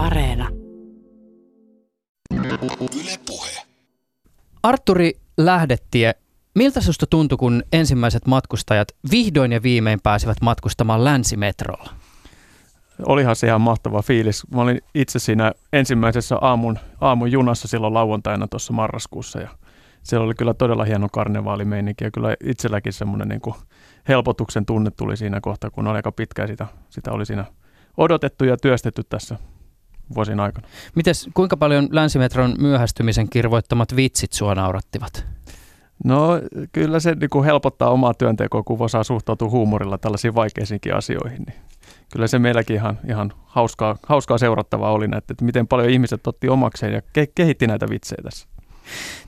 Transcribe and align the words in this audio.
Areena. 0.00 0.48
Yle 3.00 3.18
Puhe. 3.26 3.50
Arturi 4.62 5.12
Lähdetie, 5.38 6.14
miltä 6.54 6.80
susta 6.80 7.06
tuntui, 7.06 7.38
kun 7.38 7.62
ensimmäiset 7.72 8.26
matkustajat 8.26 8.88
vihdoin 9.10 9.52
ja 9.52 9.62
viimein 9.62 10.00
pääsivät 10.02 10.36
matkustamaan 10.42 11.04
länsimetrolla? 11.04 11.90
Olihan 13.06 13.36
se 13.36 13.46
ihan 13.46 13.60
mahtava 13.60 14.02
fiilis. 14.02 14.42
Mä 14.54 14.62
olin 14.62 14.80
itse 14.94 15.18
siinä 15.18 15.52
ensimmäisessä 15.72 16.36
aamun, 16.40 16.78
aamun 17.00 17.32
junassa 17.32 17.68
silloin 17.68 17.94
lauantaina 17.94 18.48
tuossa 18.48 18.72
marraskuussa 18.72 19.40
ja 19.40 19.48
siellä 20.02 20.24
oli 20.24 20.34
kyllä 20.34 20.54
todella 20.54 20.84
hieno 20.84 21.08
karnevaalimeininki 21.12 22.04
ja 22.04 22.10
kyllä 22.10 22.36
itselläkin 22.44 22.92
semmoinen 22.92 23.28
niin 23.28 23.40
kuin 23.40 23.54
helpotuksen 24.08 24.66
tunne 24.66 24.90
tuli 24.90 25.16
siinä 25.16 25.40
kohtaa, 25.40 25.70
kun 25.70 25.86
oli 25.86 25.96
aika 25.96 26.12
pitkään 26.12 26.48
sitä, 26.48 26.66
sitä 26.90 27.12
oli 27.12 27.26
siinä 27.26 27.44
odotettu 27.96 28.44
ja 28.44 28.56
työstetty 28.56 29.02
tässä 29.04 29.38
vuosien 30.14 30.40
aikana. 30.40 30.68
Mites, 30.94 31.28
kuinka 31.34 31.56
paljon 31.56 31.88
länsimetron 31.90 32.54
myöhästymisen 32.58 33.28
kirvoittamat 33.28 33.96
vitsit 33.96 34.32
sua 34.32 34.54
naurattivat? 34.54 35.26
No 36.04 36.40
kyllä 36.72 37.00
se 37.00 37.14
niin 37.14 37.30
kuin 37.30 37.44
helpottaa 37.44 37.90
omaa 37.90 38.14
työntekoa, 38.14 38.62
kun 38.62 38.76
osaa 38.80 39.04
suhtautua 39.04 39.50
huumorilla 39.50 39.98
tällaisiin 39.98 40.34
vaikeisiinkin 40.34 40.94
asioihin. 40.94 41.42
Niin 41.42 41.60
kyllä 42.12 42.26
se 42.26 42.38
meilläkin 42.38 42.76
ihan, 42.76 42.98
ihan 43.08 43.32
hauskaa, 43.46 43.96
hauskaa 44.06 44.38
seurattavaa 44.38 44.92
oli, 44.92 45.04
että, 45.04 45.18
että 45.18 45.44
miten 45.44 45.66
paljon 45.66 45.90
ihmiset 45.90 46.26
otti 46.26 46.48
omakseen 46.48 46.92
ja 46.92 47.00
ke- 47.00 47.32
kehitti 47.34 47.66
näitä 47.66 47.86
vitsejä 47.90 48.22
tässä. 48.22 48.48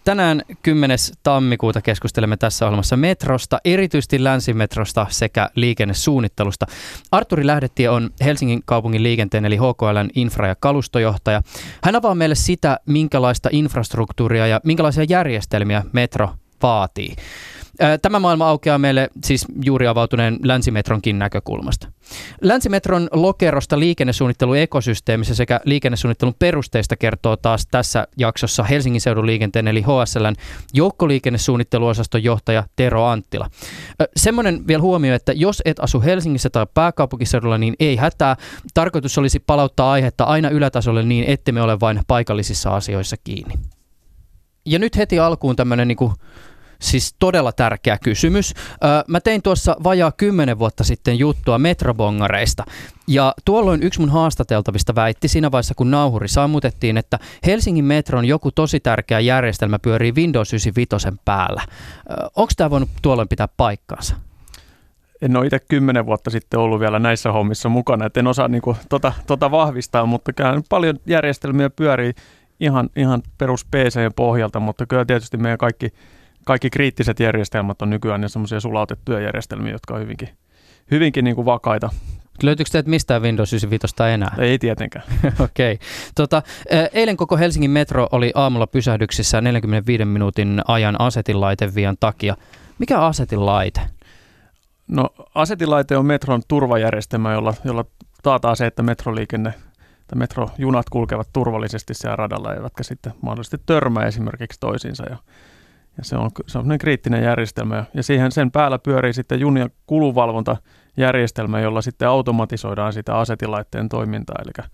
Tänään 0.05 0.43
10. 0.63 0.99
tammikuuta 1.23 1.83
keskustelemme 1.83 2.37
tässä 2.37 2.67
ohjelmassa 2.67 2.97
metrosta, 2.97 3.59
erityisesti 3.65 4.25
länsimetrosta 4.25 5.07
sekä 5.11 5.51
liikennesuunnittelusta. 5.55 6.67
Arturi 7.13 7.47
Lähdetie 7.47 7.91
on 7.91 8.11
Helsingin 8.25 8.63
kaupungin 8.65 9.03
liikenteen 9.03 9.45
eli 9.45 9.57
HKLn 9.57 10.11
infra- 10.17 10.47
ja 10.47 10.57
kalustojohtaja. 10.61 11.43
Hän 11.85 11.97
avaa 11.97 12.15
meille 12.15 12.35
sitä, 12.35 12.79
minkälaista 12.87 13.49
infrastruktuuria 13.53 14.47
ja 14.47 14.61
minkälaisia 14.65 15.05
järjestelmiä 15.09 15.85
metro 15.93 16.31
vaatii. 16.63 17.17
Tämä 18.03 18.19
maailma 18.19 18.49
aukeaa 18.49 18.79
meille 18.79 19.11
siis 19.25 19.47
juuri 19.65 19.87
avautuneen 19.87 20.39
länsimetronkin 20.43 21.19
näkökulmasta. 21.19 21.89
Länsimetron 22.41 23.09
lokerosta 23.13 23.79
liikennesuunnittelu 23.79 24.55
ekosysteemissä 24.55 25.35
sekä 25.35 25.61
liikennesuunnittelun 25.65 26.35
perusteista 26.39 26.97
kertoo 26.97 27.37
taas 27.37 27.67
tässä 27.67 28.09
jaksossa 28.17 28.63
Helsingin 28.63 29.01
seudun 29.01 29.27
liikenteen 29.27 29.69
eli 29.69 29.83
HSLn 29.83 30.35
joukkoliikennesuunnitteluosaston 30.75 32.23
johtaja 32.23 32.65
Tero 32.77 33.07
Anttila. 33.07 33.51
Semmoinen 34.17 34.67
vielä 34.67 34.83
huomio, 34.83 35.15
että 35.15 35.33
jos 35.33 35.63
et 35.65 35.81
asu 35.81 36.01
Helsingissä 36.01 36.51
tai 36.51 36.67
pääkaupunkiseudulla, 36.75 37.59
niin 37.59 37.75
ei 37.81 37.97
hätää. 37.97 38.37
Tarkoitus 38.75 39.19
olisi 39.19 39.39
palauttaa 39.39 39.93
aihetta 39.93 40.25
aina 40.25 40.49
ylätasolle 40.49 41.03
niin, 41.03 41.25
ettemme 41.29 41.63
ole 41.63 41.81
vain 41.81 42.01
paikallisissa 42.07 42.77
asioissa 42.77 43.17
kiinni. 43.25 43.55
Ja 44.67 44.79
nyt 44.79 44.97
heti 44.97 45.19
alkuun 45.19 45.57
tämmöinen 45.57 45.89
niin 45.89 46.13
Siis 46.83 47.15
todella 47.19 47.53
tärkeä 47.53 47.99
kysymys. 47.99 48.55
Mä 49.07 49.21
tein 49.21 49.43
tuossa 49.43 49.77
vajaa 49.85 50.13
kymmenen 50.13 50.59
vuotta 50.59 50.85
sitten 50.85 51.19
juttua 51.19 51.59
metrobongareista. 51.59 52.65
Ja 53.07 53.35
tuolloin 53.45 53.83
yksi 53.83 54.01
mun 54.01 54.11
haastateltavista 54.11 54.95
väitti 54.95 55.29
siinä 55.29 55.51
vaiheessa, 55.51 55.75
kun 55.75 55.91
nauhuri 55.91 56.29
sammutettiin, 56.29 56.97
että 56.99 57.19
Helsingin 57.47 57.85
metron 57.85 58.25
joku 58.25 58.51
tosi 58.51 58.81
tärkeä 58.81 59.21
järjestelmä 59.21 59.79
pyörii 59.79 60.13
Windows 60.13 60.53
95 60.53 61.19
päällä. 61.25 61.63
Onko 62.37 62.53
tämä 62.57 62.71
voinut 62.71 62.91
tuolloin 63.03 63.29
pitää 63.29 63.49
paikkaansa? 63.57 64.17
En 65.23 65.37
ole 65.37 65.47
itse 65.47 65.59
kymmenen 65.59 66.07
vuotta 66.07 66.31
sitten 66.31 66.61
ollut 66.61 66.81
vielä 66.81 66.99
näissä 66.99 67.33
hommissa 67.33 67.69
mukana, 67.69 68.07
että 68.07 68.21
en 68.21 68.27
osaa 68.27 68.49
niin 68.49 68.63
kuin, 68.63 68.77
tota, 68.89 69.13
tota 69.27 69.51
vahvistaa, 69.51 70.07
mutta 70.07 70.33
kyllä 70.33 70.63
paljon 70.69 70.99
järjestelmiä 71.07 71.71
pyörii 71.71 72.13
ihan, 72.61 72.91
ihan 72.97 73.23
perus 73.39 73.65
PC 73.65 74.15
pohjalta, 74.17 74.61
mutta 74.61 74.87
kyllä 74.87 75.05
tietysti 75.05 75.37
meidän 75.37 75.59
kaikki 75.59 75.93
kaikki 76.45 76.71
kriittiset 76.71 77.21
järjestelmät 77.21 77.83
on 77.83 77.91
nykyään 77.91 78.21
ne 78.21 78.29
semmoisia 78.29 78.61
sulautettuja 78.61 79.21
järjestelmiä, 79.21 79.73
jotka 79.73 79.95
on 79.95 80.01
hyvinkin, 80.01 80.29
hyvinkin 80.91 81.25
niin 81.25 81.37
kuin 81.37 81.47
vakaita. 81.47 81.91
Löytyykö 82.43 82.71
teiltä 82.73 82.91
mistään 82.91 83.23
Windows 83.23 83.53
95 83.53 83.95
enää? 84.15 84.35
Ei 84.39 84.59
tietenkään. 84.59 85.05
Okei. 85.45 85.73
Okay. 85.75 85.87
Tota, 86.15 86.43
eilen 86.93 87.17
koko 87.17 87.37
Helsingin 87.37 87.71
metro 87.71 88.09
oli 88.13 88.33
aamulla 88.35 88.67
pysähdyksissä 88.67 89.41
45 89.41 90.05
minuutin 90.05 90.63
ajan 90.69 91.01
asetilaitevian 91.01 91.97
takia. 92.01 92.37
Mikä 92.79 92.99
on 92.99 93.07
asetilaite? 93.07 93.81
No 94.89 95.11
asetilaite 95.35 95.97
on 95.97 96.07
metron 96.07 96.43
turvajärjestelmä, 96.49 97.33
jolla, 97.33 97.55
jolla 97.65 97.85
taataan 98.23 98.57
se, 98.57 98.67
että 98.67 98.83
metroliikenne 98.83 99.55
että 100.13 100.19
metrojunat 100.19 100.91
kulkevat 100.91 101.29
turvallisesti 101.33 101.95
siellä 101.95 102.17
radalla, 102.17 102.55
eivätkä 102.55 102.83
sitten 102.83 103.13
mahdollisesti 103.21 103.59
törmää 103.67 104.07
esimerkiksi 104.07 104.61
toisiinsa. 104.61 105.05
Ja 105.11 105.17
ja 105.99 106.05
se 106.05 106.17
on, 106.17 106.31
se 106.47 106.59
on 106.59 106.79
kriittinen 106.81 107.23
järjestelmä. 107.23 107.85
Ja 107.95 108.03
siihen 108.03 108.33
sen 108.33 108.51
päällä 108.51 108.79
pyörii 108.79 109.13
sitten 109.13 109.41
junien 109.41 109.71
kuluvalvontajärjestelmä, 109.87 111.61
jolla 111.61 111.83
sitten 111.83 112.09
automatisoidaan 112.09 112.93
sitä 112.93 113.19
asetilaitteen 113.19 113.89
toimintaa. 113.89 114.37
Eli 114.45 114.67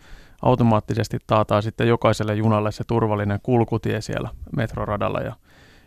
automaattisesti 0.42 1.18
taataan 1.26 1.62
sitten 1.62 1.88
jokaiselle 1.88 2.34
junalle 2.34 2.72
se 2.72 2.84
turvallinen 2.86 3.40
kulkutie 3.42 4.00
siellä 4.00 4.30
metroradalla. 4.56 5.20
Ja, 5.20 5.32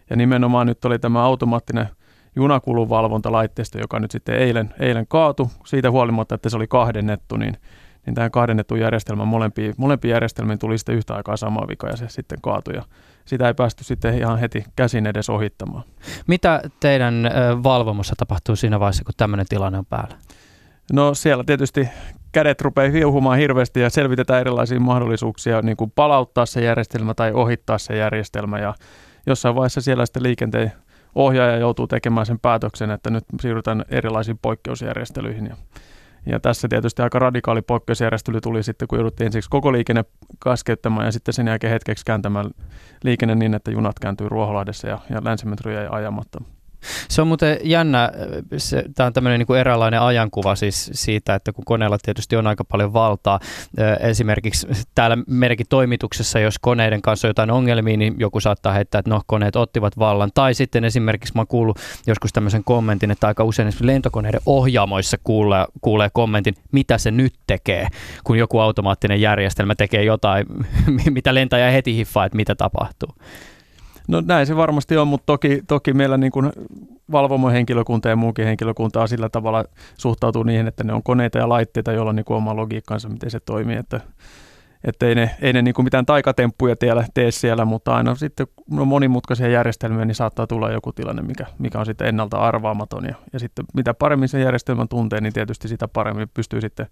ja 0.09 0.15
nimenomaan 0.15 0.67
nyt 0.67 0.85
oli 0.85 0.99
tämä 0.99 1.23
automaattinen 1.23 1.87
junakuluvalvontalaitteisto, 2.35 3.79
joka 3.79 3.99
nyt 3.99 4.11
sitten 4.11 4.35
eilen, 4.35 4.73
eilen 4.79 5.07
kaatu. 5.07 5.51
Siitä 5.65 5.91
huolimatta, 5.91 6.35
että 6.35 6.49
se 6.49 6.57
oli 6.57 6.67
kahdennettu, 6.67 7.37
niin 7.37 7.57
niin 8.05 8.15
tähän 8.15 8.31
kahdennetun 8.31 8.79
järjestelmän 8.79 9.27
molempiin, 9.27 9.73
molempiin 9.77 10.11
järjestelmiin 10.11 10.59
tuli 10.59 10.77
sitten 10.77 10.95
yhtä 10.95 11.15
aikaa 11.15 11.37
sama 11.37 11.67
vika 11.67 11.87
ja 11.87 11.97
se 11.97 12.09
sitten 12.09 12.41
kaatui. 12.41 12.75
Ja 12.75 12.83
sitä 13.25 13.47
ei 13.47 13.53
päästy 13.53 13.83
sitten 13.83 14.17
ihan 14.17 14.39
heti 14.39 14.65
käsin 14.75 15.07
edes 15.07 15.29
ohittamaan. 15.29 15.83
Mitä 16.27 16.61
teidän 16.79 17.29
valvomossa 17.63 18.15
tapahtuu 18.17 18.55
siinä 18.55 18.79
vaiheessa, 18.79 19.03
kun 19.03 19.13
tämmöinen 19.17 19.45
tilanne 19.49 19.77
on 19.77 19.85
päällä? 19.85 20.17
No 20.93 21.13
siellä 21.13 21.43
tietysti 21.43 21.89
kädet 22.31 22.61
rupeaa 22.61 22.91
hiuhumaan 22.91 23.37
hirveästi 23.37 23.79
ja 23.79 23.89
selvitetään 23.89 24.41
erilaisia 24.41 24.79
mahdollisuuksia 24.79 25.61
niin 25.61 25.77
kuin 25.77 25.91
palauttaa 25.91 26.45
se 26.45 26.63
järjestelmä 26.63 27.13
tai 27.13 27.31
ohittaa 27.33 27.77
se 27.77 27.97
järjestelmä. 27.97 28.59
Ja 28.59 28.73
jossain 29.27 29.55
vaiheessa 29.55 29.81
siellä 29.81 30.05
sitten 30.05 30.23
liikenteen 30.23 30.71
ohjaaja 31.15 31.57
joutuu 31.57 31.87
tekemään 31.87 32.25
sen 32.25 32.39
päätöksen, 32.39 32.91
että 32.91 33.09
nyt 33.09 33.23
siirrytään 33.41 33.85
erilaisiin 33.89 34.39
poikkeusjärjestelyihin. 34.41 35.45
Ja 35.45 35.55
ja 36.25 36.39
tässä 36.39 36.67
tietysti 36.67 37.01
aika 37.01 37.19
radikaali 37.19 37.61
poikkeusjärjestely 37.61 38.41
tuli 38.41 38.63
sitten, 38.63 38.87
kun 38.87 38.99
jouduttiin 38.99 39.25
ensiksi 39.25 39.49
koko 39.49 39.71
liikenne 39.71 40.05
kaskeuttamaan 40.39 41.05
ja 41.05 41.11
sitten 41.11 41.33
sen 41.33 41.47
jälkeen 41.47 41.73
hetkeksi 41.73 42.05
kääntämään 42.05 42.51
liikenne 43.03 43.35
niin, 43.35 43.53
että 43.53 43.71
junat 43.71 43.99
kääntyy 43.99 44.29
Ruoholahdessa 44.29 44.87
ja, 44.87 44.99
ja 45.09 45.21
länsimetro 45.23 45.71
jäi 45.71 45.87
ajamatta. 45.89 46.41
Se 47.09 47.21
on 47.21 47.27
muuten 47.27 47.57
jännä, 47.63 48.11
tämä 48.95 49.07
on 49.07 49.13
tämmöinen 49.13 49.39
niin 49.39 49.59
eräänlainen 49.59 50.01
ajankuva 50.01 50.55
siis 50.55 50.89
siitä, 50.93 51.35
että 51.35 51.51
kun 51.51 51.65
koneella 51.65 51.97
tietysti 52.01 52.35
on 52.35 52.47
aika 52.47 52.63
paljon 52.63 52.93
valtaa, 52.93 53.39
esimerkiksi 53.99 54.67
täällä 54.95 55.17
meidänkin 55.27 55.65
toimituksessa, 55.69 56.39
jos 56.39 56.59
koneiden 56.59 57.01
kanssa 57.01 57.27
on 57.27 57.29
jotain 57.29 57.51
ongelmia, 57.51 57.97
niin 57.97 58.15
joku 58.17 58.39
saattaa 58.39 58.73
heittää, 58.73 58.99
että 58.99 59.09
no 59.09 59.21
koneet 59.25 59.55
ottivat 59.55 59.99
vallan. 59.99 60.31
Tai 60.33 60.53
sitten 60.53 60.83
esimerkiksi 60.83 61.33
mä 61.35 61.45
oon 61.51 61.73
joskus 62.07 62.33
tämmöisen 62.33 62.63
kommentin, 62.63 63.11
että 63.11 63.27
aika 63.27 63.43
usein 63.43 63.73
lentokoneiden 63.81 64.41
ohjaamoissa 64.45 65.17
kuulee, 65.23 65.65
kuulee 65.81 66.09
kommentin, 66.13 66.55
mitä 66.71 66.97
se 66.97 67.11
nyt 67.11 67.33
tekee, 67.47 67.87
kun 68.23 68.37
joku 68.37 68.59
automaattinen 68.59 69.21
järjestelmä 69.21 69.75
tekee 69.75 70.03
jotain, 70.03 70.45
mitä 71.09 71.33
lentäjä 71.33 71.71
heti 71.71 71.95
hiffaa, 71.95 72.25
että 72.25 72.35
mitä 72.35 72.55
tapahtuu. 72.55 73.09
No 74.07 74.21
näin 74.25 74.47
se 74.47 74.55
varmasti 74.55 74.97
on, 74.97 75.07
mutta 75.07 75.25
toki, 75.25 75.61
toki 75.67 75.93
meillä 75.93 76.17
niin 76.17 76.31
kuin 76.31 76.51
valvomohenkilökunta 77.11 78.09
ja 78.09 78.15
muukin 78.15 78.45
henkilökunta 78.45 79.01
on 79.01 79.07
sillä 79.07 79.29
tavalla 79.29 79.65
suhtautuu 79.97 80.43
niihin, 80.43 80.67
että 80.67 80.83
ne 80.83 80.93
on 80.93 81.03
koneita 81.03 81.37
ja 81.37 81.49
laitteita, 81.49 81.91
joilla 81.91 82.09
on 82.09 82.15
niin 82.15 82.25
kuin 82.25 82.37
oma 82.37 82.55
logiikkansa, 82.55 83.09
miten 83.09 83.31
se 83.31 83.39
toimii, 83.39 83.77
että 83.77 84.01
että 84.83 85.05
ei 85.05 85.15
ne, 85.15 85.31
ei 85.41 85.53
ne 85.53 85.61
niin 85.61 85.73
kuin 85.73 85.83
mitään 85.85 86.05
taikatemppuja 86.05 86.75
tee 87.13 87.31
siellä, 87.31 87.65
mutta 87.65 87.95
aina 87.95 88.15
sitten 88.15 88.47
on 88.77 88.87
monimutkaisia 88.87 89.47
järjestelmiä, 89.47 90.05
niin 90.05 90.15
saattaa 90.15 90.47
tulla 90.47 90.71
joku 90.71 90.93
tilanne, 90.93 91.21
mikä, 91.21 91.45
mikä 91.59 91.79
on 91.79 91.85
sitten 91.85 92.07
ennalta 92.07 92.37
arvaamaton. 92.37 93.05
Ja, 93.05 93.15
ja 93.33 93.39
sitten 93.39 93.65
mitä 93.73 93.93
paremmin 93.93 94.29
se 94.29 94.39
järjestelmän 94.39 94.87
tuntee, 94.87 95.21
niin 95.21 95.33
tietysti 95.33 95.67
sitä 95.67 95.87
paremmin 95.87 96.29
pystyy 96.33 96.61
sitten 96.61 96.87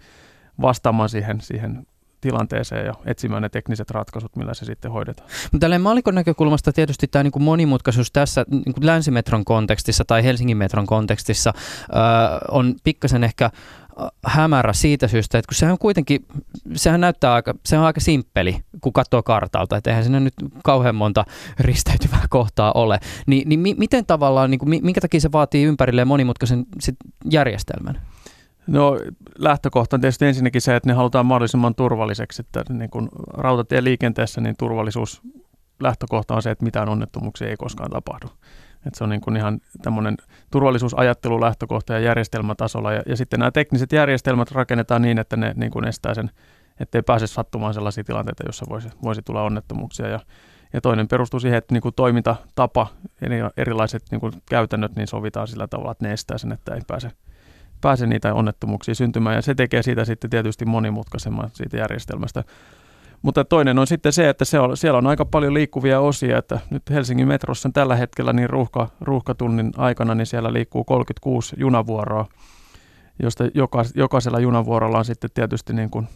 vastaamaan 0.62 1.10
siihen, 1.10 1.42
siihen 1.42 1.88
tilanteeseen 2.21 2.86
ja 2.86 2.94
etsimään 3.06 3.42
ne 3.42 3.50
tekniset 3.50 3.92
ratkaisut, 3.92 4.36
millä 4.36 4.54
se 4.54 4.66
sitten 4.66 4.92
hoidetaan. 4.92 5.30
Tällä 5.60 5.80
mallikon 5.80 6.16
näkökulmasta 6.16 6.74
tietysti 6.74 7.07
tämä 7.07 7.24
niin 7.24 7.31
kuin 7.31 7.44
monimutkaisuus 7.44 8.12
tässä 8.12 8.45
niin 8.50 8.74
kuin 8.74 8.86
länsimetron 8.86 9.45
kontekstissa 9.45 10.06
tai 10.06 10.24
Helsingin 10.24 10.57
metron 10.57 10.86
kontekstissa 10.86 11.54
äh, 11.56 12.39
on 12.51 12.75
pikkasen 12.83 13.24
ehkä 13.24 13.50
hämärä 14.25 14.74
siitä 14.74 15.07
syystä, 15.07 15.38
että 15.38 15.48
kun 15.48 15.56
sehän 15.56 15.71
on 15.71 15.80
kuitenkin, 15.80 16.25
sehän 16.75 17.01
näyttää 17.01 17.33
aika, 17.33 17.54
se 17.66 17.77
on 17.77 17.86
aika 17.86 18.00
simppeli, 18.00 18.57
kun 18.81 18.94
katsoo 18.94 19.24
kartalta, 19.24 19.77
että 19.77 19.89
eihän 19.89 20.04
siinä 20.04 20.19
nyt 20.19 20.33
kauhean 20.63 20.95
monta 20.95 21.25
risteytyvää 21.60 22.25
kohtaa 22.30 22.71
ole. 22.71 23.00
Ni, 23.27 23.44
niin 23.45 23.60
mi, 23.60 23.75
miten 23.77 24.06
tavallaan, 24.06 24.51
niin 24.51 24.60
kuin, 24.60 24.86
minkä 24.86 25.01
takia 25.01 25.19
se 25.19 25.31
vaatii 25.31 25.63
ympärilleen 25.63 26.07
monimutkaisen 26.07 26.66
sit 26.80 26.95
järjestelmän? 27.31 28.01
No 28.69 29.00
lähtökohta 29.38 29.95
on 29.95 30.01
tietysti 30.01 30.25
ensinnäkin 30.25 30.62
se, 30.62 30.75
että 30.75 30.89
ne 30.89 30.94
halutaan 30.94 31.25
mahdollisimman 31.25 31.75
turvalliseksi, 31.75 32.42
että 32.42 32.74
niin 32.74 32.89
kuin 32.89 33.10
rautatieliikenteessä 33.33 34.42
niin 34.42 34.56
turvallisuus 34.60 35.21
lähtökohta 35.80 36.36
on 36.36 36.42
se, 36.42 36.51
että 36.51 36.66
mitään 36.66 36.89
onnettomuuksia 36.89 37.50
ei 37.50 37.57
koskaan 37.57 37.92
tapahdu. 37.92 38.27
Että 38.86 38.98
se 38.98 39.04
on 39.04 39.10
niin 39.10 39.21
kuin 39.21 39.38
ihan 39.38 39.60
tämmöinen 39.81 40.18
turvallisuusajattelu 40.51 41.42
lähtökohta 41.42 41.94
ja 41.94 42.00
järjestelmätasolla. 42.00 42.94
Ja, 42.94 43.01
ja 43.06 43.18
sitten 43.18 43.39
nämä 43.39 43.51
tekniset 43.51 43.92
järjestelmät 43.92 44.51
rakennetaan 44.51 45.01
niin, 45.01 45.19
että 45.19 45.38
ne 45.38 45.54
niin 45.56 45.71
kuin 45.71 45.88
estää 45.88 46.13
sen, 46.13 46.31
ettei 46.80 47.01
pääse 47.01 47.27
sattumaan 47.27 47.74
sellaisia 47.74 48.04
tilanteita, 48.04 48.44
joissa 48.45 48.66
voisi, 48.69 48.89
voisi 49.04 49.21
tulla 49.21 49.44
onnettomuuksia. 49.44 50.07
Ja, 50.07 50.19
ja 50.74 50.81
toinen 50.81 51.07
perustuu 51.07 51.39
siihen, 51.39 51.57
että 51.57 51.74
niin 51.75 51.81
kuin 51.81 51.95
toimintatapa, 51.95 52.88
erilaiset 53.57 54.04
niin 54.12 54.21
kuin 54.21 54.33
käytännöt, 54.50 54.95
niin 54.95 55.07
sovitaan 55.07 55.48
sillä 55.48 55.68
tavalla, 55.68 55.92
että 55.92 56.06
ne 56.06 56.13
estää 56.13 56.38
sen, 56.38 56.51
että 56.51 56.75
ei 56.75 56.81
pääse, 56.88 57.12
pääse 57.81 58.08
niitä 58.08 58.34
onnettomuuksia 58.34 58.96
syntymään. 58.96 59.36
Ja 59.36 59.42
se 59.42 59.56
tekee 59.56 59.84
siitä 59.84 60.06
sitten 60.06 60.30
tietysti 60.30 60.66
monimutkaisemman 60.66 61.50
siitä 61.54 61.78
järjestelmästä. 61.78 62.44
Mutta 63.22 63.46
toinen 63.46 63.80
on 63.80 63.88
sitten 63.88 64.14
se, 64.14 64.30
että 64.30 64.46
se 64.46 64.60
on, 64.60 64.78
siellä 64.78 64.98
on 64.98 65.08
aika 65.08 65.26
paljon 65.26 65.54
liikkuvia 65.54 66.00
osia, 66.00 66.38
että 66.38 66.60
nyt 66.70 66.90
Helsingin 66.90 67.28
metrossa 67.28 67.70
tällä 67.74 67.96
hetkellä 67.96 68.34
niin 68.34 68.50
ruuhka, 68.50 68.88
ruuhkatunnin 69.02 69.72
aikana 69.78 70.16
niin 70.16 70.26
siellä 70.26 70.54
liikkuu 70.54 70.84
36 70.84 71.56
junavuoroa, 71.60 72.26
josta 73.24 73.44
joka, 73.54 73.84
jokaisella 73.96 74.40
junavuorolla 74.40 74.98
on 74.98 75.06
sitten 75.06 75.30
tietysti 75.34 75.74
niin 75.74 75.90
kuin, 75.90 76.08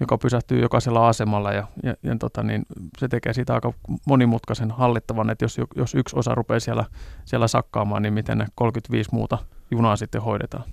joka 0.00 0.18
pysähtyy 0.18 0.60
jokaisella 0.60 1.08
asemalla 1.08 1.52
ja, 1.52 1.66
ja, 1.82 1.94
ja 2.02 2.16
tota 2.18 2.42
niin, 2.42 2.62
se 2.98 3.08
tekee 3.08 3.32
siitä 3.32 3.54
aika 3.54 3.72
monimutkaisen 4.06 4.70
hallittavan, 4.70 5.30
että 5.30 5.44
jos, 5.44 5.60
jos 5.76 5.94
yksi 5.94 6.16
osa 6.18 6.34
rupeaa 6.34 6.60
siellä, 6.60 6.84
siellä 7.24 7.48
sakkaamaan, 7.48 8.02
niin 8.02 8.14
miten 8.14 8.38
ne 8.38 8.46
35 8.54 9.10
muuta 9.12 9.38
junaa 9.72 9.96
sitten 9.96 10.22
hoidetaan. 10.22 10.64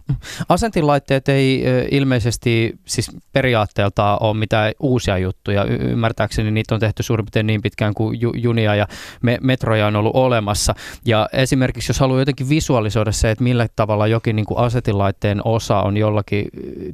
Asentinlaitteet 0.49 1.29
ei 1.29 1.63
ilmeisesti 1.91 2.79
siis 2.85 3.11
periaatteelta 3.33 4.17
ole 4.17 4.37
mitään 4.37 4.71
uusia 4.79 5.17
juttuja. 5.17 5.63
Y- 5.63 5.75
ymmärtääkseni 5.75 6.51
niitä 6.51 6.75
on 6.75 6.79
tehty 6.79 7.03
suurin 7.03 7.25
piirtein 7.25 7.47
niin 7.47 7.61
pitkään 7.61 7.93
kuin 7.93 8.21
ju- 8.21 8.33
junia 8.35 8.75
ja 8.75 8.87
me- 9.21 9.37
metroja 9.41 9.87
on 9.87 9.95
ollut 9.95 10.15
olemassa. 10.15 10.75
Ja 11.05 11.29
esimerkiksi 11.33 11.89
jos 11.89 11.99
haluaa 11.99 12.19
jotenkin 12.19 12.49
visualisoida 12.49 13.11
se, 13.11 13.31
että 13.31 13.43
millä 13.43 13.67
tavalla 13.75 14.07
jokin 14.07 14.35
niin 14.35 14.45
kuin 14.45 14.57
asetinlaitteen 14.57 15.41
osa 15.45 15.81
on 15.81 15.97
jollakin 15.97 16.45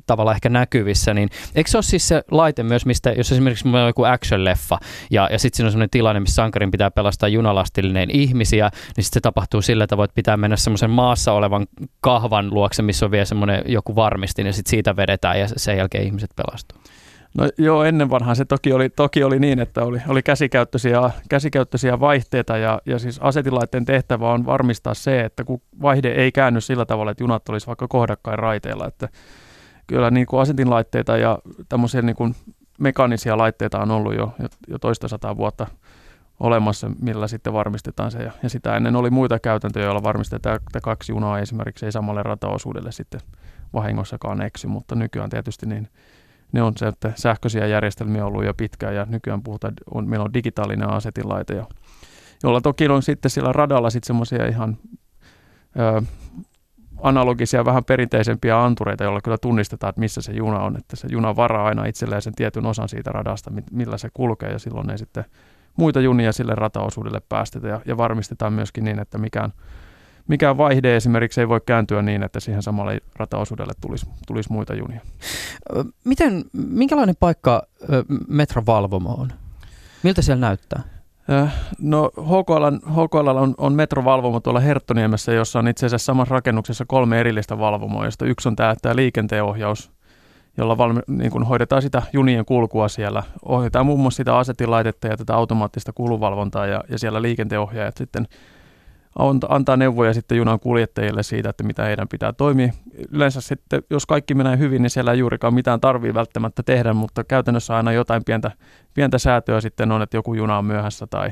tavalla 0.06 0.32
ehkä 0.32 0.50
näkyvissä, 0.50 1.14
niin 1.14 1.30
eikö 1.56 1.70
se 1.70 1.78
ole 1.78 1.84
siis 1.84 2.08
se 2.08 2.24
laite 2.32 2.64
myös, 2.64 2.86
mistä 2.86 3.12
jos 3.12 3.32
esimerkiksi 3.32 3.68
on 3.68 3.88
joku 3.88 4.04
action-leffa 4.04 4.78
ja, 5.12 5.30
ja 5.32 5.40
sitten 5.40 5.58
siinä 5.58 5.68
on 5.68 5.72
sellainen 5.72 5.90
tilanne, 5.90 6.20
missä 6.20 6.36
sankarin 6.36 6.72
pitää 6.72 6.92
pelastaa 6.92 7.30
junalastillinen 7.30 8.10
ihmisiä, 8.12 8.70
niin 8.74 9.04
sitten 9.04 9.20
se 9.20 9.22
tapahtuu 9.22 9.62
sillä 9.62 9.88
tavoin, 9.88 10.06
että 10.06 10.16
pitää 10.16 10.38
mennä 10.38 10.58
semmoisen 10.58 10.90
maassa 10.90 11.32
olevan 11.32 11.68
kahvan 12.02 12.54
luokse, 12.54 12.82
missä 12.82 13.06
on 13.06 13.12
vielä 13.12 13.26
semmoinen 13.26 13.64
joku 13.66 13.96
varmistin 13.96 14.46
ja 14.46 14.54
sitten 14.54 14.70
siitä 14.70 14.96
vedetään 14.96 15.40
ja 15.40 15.48
sen 15.56 15.78
jälkeen 15.78 16.04
ihmiset 16.04 16.30
pelastuu. 16.36 16.80
No 17.38 17.50
joo, 17.58 17.84
ennen 17.84 18.10
vanhaan 18.10 18.36
se 18.36 18.46
toki 18.46 18.74
oli, 18.74 18.90
toki 18.90 19.24
oli 19.24 19.40
niin, 19.40 19.60
että 19.60 19.84
oli, 19.84 20.02
oli 20.08 20.24
käsikäyttöisiä, 20.24 21.12
käsikäyttöisiä 21.30 22.00
vaihteita 22.00 22.58
ja, 22.58 22.82
ja 22.86 23.00
siis 23.00 23.20
asetilaitteen 23.20 23.86
tehtävä 23.86 24.32
on 24.32 24.46
varmistaa 24.46 24.94
se, 24.94 25.22
että 25.22 25.44
kun 25.44 25.62
vaihde 25.82 26.12
ei 26.12 26.32
käänny 26.32 26.62
sillä 26.62 26.86
tavalla, 26.86 27.12
että 27.12 27.24
junat 27.24 27.50
olisi 27.50 27.68
vaikka 27.68 27.88
kohdakkain 27.88 28.40
raiteilla, 28.40 28.88
että 28.88 29.10
kyllä 29.88 30.12
niin 30.12 30.26
kuin 30.26 30.42
asetinlaitteita 30.42 31.18
ja 31.18 31.40
tämmöisiä 31.70 32.02
niin 32.02 32.16
kuin 32.16 32.36
mekaanisia 32.80 33.38
laitteita 33.38 33.80
on 33.80 33.92
ollut 33.92 34.16
jo, 34.16 34.34
jo, 34.40 34.48
jo 34.68 34.80
toista 34.80 35.08
sataa 35.08 35.38
vuotta 35.38 35.68
olemassa, 36.40 36.92
millä 37.02 37.28
sitten 37.28 37.54
varmistetaan 37.54 38.12
se. 38.12 38.24
Ja, 38.24 38.32
ja 38.44 38.50
sitä 38.50 38.76
ennen 38.76 38.96
oli 38.96 39.10
muita 39.10 39.40
käytäntöjä, 39.40 39.86
joilla 39.86 40.04
varmistetaan, 40.04 40.56
että 40.56 40.82
kaksi 40.82 41.12
junaa 41.12 41.40
esimerkiksi 41.40 41.86
ei 41.86 41.92
samalle 41.92 42.24
rataosuudelle 42.24 42.92
sitten 42.92 43.22
vahingossakaan 43.74 44.42
eksy, 44.42 44.68
mutta 44.68 44.96
nykyään 44.96 45.30
tietysti 45.30 45.66
niin 45.66 45.88
ne 46.52 46.62
on 46.62 46.74
se, 46.78 46.88
että 46.88 47.12
sähköisiä 47.16 47.66
järjestelmiä 47.66 48.26
on 48.26 48.28
ollut 48.28 48.46
jo 48.46 48.54
pitkään 48.54 48.96
ja 48.96 49.06
nykyään 49.10 49.44
puhutaan, 49.44 49.74
on, 49.94 50.10
meillä 50.10 50.24
on 50.24 50.34
digitaalinen 50.34 50.90
asetinlaite, 50.90 51.64
jolla 52.44 52.62
toki 52.62 52.88
on 52.88 53.04
sitten 53.04 53.32
sillä 53.32 53.52
radalla 53.52 53.90
sitten 53.90 54.08
semmoisia 54.08 54.48
ihan 54.48 54.78
ö, 55.80 56.02
analogisia, 57.02 57.66
vähän 57.66 57.86
perinteisempiä 57.86 58.64
antureita, 58.64 59.04
joilla 59.04 59.22
kyllä 59.22 59.38
tunnistetaan, 59.38 59.90
että 59.90 60.00
missä 60.00 60.22
se 60.22 60.32
juna 60.32 60.60
on, 60.60 60.78
että 60.78 60.96
se 60.96 61.08
juna 61.12 61.36
varaa 61.36 61.68
aina 61.68 61.86
itselleen 61.86 62.22
sen 62.22 62.36
tietyn 62.36 62.66
osan 62.66 62.90
siitä 62.90 63.12
radasta, 63.12 63.52
millä 63.72 63.98
se 63.98 64.10
kulkee 64.14 64.52
ja 64.52 64.60
silloin 64.60 64.90
ei 64.90 64.98
sitten 64.98 65.26
muita 65.76 66.02
junia 66.02 66.32
sille 66.32 66.56
rataosuudelle 66.56 67.22
päästetä 67.30 67.68
ja, 67.68 67.82
ja 67.86 67.98
varmistetaan 67.98 68.54
myöskin 68.54 68.84
niin, 68.84 69.00
että 69.00 69.18
mikään, 69.18 69.54
mikään 70.28 70.58
vaihde 70.58 70.96
esimerkiksi 70.96 71.42
ei 71.42 71.50
voi 71.50 71.62
kääntyä 71.66 72.02
niin, 72.02 72.24
että 72.24 72.40
siihen 72.40 72.64
samalle 72.64 73.02
rataosuudelle 73.16 73.74
tulisi, 73.82 74.06
tulisi 74.28 74.52
muita 74.52 74.76
junia. 74.76 75.02
Miten, 76.04 76.44
minkälainen 76.54 77.16
paikka 77.20 77.64
metrovalvomo 78.28 79.14
on? 79.14 79.30
Miltä 80.04 80.22
siellä 80.22 80.42
näyttää? 80.42 80.82
No 81.80 82.12
HKL, 82.22 82.92
HKL 82.92 83.28
on, 83.28 83.56
on 83.58 83.74
metrovalvomo 83.74 84.40
tuolla 84.40 84.60
Herttoniemessä, 84.60 85.34
jossa 85.34 85.60
on 85.60 85.68
itse 85.68 85.86
asiassa 85.86 86.06
samassa 86.06 86.36
rakennuksessa 86.36 86.86
kolme 86.88 87.20
erillistä 87.20 87.60
valvomoa, 87.60 88.06
josta 88.06 88.26
yksi 88.26 88.48
on 88.48 88.56
tämä, 88.56 88.76
tämä 88.82 88.96
liikenteenohjaus, 88.96 89.92
jolla 90.58 90.78
valmi, 90.78 91.00
niin 91.08 91.32
kuin 91.32 91.44
hoidetaan 91.44 91.82
sitä 91.82 92.02
junien 92.14 92.46
kulkua 92.46 92.88
siellä. 92.88 93.24
Ohjataan 93.46 93.86
muun 93.86 94.00
muassa 94.00 94.18
sitä 94.18 94.38
asetilaitetta 94.38 95.08
ja 95.08 95.18
tätä 95.18 95.36
automaattista 95.36 95.94
kuluvalvontaa 95.94 96.66
ja, 96.66 96.84
ja 96.90 97.00
siellä 97.00 97.22
liikenteenohjaajat 97.22 97.98
sitten 97.98 98.28
antaa 99.50 99.78
neuvoja 99.78 100.14
sitten 100.14 100.38
junan 100.38 100.60
kuljettajille 100.60 101.24
siitä, 101.24 101.50
että 101.50 101.64
mitä 101.64 101.84
heidän 101.84 102.08
pitää 102.08 102.34
toimia. 102.34 102.74
Yleensä 103.12 103.42
sitten, 103.42 103.84
jos 103.90 104.06
kaikki 104.06 104.34
menee 104.34 104.58
hyvin, 104.58 104.82
niin 104.82 104.90
siellä 104.90 105.12
ei 105.12 105.20
juurikaan 105.20 105.54
mitään 105.54 105.82
tarvii 105.82 106.14
välttämättä 106.14 106.64
tehdä, 106.64 106.94
mutta 106.94 107.24
käytännössä 107.24 107.76
aina 107.76 107.92
jotain 107.92 108.24
pientä, 108.26 108.52
pientä 108.94 109.18
säätöä 109.18 109.62
sitten 109.62 109.92
on, 109.92 110.02
että 110.02 110.18
joku 110.18 110.34
juna 110.34 110.58
on 110.58 110.66
myöhässä 110.66 111.08
tai, 111.08 111.30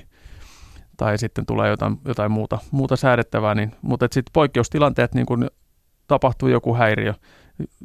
tai 0.98 1.18
sitten 1.18 1.46
tulee 1.46 1.70
jotain, 1.70 1.98
jotain 2.06 2.32
muuta, 2.32 2.60
muuta 2.72 2.96
säädettävää. 2.96 3.56
Niin, 3.56 3.72
mutta 3.82 4.08
sitten 4.12 4.34
poikkeustilanteet, 4.34 5.16
niin 5.16 5.26
kun 5.26 5.48
tapahtuu 6.08 6.50
joku 6.50 6.76
häiriö, 6.76 7.14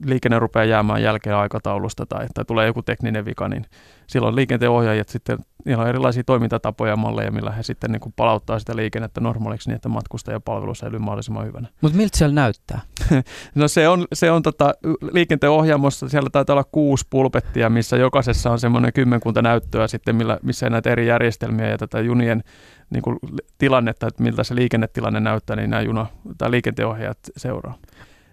liikenne 0.05 0.39
rupeaa 0.39 0.65
jäämään 0.65 1.03
jälkeen 1.03 1.37
aikataulusta 1.37 2.07
tai, 2.07 2.27
tai 2.35 2.45
tulee 2.45 2.67
joku 2.67 2.83
tekninen 2.83 3.25
vika, 3.25 3.49
niin 3.49 3.65
silloin 4.07 4.37
liikenteenohjaajat 4.37 5.09
sitten, 5.09 5.39
niillä 5.65 5.83
on 5.83 5.89
erilaisia 5.89 6.25
toimintatapoja 6.25 6.93
ja 6.93 6.97
malleja, 6.97 7.31
millä 7.31 7.51
he 7.51 7.63
sitten 7.63 7.93
niin 7.93 8.01
kuin 8.01 8.13
palauttaa 8.17 8.59
sitä 8.59 8.77
liikennettä 8.77 9.21
normaaliksi 9.21 9.69
niin, 9.69 9.77
että 9.77 9.89
matkustajapalvelu 9.89 10.75
säilyy 10.75 10.99
mahdollisimman 10.99 11.47
hyvänä. 11.47 11.69
Mutta 11.81 11.97
miltä 11.97 12.19
siellä 12.19 12.35
näyttää? 12.35 12.81
no 13.55 13.69
se 13.69 13.89
on, 13.89 14.07
se 14.13 14.31
on 14.31 14.43
tota, 14.43 14.75
liikenteenoohjaamossa, 15.13 16.09
siellä 16.09 16.31
taitaa 16.31 16.55
olla 16.55 16.65
kuusi 16.73 17.07
pulpettia, 17.11 17.71
missä 17.71 17.97
jokaisessa 17.97 18.51
on 18.51 18.59
semmoinen 18.59 18.93
kymmenkunta 18.93 19.43
näyttöä 19.43 19.87
sitten, 19.87 20.17
millä, 20.17 20.39
missä 20.43 20.71
näitä 20.71 20.91
eri 20.91 21.07
järjestelmiä 21.07 21.69
ja 21.69 21.79
tätä 21.79 22.01
junien 22.01 22.43
niin 22.91 23.03
kuin 23.03 23.19
tilannetta, 23.59 24.07
että 24.07 24.23
miltä 24.23 24.45
se 24.45 24.55
liikennetilanne 24.55 25.21
näyttää, 25.21 25.57
niin 25.57 25.71
nämä 25.71 25.83
juna- 25.83 26.07
tai 26.39 26.51
liikenteenoohjaajat 26.51 27.19
seuraa. 27.37 27.75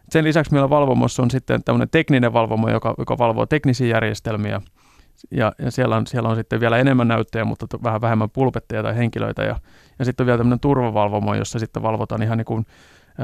Sen 0.10 0.24
lisäksi 0.24 0.54
meillä 0.54 0.70
valvomossa 0.70 1.24
on 1.24 1.32
sitten 1.32 1.64
tämmöinen 1.64 1.90
tekninen 1.90 2.34
valvomo, 2.34 2.70
joka, 2.70 2.96
joka 2.98 3.18
valvoo 3.18 3.46
teknisiä 3.46 3.88
järjestelmiä. 3.88 4.62
Ja, 5.32 5.52
ja 5.60 5.72
siellä, 5.72 5.96
on, 5.96 6.08
siellä 6.08 6.30
on 6.30 6.36
sitten 6.36 6.60
vielä 6.60 6.78
enemmän 6.78 7.08
näyttöjä, 7.08 7.46
mutta 7.46 7.66
vähän 7.84 8.02
vähemmän 8.02 8.30
pulpetteja 8.30 8.84
tai 8.84 8.96
henkilöitä. 8.96 9.44
Ja, 9.44 9.60
ja 10.00 10.06
sitten 10.06 10.24
on 10.24 10.26
vielä 10.26 10.38
tämmöinen 10.38 10.60
turvavalvomo, 10.60 11.36
jossa 11.36 11.60
sitten 11.60 11.84
valvotaan 11.84 12.24
ihan 12.24 12.38
niin 12.38 12.46
kuin 12.46 12.66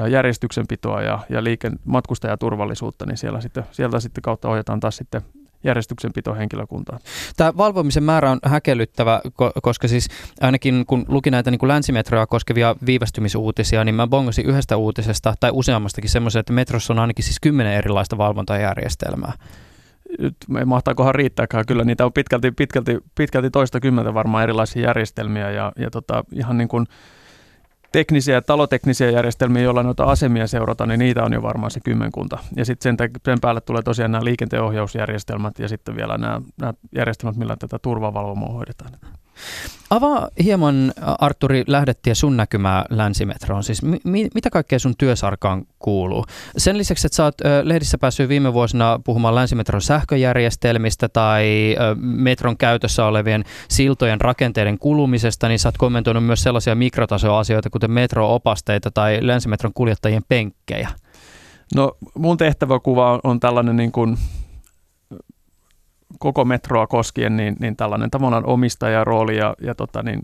järjestyksenpitoa 0.09 1.01
ja, 1.01 1.19
ja 1.29 1.43
liiken, 1.43 1.79
matkustajaturvallisuutta, 1.85 3.05
niin 3.05 3.17
siellä 3.17 3.41
sitten, 3.41 3.63
sieltä 3.71 4.00
sitten 4.00 4.21
kautta 4.21 4.50
ohjataan 4.50 4.79
taas 4.79 4.97
sitten 4.97 5.21
järjestyksenpitohenkilökuntaa. 5.63 7.00
Tämä 7.38 7.58
valvomisen 7.58 8.03
määrä 8.03 8.32
on 8.32 8.39
häkellyttävä, 8.46 9.22
koska 9.62 9.88
siis 9.88 10.08
ainakin 10.41 10.86
kun 10.88 11.06
luki 11.08 11.32
näitä 11.32 11.51
niin 11.51 11.60
kuin 11.60 11.68
länsimetroja 11.68 12.27
koskevia 12.27 12.75
viivästymisuutisia, 12.86 13.84
niin 13.84 13.96
mä 13.96 14.08
bongasin 14.08 14.46
yhdestä 14.46 14.77
uutisesta 14.77 15.34
tai 15.39 15.50
useammastakin 15.53 16.10
semmoisen, 16.10 16.39
että 16.39 16.53
metrossa 16.53 16.94
on 16.94 17.00
ainakin 17.00 17.25
siis 17.25 17.39
kymmenen 17.39 17.74
erilaista 17.74 18.18
valvontajärjestelmää. 18.18 19.34
Nyt 20.20 20.36
mahtaakohan 20.65 21.15
riittääkään, 21.15 21.65
kyllä 21.65 21.84
niitä 21.84 22.06
on 22.06 22.13
pitkälti, 22.13 22.51
pitkälti, 22.51 22.98
pitkälti 23.15 23.50
toista 23.50 23.80
kymmentä 23.80 24.13
varmaan 24.13 24.44
erilaisia 24.44 24.84
järjestelmiä 24.84 25.51
ja, 25.51 25.72
ja 25.77 25.89
tota, 25.89 26.24
ihan 26.34 26.58
niin 26.58 26.68
kuin 26.68 26.86
teknisiä 27.91 28.36
ja 28.36 28.41
taloteknisiä 28.41 29.10
järjestelmiä, 29.10 29.63
joilla 29.63 29.83
noita 29.83 30.03
asemia 30.03 30.48
seurataan, 30.48 30.89
niin 30.89 31.00
niitä 31.00 31.24
on 31.24 31.33
jo 31.33 31.41
varmaan 31.41 31.71
se 31.71 31.79
kymmenkunta. 31.79 32.38
Ja 32.55 32.65
sitten 32.65 32.98
sen, 33.00 33.10
sen 33.25 33.39
päälle 33.41 33.62
tulee 33.62 33.81
tosiaan 33.81 34.12
nämä 34.12 34.24
liikenteenohjausjärjestelmät 34.24 35.60
ja 35.60 35.67
sitten 35.67 35.95
vielä 35.95 36.17
nämä, 36.17 36.41
nämä 36.62 36.74
järjestelmät, 36.95 37.36
millä 37.36 37.55
tätä 37.55 37.79
turvavalvomoa 37.81 38.53
hoidetaan. 38.53 38.91
Avaa 39.89 40.27
hieman, 40.43 40.93
Arturi, 41.19 41.63
lähdettiä 41.67 42.15
sun 42.15 42.38
näkymää 42.38 42.86
länsimetroon. 42.89 43.63
Siis 43.63 43.81
mi- 44.03 44.29
mitä 44.36 44.50
kaikkea 44.50 44.79
sun 44.79 44.98
työsarkaan 44.98 45.63
kuuluu? 45.79 46.25
Sen 46.57 46.77
lisäksi, 46.77 47.07
että 47.07 47.15
sä 47.15 47.24
oot 47.24 47.41
ö, 47.41 47.62
lehdissä 47.63 47.98
päässyt 47.98 48.29
viime 48.29 48.53
vuosina 48.53 49.00
puhumaan 49.03 49.36
länsimetron 49.36 49.81
sähköjärjestelmistä 49.81 51.10
tai 51.10 51.75
ö, 51.79 51.95
metron 52.00 52.57
käytössä 52.57 53.05
olevien 53.05 53.43
siltojen 53.69 54.21
rakenteiden 54.21 54.79
kulumisesta, 54.79 55.48
niin 55.48 55.60
sä 55.60 55.67
oot 55.67 55.77
kommentoinut 55.77 56.25
myös 56.25 56.43
sellaisia 56.43 56.75
mikrotasoasioita, 56.75 57.69
kuten 57.69 57.91
metro-opasteita 57.91 58.91
tai 58.91 59.19
länsimetron 59.21 59.74
kuljettajien 59.74 60.24
penkkejä. 60.27 60.89
No 61.75 61.98
mun 62.15 62.38
tehtäväkuva 62.38 63.19
on 63.24 63.39
tällainen 63.39 63.75
niin 63.75 63.91
kuin 63.91 64.17
koko 66.22 66.46
metroa 66.46 66.88
koskien 66.88 67.38
niin, 67.38 67.56
niin 67.60 67.75
tällainen 67.75 68.12
tavallaan 68.12 68.46
omistajarooli 68.46 69.38
ja, 69.38 69.56
ja 69.62 69.75
tota 69.75 70.04
niin, 70.04 70.22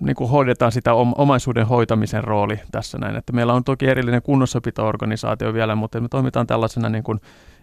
niin 0.00 0.16
kuin 0.16 0.30
hoidetaan 0.30 0.72
sitä 0.72 0.94
omaisuuden 0.94 1.66
hoitamisen 1.66 2.24
rooli 2.24 2.60
tässä 2.72 2.98
näin. 2.98 3.16
Että 3.16 3.32
meillä 3.32 3.54
on 3.54 3.64
toki 3.64 3.86
erillinen 3.86 4.22
kunnossapito-organisaatio 4.22 5.54
vielä, 5.54 5.74
mutta 5.74 6.00
me 6.00 6.08
toimitaan 6.08 6.46
tällaisena 6.46 6.88
niin 6.88 7.04
kuin 7.04 7.20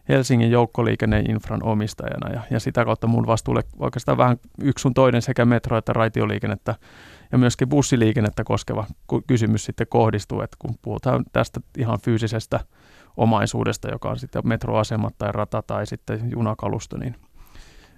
Helsingin 0.09 0.51
joukkoliikenneinfran 0.51 1.63
omistajana 1.63 2.33
ja, 2.33 2.41
ja 2.51 2.59
sitä 2.59 2.85
kautta 2.85 3.07
mun 3.07 3.27
vastuulle 3.27 3.63
oikeastaan 3.79 4.17
vähän 4.17 4.37
yksi 4.61 4.81
sun 4.81 4.93
toinen 4.93 5.21
sekä 5.21 5.45
metro- 5.45 5.77
että 5.77 5.93
raitioliikennettä 5.93 6.75
ja 7.31 7.37
myöskin 7.37 7.69
bussiliikennettä 7.69 8.43
koskeva 8.43 8.85
kysymys 9.27 9.65
sitten 9.65 9.87
kohdistuu, 9.89 10.41
että 10.41 10.57
kun 10.59 10.75
puhutaan 10.81 11.25
tästä 11.33 11.59
ihan 11.77 11.99
fyysisestä 12.03 12.59
omaisuudesta, 13.19 13.91
joka 13.91 14.09
on 14.09 14.19
sitten 14.19 14.47
metroasemat 14.47 15.17
tai 15.17 15.31
rata 15.31 15.61
tai 15.61 15.87
sitten 15.87 16.31
junakalusto, 16.31 16.97
niin, 16.97 17.15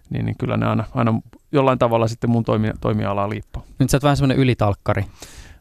niin, 0.09 0.25
niin 0.25 0.35
kyllä 0.37 0.57
ne 0.57 0.65
aina, 0.65 0.83
aina 0.95 1.21
jollain 1.51 1.79
tavalla 1.79 2.07
sitten 2.07 2.29
mun 2.29 2.43
toimi, 2.43 2.71
toimialaa 2.81 3.29
liippaa. 3.29 3.63
Nyt 3.79 3.89
sä 3.89 3.97
oot 3.97 4.03
vähän 4.03 4.17
semmoinen 4.17 4.37
ylitalkkari. 4.37 5.05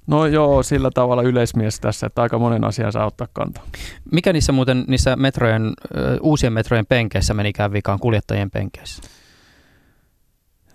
No 0.07 0.27
joo, 0.27 0.63
sillä 0.63 0.91
tavalla 0.95 1.23
yleismies 1.23 1.81
tässä, 1.81 2.07
että 2.07 2.23
aika 2.23 2.39
monen 2.39 2.65
asian 2.65 2.93
saa 2.93 3.07
ottaa 3.07 3.29
kantaa. 3.33 3.65
Mikä 4.13 4.33
niissä 4.33 4.53
muuten, 4.53 4.85
niissä 4.89 5.17
metrojen, 5.17 5.73
uusien 6.21 6.53
metrojen 6.53 6.87
penkeissä 6.87 7.35
menikään 7.35 7.73
vikaan 7.73 7.99
kuljettajien 7.99 8.51
penkeissä? 8.51 9.03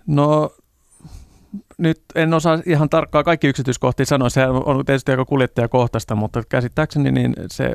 No 0.06 0.50
nyt 1.78 2.02
en 2.14 2.34
osaa 2.34 2.58
ihan 2.66 2.88
tarkkaan 2.88 3.24
kaikki 3.24 3.48
yksityiskohtia 3.48 4.06
sanoa, 4.06 4.28
se 4.28 4.46
on 4.46 4.84
tietysti 4.84 5.10
aika 5.10 5.24
kuljettajakohtaista, 5.24 6.14
mutta 6.14 6.42
käsittääkseni 6.48 7.12
niin 7.12 7.34
se 7.50 7.72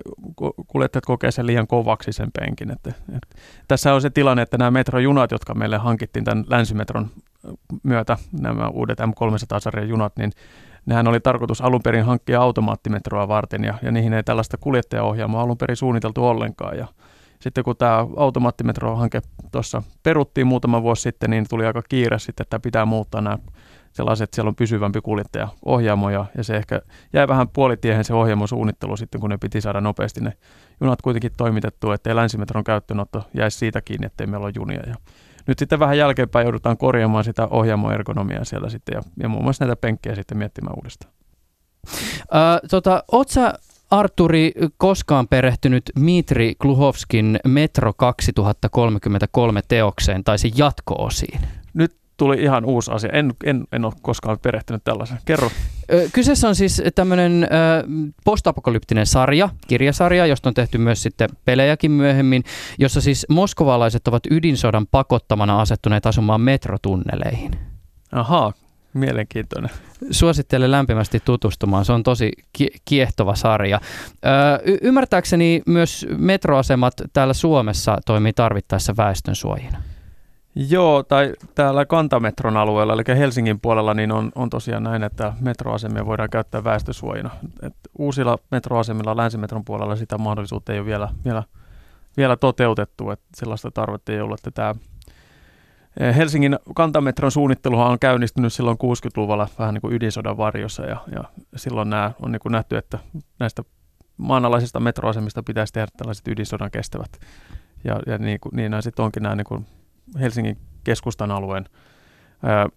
kuljettajat 0.67 1.05
kokee 1.05 1.31
sen 1.31 1.47
liian 1.47 1.67
kovaksi 1.67 2.11
sen 2.11 2.29
penkin. 2.39 2.71
Että, 2.71 2.89
että 2.89 3.35
tässä 3.67 3.93
on 3.93 4.01
se 4.01 4.09
tilanne, 4.09 4.41
että 4.41 4.57
nämä 4.57 4.71
metrojunat, 4.71 5.31
jotka 5.31 5.53
meille 5.53 5.77
hankittiin 5.77 6.25
tämän 6.25 6.45
länsimetron 6.47 7.07
myötä, 7.83 8.17
nämä 8.41 8.67
uudet 8.67 8.99
M300-sarjan 8.99 9.89
junat, 9.89 10.17
niin 10.17 10.31
nehän 10.85 11.07
oli 11.07 11.19
tarkoitus 11.19 11.61
alun 11.61 11.81
perin 11.83 12.05
hankkia 12.05 12.41
automaattimetroa 12.41 13.27
varten 13.27 13.63
ja, 13.63 13.73
ja 13.81 13.91
niihin 13.91 14.13
ei 14.13 14.23
tällaista 14.23 14.57
kuljettajaohjelmaa 14.57 15.41
alun 15.41 15.57
perin 15.57 15.77
suunniteltu 15.77 16.25
ollenkaan. 16.25 16.77
Ja 16.77 16.87
sitten 17.39 17.63
kun 17.63 17.77
tämä 17.77 18.07
automaattimetro-hanke 18.17 19.21
tuossa 19.51 19.83
peruttiin 20.03 20.47
muutama 20.47 20.81
vuosi 20.81 21.01
sitten, 21.01 21.29
niin 21.29 21.45
tuli 21.49 21.65
aika 21.65 21.81
kiire 21.89 22.19
sitten, 22.19 22.43
että 22.43 22.59
pitää 22.59 22.85
muuttaa 22.85 23.21
nämä 23.21 23.37
sellaiset, 23.93 24.23
että 24.23 24.35
siellä 24.35 24.49
on 24.49 24.55
pysyvämpi 24.55 25.01
kuljettaja 25.01 25.47
ohjaamo 25.65 26.09
ja, 26.09 26.25
ja 26.37 26.43
se 26.43 26.55
ehkä 26.55 26.81
jäi 27.13 27.27
vähän 27.27 27.49
puolitiehen 27.49 28.03
se 28.03 28.13
ohjaamon 28.13 28.47
suunnittelu 28.47 28.97
sitten, 28.97 29.21
kun 29.21 29.29
ne 29.29 29.37
piti 29.37 29.61
saada 29.61 29.81
nopeasti 29.81 30.21
ne 30.21 30.33
junat 30.81 31.01
kuitenkin 31.01 31.31
toimitettua, 31.37 31.95
ettei 31.95 32.15
länsimetron 32.15 32.63
käyttöönotto 32.63 33.23
jäisi 33.33 33.57
siitä 33.57 33.81
kiinni, 33.81 34.05
ettei 34.05 34.27
meillä 34.27 34.45
ole 34.45 34.53
junia. 34.55 34.81
Ja 34.87 34.95
nyt 35.47 35.59
sitten 35.59 35.79
vähän 35.79 35.97
jälkeenpäin 35.97 36.45
joudutaan 36.45 36.77
korjaamaan 36.77 37.23
sitä 37.23 37.47
ohjaamoergonomiaa 37.47 38.43
siellä 38.43 38.69
sitten 38.69 38.93
ja, 38.93 39.01
ja 39.17 39.29
muun 39.29 39.43
muassa 39.43 39.65
näitä 39.65 39.81
penkkejä 39.81 40.15
sitten 40.15 40.37
miettimään 40.37 40.75
uudestaan. 40.75 41.13
Äh, 42.35 42.69
tota, 42.69 43.03
oot 43.11 43.29
sä 43.29 43.53
Arturi 43.91 44.51
koskaan 44.77 45.27
perehtynyt 45.27 45.83
Mitri 45.99 46.55
Kluhovskin 46.61 47.39
Metro 47.47 47.93
2033 47.93 49.61
teokseen 49.67 50.23
tai 50.23 50.37
sen 50.39 50.51
jatko-osiin? 50.57 51.39
Nyt 51.73 52.00
tuli 52.21 52.41
ihan 52.41 52.65
uusi 52.65 52.91
asia. 52.91 53.09
En, 53.13 53.33
en, 53.43 53.67
en 53.71 53.85
ole 53.85 53.93
koskaan 54.01 54.37
perehtynyt 54.41 54.83
tällaisen. 54.83 55.17
Kerro. 55.25 55.51
Kyseessä 56.13 56.47
on 56.47 56.55
siis 56.55 56.81
tämmöinen 56.95 57.47
postapokalyptinen 58.25 59.05
sarja, 59.05 59.49
kirjasarja, 59.67 60.25
josta 60.25 60.49
on 60.49 60.53
tehty 60.53 60.77
myös 60.77 61.03
sitten 61.03 61.29
pelejäkin 61.45 61.91
myöhemmin, 61.91 62.43
jossa 62.79 63.01
siis 63.01 63.25
moskovalaiset 63.29 64.07
ovat 64.07 64.23
ydinsodan 64.31 64.87
pakottamana 64.87 65.61
asettuneet 65.61 66.05
asumaan 66.05 66.41
metrotunneleihin. 66.41 67.51
Ahaa, 68.11 68.53
Mielenkiintoinen. 68.93 69.69
Suosittelen 70.11 70.71
lämpimästi 70.71 71.19
tutustumaan. 71.25 71.85
Se 71.85 71.93
on 71.93 72.03
tosi 72.03 72.31
kiehtova 72.85 73.35
sarja. 73.35 73.79
y- 74.65 74.77
ymmärtääkseni 74.81 75.61
myös 75.67 76.07
metroasemat 76.17 76.93
täällä 77.13 77.33
Suomessa 77.33 77.97
toimii 78.05 78.33
tarvittaessa 78.33 78.93
väestönsuojina. 78.97 79.90
Joo, 80.55 81.03
tai 81.03 81.33
täällä 81.55 81.85
kantametron 81.85 82.57
alueella, 82.57 82.93
eli 82.93 83.19
Helsingin 83.19 83.59
puolella, 83.59 83.93
niin 83.93 84.11
on, 84.11 84.31
on 84.35 84.49
tosiaan 84.49 84.83
näin, 84.83 85.03
että 85.03 85.33
metroasemia 85.39 86.05
voidaan 86.05 86.29
käyttää 86.29 86.63
väestösuojina. 86.63 87.29
Et 87.61 87.75
uusilla 87.97 88.37
metroasemilla 88.51 89.17
länsimetron 89.17 89.65
puolella 89.65 89.95
sitä 89.95 90.17
mahdollisuutta 90.17 90.73
ei 90.73 90.79
ole 90.79 90.85
vielä, 90.85 91.09
vielä, 91.25 91.43
vielä 92.17 92.37
toteutettu, 92.37 93.09
että 93.09 93.25
sellaista 93.35 93.71
tarvetta 93.71 94.11
ei 94.11 94.21
ollut, 94.21 94.39
että 94.39 94.51
tämä 94.51 94.75
Eh, 95.99 96.15
Helsingin 96.15 96.59
kantametron 96.75 97.31
suunnitteluhan 97.31 97.91
on 97.91 97.99
käynnistynyt 97.99 98.53
silloin 98.53 98.77
60-luvulla 98.77 99.47
vähän 99.59 99.73
niin 99.73 99.81
kuin 99.81 99.93
ydinsodan 99.93 100.37
varjossa 100.37 100.85
ja, 100.85 100.97
ja 101.11 101.23
silloin 101.55 101.89
nämä 101.89 102.11
on 102.21 102.31
niin 102.31 102.39
kuin 102.39 102.51
nähty, 102.51 102.77
että 102.77 102.99
näistä 103.39 103.63
maanalaisista 104.17 104.79
metroasemista 104.79 105.43
pitäisi 105.43 105.73
tehdä 105.73 105.87
tällaiset 105.97 106.27
ydinsodan 106.27 106.71
kestävät. 106.71 107.19
Ja, 107.83 107.99
ja 108.07 108.17
niin, 108.17 108.39
kuin, 108.39 108.55
niin 108.55 108.83
sitten 108.83 109.05
onkin 109.05 109.23
nämä 109.23 109.35
niin 109.35 109.45
kuin 109.45 109.65
Helsingin 110.19 110.57
keskustan 110.83 111.31
alueen 111.31 111.65
ää, 112.43 112.67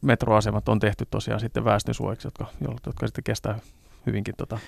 metroasemat 0.00 0.68
on 0.68 0.78
tehty 0.78 1.06
tosiaan 1.10 1.40
sitten 1.40 1.64
väestönsuojaksi, 1.64 2.26
jotka, 2.26 2.46
jotka 2.86 3.06
sitten 3.06 3.24
kestää 3.24 3.58
hyvinkin 4.06 4.34
tota, 4.36 4.58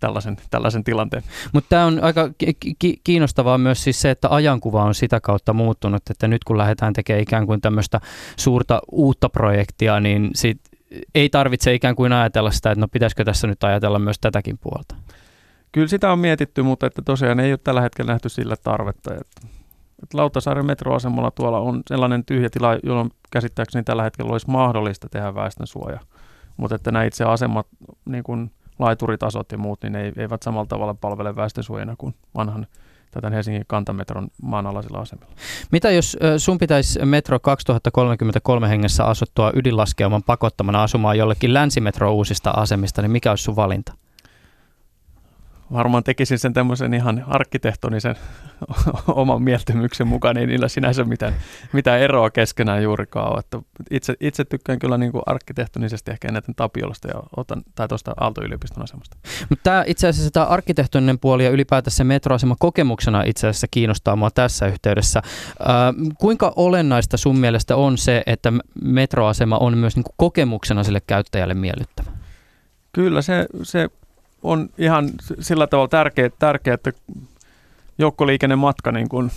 tällaisen, 0.00 0.36
tällaisen 0.50 0.84
tilanteen. 0.84 1.22
Mutta 1.52 1.68
tämä 1.68 1.86
on 1.86 1.98
aika 2.02 2.30
ki- 2.78 3.00
kiinnostavaa 3.04 3.58
myös 3.58 3.84
siis 3.84 4.00
se, 4.00 4.10
että 4.10 4.28
ajankuva 4.30 4.84
on 4.84 4.94
sitä 4.94 5.20
kautta 5.20 5.52
muuttunut, 5.52 6.02
että 6.10 6.28
nyt 6.28 6.44
kun 6.44 6.58
lähdetään 6.58 6.92
tekemään 6.92 7.22
ikään 7.22 7.46
kuin 7.46 7.60
tämmöistä 7.60 8.00
suurta 8.36 8.80
uutta 8.92 9.28
projektia, 9.28 10.00
niin 10.00 10.30
sit 10.34 10.60
ei 11.14 11.28
tarvitse 11.28 11.74
ikään 11.74 11.96
kuin 11.96 12.12
ajatella 12.12 12.50
sitä, 12.50 12.70
että 12.70 12.80
no 12.80 12.88
pitäisikö 12.88 13.24
tässä 13.24 13.46
nyt 13.46 13.64
ajatella 13.64 13.98
myös 13.98 14.18
tätäkin 14.20 14.58
puolta. 14.58 14.94
Kyllä 15.72 15.88
sitä 15.88 16.12
on 16.12 16.18
mietitty, 16.18 16.62
mutta 16.62 16.86
että 16.86 17.02
tosiaan 17.02 17.40
ei 17.40 17.52
ole 17.52 17.58
tällä 17.64 17.80
hetkellä 17.80 18.12
nähty 18.12 18.28
sillä 18.28 18.56
tarvetta. 18.56 19.14
Että, 19.14 19.59
että 20.02 20.62
metroasemalla 20.62 21.30
tuolla 21.30 21.58
on 21.58 21.82
sellainen 21.86 22.24
tyhjä 22.24 22.50
tila, 22.50 22.78
jolloin 22.82 23.10
käsittääkseni 23.30 23.84
tällä 23.84 24.02
hetkellä 24.02 24.32
olisi 24.32 24.50
mahdollista 24.50 25.08
tehdä 25.08 25.34
väestönsuoja. 25.34 26.00
Mutta 26.56 26.76
että 26.76 26.92
nämä 26.92 27.04
itse 27.04 27.24
asemat 27.24 27.66
niin 28.04 28.24
kuin 28.24 28.50
laituritasot 28.78 29.52
ja 29.52 29.58
muut, 29.58 29.82
niin 29.82 29.96
ei, 29.96 30.12
eivät 30.16 30.42
samalla 30.42 30.66
tavalla 30.66 30.94
palvele 30.94 31.36
väestönsuojana 31.36 31.94
kuin 31.98 32.14
vanhan 32.34 32.66
tätä 33.10 33.30
Helsingin 33.30 33.64
kantametron 33.66 34.28
maanalaisilla 34.42 34.98
asemilla. 34.98 35.32
Mitä 35.72 35.90
jos 35.90 36.16
sun 36.36 36.58
pitäisi 36.58 37.04
Metro 37.04 37.40
2033 37.40 38.68
hengessä 38.68 39.04
asuttua 39.04 39.52
ydinlaskeuman 39.54 40.22
pakottamana 40.22 40.82
asumaan 40.82 41.18
jollekin 41.18 41.54
länsimetro 41.54 42.14
uusista 42.14 42.50
asemista, 42.50 43.02
niin 43.02 43.10
mikä 43.10 43.30
olisi 43.30 43.44
sun 43.44 43.56
valinta? 43.56 43.92
Varmaan 45.72 46.04
tekisin 46.04 46.38
sen 46.38 46.52
tämmöisen 46.52 46.94
ihan 46.94 47.24
arkkitehtonisen 47.26 48.14
oman 49.06 49.42
mieltymyksen 49.42 50.06
mukaan, 50.06 50.36
niin 50.36 50.48
niillä 50.48 50.68
sinänsä 50.68 51.04
mitään, 51.04 51.34
mitään 51.72 52.00
eroa 52.00 52.30
keskenään 52.30 52.82
juurikaan 52.82 53.32
ole. 53.32 53.38
Että 53.38 53.58
itse, 53.90 54.14
itse 54.20 54.44
tykkään 54.44 54.78
kyllä 54.78 54.98
niin 54.98 55.12
kuin 55.12 55.22
arkkitehtonisesti 55.26 56.10
ehkä 56.10 56.28
eniten 56.28 56.54
Tapiolasta 56.54 57.08
ja 57.08 57.14
otan, 57.36 57.62
tai 57.74 57.88
tuosta 57.88 58.12
Aalto-yliopiston 58.20 58.84
asemasta. 58.84 59.16
Mutta 59.48 59.62
tämä 59.62 59.84
itse 59.86 60.08
asiassa 60.08 60.30
tämä 60.30 60.46
arkkitehtoninen 60.46 61.18
puoli 61.18 61.44
ja 61.44 61.50
ylipäätään 61.50 61.92
se 61.92 62.04
metroasema 62.04 62.56
kokemuksena 62.58 63.22
itse 63.22 63.48
asiassa 63.48 63.66
kiinnostaa 63.70 64.16
mua 64.16 64.30
tässä 64.30 64.66
yhteydessä. 64.66 65.22
Äh, 65.24 66.14
kuinka 66.18 66.52
olennaista 66.56 67.16
sun 67.16 67.38
mielestä 67.38 67.76
on 67.76 67.98
se, 67.98 68.22
että 68.26 68.52
metroasema 68.82 69.58
on 69.58 69.78
myös 69.78 69.96
niin 69.96 70.04
kuin 70.04 70.14
kokemuksena 70.16 70.84
sille 70.84 71.00
käyttäjälle 71.06 71.54
miellyttävä? 71.54 72.10
Kyllä 72.92 73.22
se, 73.22 73.46
se 73.62 73.88
on 74.42 74.68
ihan 74.78 75.10
sillä 75.40 75.66
tavalla 75.66 75.88
tärkeä, 75.88 76.30
tärkeä 76.38 76.74
että 76.74 76.92
joukkoliikennematka 77.98 78.92
niin 78.92 79.08
kuin 79.08 79.30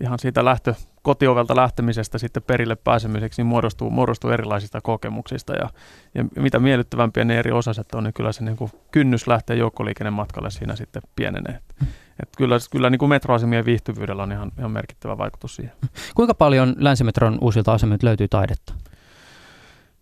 ihan 0.00 0.18
siitä 0.18 0.44
lähtö, 0.44 0.74
kotiovelta 1.02 1.56
lähtemisestä 1.56 2.18
sitten 2.18 2.42
perille 2.42 2.76
pääsemiseksi 2.76 3.42
niin 3.42 3.46
muodostuu, 3.46 3.90
muodostuu 3.90 4.30
erilaisista 4.30 4.80
kokemuksista 4.80 5.52
ja, 5.52 5.68
ja 6.14 6.24
mitä 6.42 6.58
miellyttävämpiä 6.58 7.24
ne 7.24 7.38
eri 7.38 7.52
osaset 7.52 7.94
on, 7.94 8.04
niin 8.04 8.14
kyllä 8.14 8.32
se 8.32 8.44
niin 8.44 8.56
kuin 8.56 8.70
kynnys 8.90 9.26
lähteä 9.26 9.56
joukkoliikennematkalle 9.56 10.50
siinä 10.50 10.76
sitten 10.76 11.02
pienenee. 11.16 11.58
Et 12.22 12.28
kyllä, 12.36 12.56
kyllä 12.70 12.90
niin 12.90 12.98
kuin 12.98 13.08
metroasemien 13.08 13.64
viihtyvyydellä 13.64 14.22
on 14.22 14.32
ihan, 14.32 14.52
ihan 14.58 14.70
merkittävä 14.70 15.18
vaikutus 15.18 15.56
siihen. 15.56 15.72
Kuinka 16.14 16.34
paljon 16.34 16.74
länsimetron 16.78 17.38
uusilta 17.40 17.72
asemilta 17.72 18.06
löytyy 18.06 18.28
taidetta? 18.28 18.74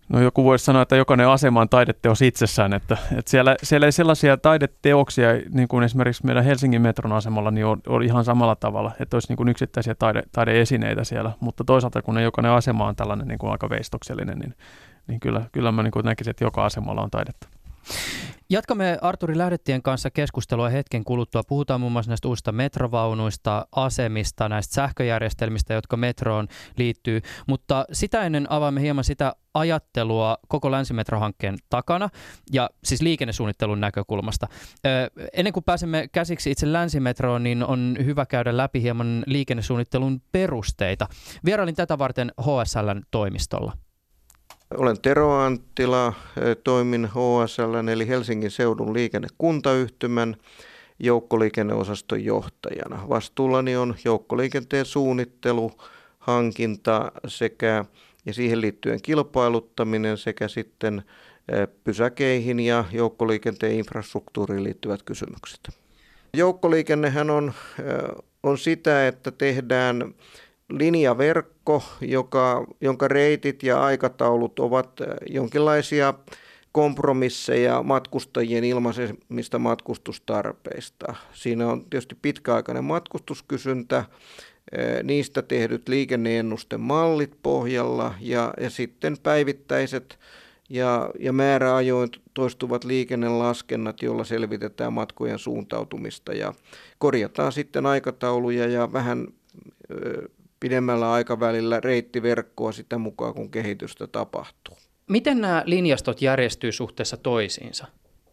No 0.08 0.20
joku 0.20 0.44
voisi 0.44 0.64
sanoa, 0.64 0.82
että 0.82 0.96
jokainen 0.96 1.28
asema 1.28 1.60
on 1.60 1.68
taideteos 1.68 2.22
itsessään, 2.22 2.72
että, 2.72 2.96
että 3.18 3.30
siellä, 3.30 3.56
siellä 3.62 3.86
ei 3.86 3.92
sellaisia 3.92 4.36
taideteoksia, 4.36 5.28
niin 5.52 5.68
kuin 5.68 5.84
esimerkiksi 5.84 6.26
meidän 6.26 6.44
Helsingin 6.44 6.82
metron 6.82 7.12
asemalla, 7.12 7.50
niin 7.50 7.66
on, 7.66 7.80
on 7.86 8.02
ihan 8.02 8.24
samalla 8.24 8.56
tavalla, 8.56 8.92
että 9.00 9.16
olisi 9.16 9.28
niin 9.28 9.36
kuin 9.36 9.48
yksittäisiä 9.48 9.94
taide, 9.94 10.22
taideesineitä 10.32 11.04
siellä, 11.04 11.32
mutta 11.40 11.64
toisaalta 11.64 12.02
kun 12.02 12.14
ne 12.14 12.22
jokainen 12.22 12.52
asema 12.52 12.86
on 12.86 12.96
tällainen 12.96 13.28
niin 13.28 13.38
kuin 13.38 13.52
aika 13.52 13.70
veistoksellinen, 13.70 14.38
niin, 14.38 14.54
niin 15.06 15.20
kyllä, 15.20 15.42
kyllä 15.52 15.72
mä 15.72 15.82
niin 15.82 15.90
kuin 15.90 16.04
näkisin, 16.04 16.30
että 16.30 16.44
joka 16.44 16.64
asemalla 16.64 17.02
on 17.02 17.10
taidetta. 17.10 17.48
Jatkamme 18.50 18.98
Arturi 19.02 19.38
Lähdettien 19.38 19.82
kanssa 19.82 20.10
keskustelua 20.10 20.68
hetken 20.68 21.04
kuluttua. 21.04 21.42
Puhutaan 21.48 21.80
muun 21.80 21.92
muassa 21.92 22.10
näistä 22.10 22.28
uusista 22.28 22.52
metrovaunuista, 22.52 23.66
asemista, 23.72 24.48
näistä 24.48 24.74
sähköjärjestelmistä, 24.74 25.74
jotka 25.74 25.96
metroon 25.96 26.48
liittyy. 26.76 27.20
Mutta 27.46 27.84
sitä 27.92 28.22
ennen 28.22 28.52
avaamme 28.52 28.80
hieman 28.80 29.04
sitä 29.04 29.32
ajattelua 29.54 30.38
koko 30.48 30.70
länsimetrohankkeen 30.70 31.58
takana 31.70 32.08
ja 32.52 32.70
siis 32.84 33.02
liikennesuunnittelun 33.02 33.80
näkökulmasta. 33.80 34.46
ennen 35.32 35.52
kuin 35.52 35.64
pääsemme 35.64 36.08
käsiksi 36.12 36.50
itse 36.50 36.72
länsimetroon, 36.72 37.42
niin 37.42 37.64
on 37.64 37.96
hyvä 38.04 38.26
käydä 38.26 38.56
läpi 38.56 38.82
hieman 38.82 39.24
liikennesuunnittelun 39.26 40.22
perusteita. 40.32 41.06
Vierailin 41.44 41.74
tätä 41.74 41.98
varten 41.98 42.32
HSLn 42.40 43.02
toimistolla. 43.10 43.72
Olen 44.76 45.00
Tero 45.02 45.34
Anttila, 45.34 46.12
toimin 46.64 47.08
HSL 47.08 47.88
eli 47.92 48.08
Helsingin 48.08 48.50
seudun 48.50 48.94
liikennekuntayhtymän 48.94 50.36
joukkoliikenneosaston 50.98 52.24
johtajana. 52.24 53.08
Vastuullani 53.08 53.76
on 53.76 53.94
joukkoliikenteen 54.04 54.86
suunnittelu, 54.86 55.72
hankinta 56.18 57.12
sekä 57.26 57.84
ja 58.26 58.34
siihen 58.34 58.60
liittyen 58.60 59.02
kilpailuttaminen 59.02 60.18
sekä 60.18 60.48
sitten 60.48 61.02
pysäkeihin 61.84 62.60
ja 62.60 62.84
joukkoliikenteen 62.92 63.72
infrastruktuuriin 63.72 64.64
liittyvät 64.64 65.02
kysymykset. 65.02 65.60
Joukkoliikennehän 66.34 67.30
on, 67.30 67.52
on 68.42 68.58
sitä, 68.58 69.08
että 69.08 69.30
tehdään 69.30 70.14
linjaverkko, 70.68 71.82
joka, 72.00 72.66
jonka 72.80 73.08
reitit 73.08 73.62
ja 73.62 73.82
aikataulut 73.82 74.58
ovat 74.58 74.90
jonkinlaisia 75.30 76.14
kompromisseja 76.72 77.82
matkustajien 77.82 78.64
ilmaisemista 78.64 79.58
matkustustarpeista. 79.58 81.14
Siinä 81.32 81.68
on 81.68 81.84
tietysti 81.90 82.16
pitkäaikainen 82.22 82.84
matkustuskysyntä, 82.84 84.04
niistä 85.02 85.42
tehdyt 85.42 85.88
liikenneennustemallit 85.88 87.32
pohjalla 87.42 88.14
ja, 88.20 88.54
ja 88.60 88.70
sitten 88.70 89.16
päivittäiset 89.22 90.18
ja, 90.70 91.10
ja 91.18 91.32
määräajoin 91.32 92.08
toistuvat 92.34 92.84
liikennelaskennat, 92.84 94.02
joilla 94.02 94.24
selvitetään 94.24 94.92
matkojen 94.92 95.38
suuntautumista 95.38 96.32
ja 96.32 96.54
korjataan 96.98 97.52
sitten 97.52 97.86
aikatauluja 97.86 98.66
ja 98.66 98.92
vähän 98.92 99.28
pidemmällä 100.60 101.12
aikavälillä 101.12 101.80
reittiverkkoa 101.80 102.72
sitä 102.72 102.98
mukaan, 102.98 103.34
kun 103.34 103.50
kehitystä 103.50 104.06
tapahtuu. 104.06 104.76
Miten 105.08 105.40
nämä 105.40 105.62
linjastot 105.66 106.22
järjestyy 106.22 106.72
suhteessa 106.72 107.16
toisiinsa? 107.16 107.86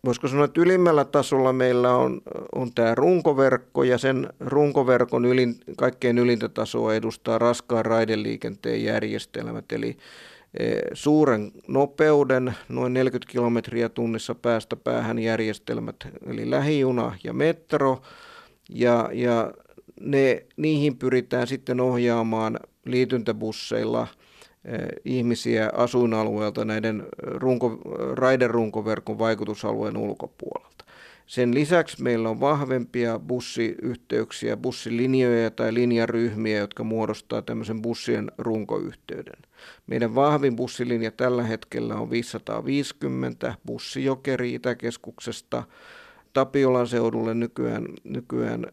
Voisiko 0.06 0.28
sanoa, 0.28 0.46
että 0.46 0.62
ylimmällä 0.62 1.06
tasolla 1.06 1.54
meillä 1.54 1.96
on, 1.96 2.22
on 2.56 2.72
tämä 2.76 2.96
runkoverkko 2.96 3.84
ja 3.84 3.98
sen 3.98 4.30
runkoverkon 4.40 5.26
ylin, 5.26 5.56
kaikkein 5.78 6.18
ylintä 6.18 6.50
tasoa 6.50 6.94
edustaa 6.94 7.40
raskaan 7.40 7.86
raideliikenteen 7.86 8.84
järjestelmät, 8.84 9.72
eli 9.72 9.98
e, 10.60 10.66
suuren 10.94 11.52
nopeuden, 11.68 12.54
noin 12.70 12.94
40 12.94 13.32
kilometriä 13.32 13.90
tunnissa 13.90 14.36
päästä 14.36 14.76
päähän 14.76 15.20
järjestelmät, 15.20 15.96
eli 16.28 16.50
lähijuna 16.50 17.18
ja 17.24 17.34
metro, 17.34 18.02
ja, 18.70 19.10
ja 19.14 19.52
ne, 20.00 20.46
niihin 20.58 20.98
pyritään 20.98 21.48
sitten 21.48 21.80
ohjaamaan 21.80 22.60
liityntäbusseilla 22.86 24.08
eh, 24.66 24.80
ihmisiä 25.06 25.70
asuinalueelta 25.74 26.66
näiden 26.66 27.04
runko, 27.24 27.80
raiderunkoverkon 28.14 29.20
vaikutusalueen 29.20 29.98
ulkopuolelta. 29.98 30.86
Sen 31.26 31.54
lisäksi 31.54 32.04
meillä 32.04 32.30
on 32.30 32.40
vahvempia 32.40 33.20
bussiyhteyksiä, 33.20 34.58
bussilinjoja 34.58 35.52
tai 35.52 35.74
linjaryhmiä, 35.74 36.58
jotka 36.58 36.84
muodostaa 36.84 37.42
tämmöisen 37.42 37.82
bussien 37.82 38.32
runkoyhteyden. 38.38 39.42
Meidän 39.88 40.16
vahvin 40.16 40.56
bussilinja 40.56 41.12
tällä 41.12 41.44
hetkellä 41.44 41.96
on 41.96 42.10
550 42.10 43.56
bussijokeri 43.66 44.54
Itäkeskuksesta 44.54 45.64
Tapiolan 46.34 46.88
seudulle 46.88 47.34
nykyään, 47.34 47.86
nykyään 48.04 48.66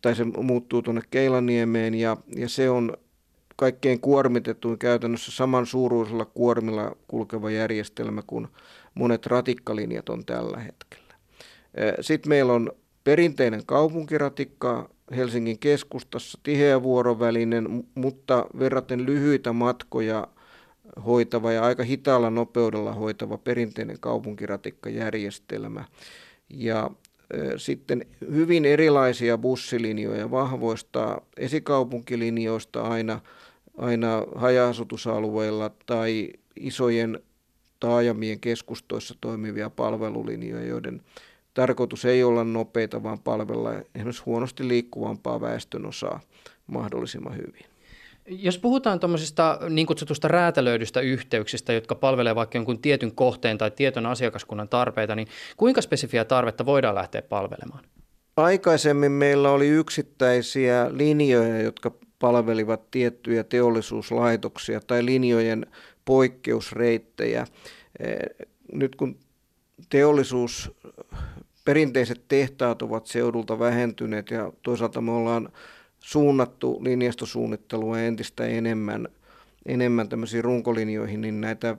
tai 0.00 0.16
se 0.16 0.24
muuttuu 0.24 0.82
tuonne 0.82 1.02
Keilaniemeen 1.10 1.94
ja, 1.94 2.16
ja 2.36 2.48
se 2.48 2.70
on 2.70 2.96
kaikkein 3.56 4.00
kuormitetuin 4.00 4.78
käytännössä 4.78 5.32
saman 5.32 5.66
suuruisella 5.66 6.24
kuormilla 6.24 6.96
kulkeva 7.08 7.50
järjestelmä 7.50 8.22
kuin 8.26 8.48
monet 8.94 9.26
ratikkalinjat 9.26 10.08
on 10.08 10.24
tällä 10.24 10.58
hetkellä. 10.58 11.14
Sitten 12.00 12.28
meillä 12.28 12.52
on 12.52 12.72
perinteinen 13.04 13.66
kaupunkiratikka 13.66 14.90
Helsingin 15.16 15.58
keskustassa, 15.58 16.38
tiheä 16.42 16.82
vuorovälinen, 16.82 17.84
mutta 17.94 18.46
verraten 18.58 19.06
lyhyitä 19.06 19.52
matkoja 19.52 20.28
hoitava 21.06 21.52
ja 21.52 21.62
aika 21.62 21.82
hitaalla 21.82 22.30
nopeudella 22.30 22.92
hoitava 22.92 23.38
perinteinen 23.38 24.00
kaupunkiratikkajärjestelmä. 24.00 25.84
Ja 26.50 26.90
sitten 27.56 28.06
hyvin 28.30 28.64
erilaisia 28.64 29.38
bussilinjoja 29.38 30.30
vahvoista 30.30 31.20
esikaupunkilinjoista 31.36 32.82
aina, 32.82 33.20
aina 33.78 34.26
haja-asutusalueilla 34.34 35.70
tai 35.86 36.28
isojen 36.56 37.20
taajamien 37.80 38.40
keskustoissa 38.40 39.14
toimivia 39.20 39.70
palvelulinjoja, 39.70 40.66
joiden 40.66 41.02
tarkoitus 41.54 42.04
ei 42.04 42.24
olla 42.24 42.44
nopeita, 42.44 43.02
vaan 43.02 43.18
palvella 43.18 43.72
esimerkiksi 43.94 44.22
huonosti 44.26 44.68
liikkuvampaa 44.68 45.40
väestönosaa 45.40 46.20
mahdollisimman 46.66 47.36
hyvin. 47.36 47.69
Jos 48.30 48.58
puhutaan 48.58 49.00
tuommoisista 49.00 49.58
niin 49.68 49.86
kutsutusta 49.86 50.28
räätälöidystä 50.28 51.00
yhteyksistä, 51.00 51.72
jotka 51.72 51.94
palvelevat 51.94 52.36
vaikka 52.36 52.58
jonkun 52.58 52.78
tietyn 52.78 53.14
kohteen 53.14 53.58
tai 53.58 53.70
tietyn 53.70 54.06
asiakaskunnan 54.06 54.68
tarpeita, 54.68 55.14
niin 55.14 55.28
kuinka 55.56 55.82
spesifiä 55.82 56.24
tarvetta 56.24 56.66
voidaan 56.66 56.94
lähteä 56.94 57.22
palvelemaan? 57.22 57.84
Aikaisemmin 58.36 59.12
meillä 59.12 59.50
oli 59.50 59.68
yksittäisiä 59.68 60.86
linjoja, 60.90 61.62
jotka 61.62 61.92
palvelivat 62.18 62.90
tiettyjä 62.90 63.44
teollisuuslaitoksia 63.44 64.80
tai 64.80 65.04
linjojen 65.04 65.66
poikkeusreittejä. 66.04 67.46
Eh, 68.00 68.16
nyt 68.72 68.96
kun 68.96 69.18
teollisuus, 69.88 70.72
perinteiset 71.64 72.22
tehtaat 72.28 72.82
ovat 72.82 73.06
seudulta 73.06 73.58
vähentyneet 73.58 74.30
ja 74.30 74.52
toisaalta 74.62 75.00
me 75.00 75.10
ollaan 75.10 75.48
suunnattu 76.00 76.84
linjastosuunnittelua 76.84 78.00
entistä 78.00 78.46
enemmän, 78.46 79.08
enemmän 79.66 80.08
tämmöisiin 80.08 80.44
runkolinjoihin, 80.44 81.20
niin 81.20 81.40
näitä 81.40 81.76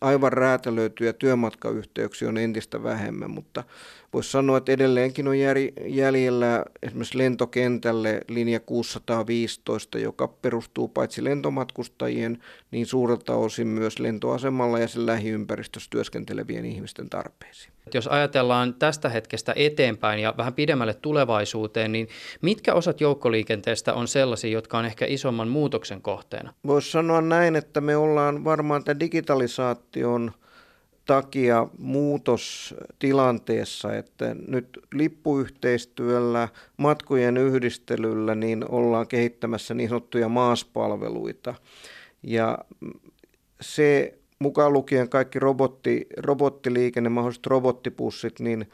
aivan 0.00 0.32
räätälöityjä 0.32 1.12
työmatkayhteyksiä 1.12 2.28
on 2.28 2.38
entistä 2.38 2.82
vähemmän, 2.82 3.30
mutta 3.30 3.64
voisi 4.12 4.30
sanoa, 4.30 4.56
että 4.56 4.72
edelleenkin 4.72 5.28
on 5.28 5.34
jäljellä 5.86 6.64
esimerkiksi 6.82 7.18
lentokentälle 7.18 8.20
linja 8.28 8.60
615, 8.60 9.98
joka 9.98 10.28
perustuu 10.28 10.88
paitsi 10.88 11.24
lentomatkustajien, 11.24 12.38
niin 12.70 12.86
suurelta 12.86 13.34
osin 13.34 13.66
myös 13.66 13.98
lentoasemalla 13.98 14.78
ja 14.78 14.88
sen 14.88 15.06
lähiympäristössä 15.06 15.90
työskentelevien 15.90 16.64
ihmisten 16.64 17.10
tarpeisiin. 17.10 17.72
Jos 17.94 18.06
ajatellaan 18.06 18.74
tästä 18.74 19.08
hetkestä 19.08 19.52
eteenpäin 19.56 20.20
ja 20.20 20.34
vähän 20.36 20.54
pidemmälle 20.54 20.94
tulevaisuuteen, 20.94 21.92
niin 21.92 22.08
mitkä 22.42 22.74
osat 22.74 23.00
joukkoliikenteestä 23.00 23.94
on 23.94 24.08
sellaisia, 24.08 24.50
jotka 24.50 24.78
on 24.78 24.84
ehkä 24.84 25.06
isomman 25.08 25.48
muutoksen 25.48 26.02
kohteena? 26.02 26.54
Voisi 26.66 26.90
sanoa 26.90 27.20
näin, 27.20 27.56
että 27.56 27.80
me 27.80 27.96
ollaan 27.96 28.44
varmaan 28.44 28.84
tämän 28.84 29.00
digitalisaation 29.00 30.32
takia 31.06 31.66
muutostilanteessa, 31.78 33.96
että 33.96 34.36
nyt 34.48 34.78
lippuyhteistyöllä, 34.94 36.48
matkojen 36.76 37.36
yhdistelyllä, 37.36 38.34
niin 38.34 38.64
ollaan 38.68 39.08
kehittämässä 39.08 39.74
niin 39.74 39.88
sanottuja 39.88 40.28
maaspalveluita. 40.28 41.54
Ja 42.22 42.58
se 43.60 44.18
mukaan 44.38 44.72
lukien 44.72 45.08
kaikki 45.08 45.38
robotti, 45.38 46.06
robottiliikenne, 46.16 47.08
mahdolliset 47.08 47.46
robottipussit, 47.46 48.40
niin 48.40 48.68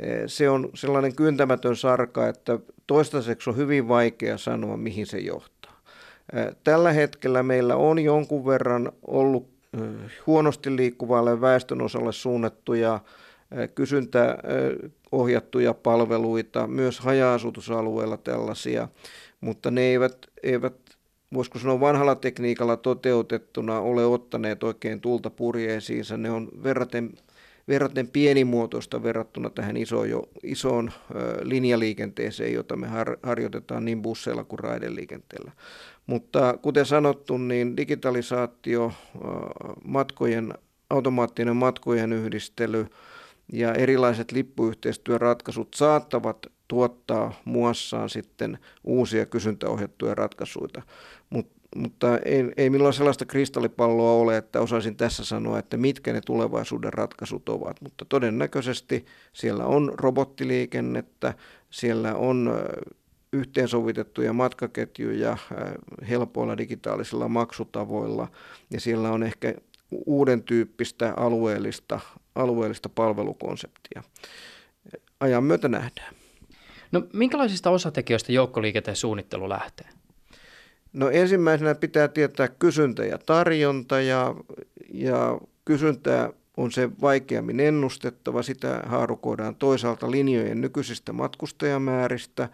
eh, 0.00 0.22
se 0.26 0.50
on 0.50 0.70
sellainen 0.74 1.16
kyntämätön 1.16 1.76
sarka, 1.76 2.28
että 2.28 2.58
toistaiseksi 2.86 3.50
on 3.50 3.56
hyvin 3.56 3.88
vaikea 3.88 4.38
sanoa, 4.38 4.76
mihin 4.76 5.06
se 5.06 5.18
johtaa. 5.18 5.80
Eh, 6.32 6.56
tällä 6.64 6.92
hetkellä 6.92 7.42
meillä 7.42 7.76
on 7.76 7.98
jonkun 7.98 8.46
verran 8.46 8.92
ollut 9.06 9.57
huonosti 10.26 10.76
liikkuvalle 10.76 11.40
väestönosalle 11.40 12.12
suunnattuja 12.12 13.00
kysyntäohjattuja 13.74 15.74
palveluita, 15.74 16.66
myös 16.66 17.00
haja-asutusalueilla 17.00 18.16
tällaisia, 18.16 18.88
mutta 19.40 19.70
ne 19.70 19.80
eivät, 19.80 20.26
eivät 20.42 20.74
voisiko 21.34 21.58
sanoa 21.58 21.80
vanhalla 21.80 22.14
tekniikalla 22.14 22.76
toteutettuna 22.76 23.80
ole 23.80 24.06
ottaneet 24.06 24.62
oikein 24.62 25.00
tulta 25.00 25.30
purjeisiinsa. 25.30 26.16
Ne 26.16 26.30
on 26.30 26.48
verraten 26.62 27.12
verraten 27.68 28.08
pienimuotoista 28.08 29.02
verrattuna 29.02 29.50
tähän 29.50 29.76
isoon, 29.76 30.10
jo, 30.10 30.28
isoon 30.42 30.90
linjaliikenteeseen, 31.42 32.52
jota 32.52 32.76
me 32.76 32.86
har, 32.86 33.18
harjoitetaan 33.22 33.84
niin 33.84 34.02
busseilla 34.02 34.44
kuin 34.44 34.58
raideliikenteellä. 34.58 35.52
Mutta 36.08 36.58
kuten 36.62 36.86
sanottu, 36.86 37.38
niin 37.38 37.76
digitalisaatio, 37.76 38.92
matkojen, 39.84 40.54
automaattinen 40.90 41.56
matkojen 41.56 42.12
yhdistely 42.12 42.86
ja 43.52 43.74
erilaiset 43.74 44.32
lippuyhteistyöratkaisut 44.32 45.68
saattavat 45.74 46.46
tuottaa 46.68 47.40
muassaan 47.44 48.10
sitten 48.10 48.58
uusia 48.84 49.26
kysyntäohjattuja 49.26 50.14
ratkaisuja. 50.14 50.82
Mut, 51.30 51.46
mutta 51.76 52.18
ei, 52.18 52.44
ei 52.56 52.70
minulla 52.70 52.92
sellaista 52.92 53.24
kristallipalloa 53.24 54.12
ole, 54.12 54.36
että 54.36 54.60
osaisin 54.60 54.96
tässä 54.96 55.24
sanoa, 55.24 55.58
että 55.58 55.76
mitkä 55.76 56.12
ne 56.12 56.20
tulevaisuuden 56.26 56.92
ratkaisut 56.92 57.48
ovat. 57.48 57.80
Mutta 57.80 58.04
todennäköisesti 58.04 59.06
siellä 59.32 59.66
on 59.66 59.92
robottiliikennettä, 59.96 61.34
siellä 61.70 62.14
on 62.14 62.50
yhteensovitettuja 63.32 64.32
matkaketjuja 64.32 65.36
helpoilla 66.08 66.58
digitaalisilla 66.58 67.28
maksutavoilla 67.28 68.28
ja 68.70 68.80
siellä 68.80 69.10
on 69.10 69.22
ehkä 69.22 69.54
uuden 70.06 70.42
tyyppistä 70.42 71.14
alueellista, 71.16 72.00
alueellista 72.34 72.88
palvelukonseptia. 72.88 74.02
Ajan 75.20 75.44
myötä 75.44 75.68
nähdään. 75.68 76.14
No 76.92 77.02
minkälaisista 77.12 77.70
osatekijöistä 77.70 78.32
joukkoliikenteen 78.32 78.96
suunnittelu 78.96 79.48
lähtee? 79.48 79.86
No 80.92 81.10
ensimmäisenä 81.10 81.74
pitää 81.74 82.08
tietää 82.08 82.48
kysyntä 82.48 83.04
ja 83.04 83.18
tarjonta 83.18 84.00
ja, 84.00 84.34
ja 84.92 85.38
kysyntää 85.64 86.30
on 86.56 86.72
se 86.72 86.90
vaikeammin 87.00 87.60
ennustettava. 87.60 88.42
Sitä 88.42 88.82
haarukoidaan 88.86 89.54
toisaalta 89.56 90.10
linjojen 90.10 90.60
nykyisistä 90.60 91.12
matkustajamääristä, 91.12 92.48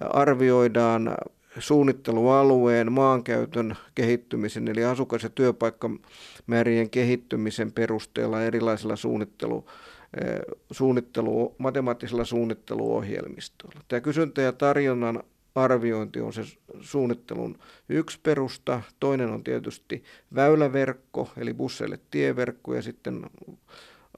arvioidaan 0.00 1.16
suunnittelualueen 1.58 2.92
maankäytön 2.92 3.76
kehittymisen 3.94 4.68
eli 4.68 4.84
asukas- 4.84 5.22
ja 5.22 5.30
työpaikkamäärien 5.30 6.90
kehittymisen 6.90 7.72
perusteella 7.72 8.42
erilaisilla 8.42 8.96
suunnittelu, 8.96 9.66
eh, 10.20 10.40
suunnittelu, 10.70 11.54
matemaattisilla 11.58 12.24
suunnitteluohjelmistoilla. 12.24 13.80
Tämä 13.88 14.00
kysyntä 14.00 14.42
ja 14.42 14.52
tarjonnan 14.52 15.22
arviointi 15.54 16.20
on 16.20 16.32
se 16.32 16.42
suunnittelun 16.80 17.58
yksi 17.88 18.20
perusta. 18.22 18.82
Toinen 19.00 19.30
on 19.30 19.44
tietysti 19.44 20.04
väyläverkko, 20.34 21.28
eli 21.36 21.54
busseille 21.54 21.98
tieverkko 22.10 22.74
ja 22.74 22.82
sitten 22.82 23.26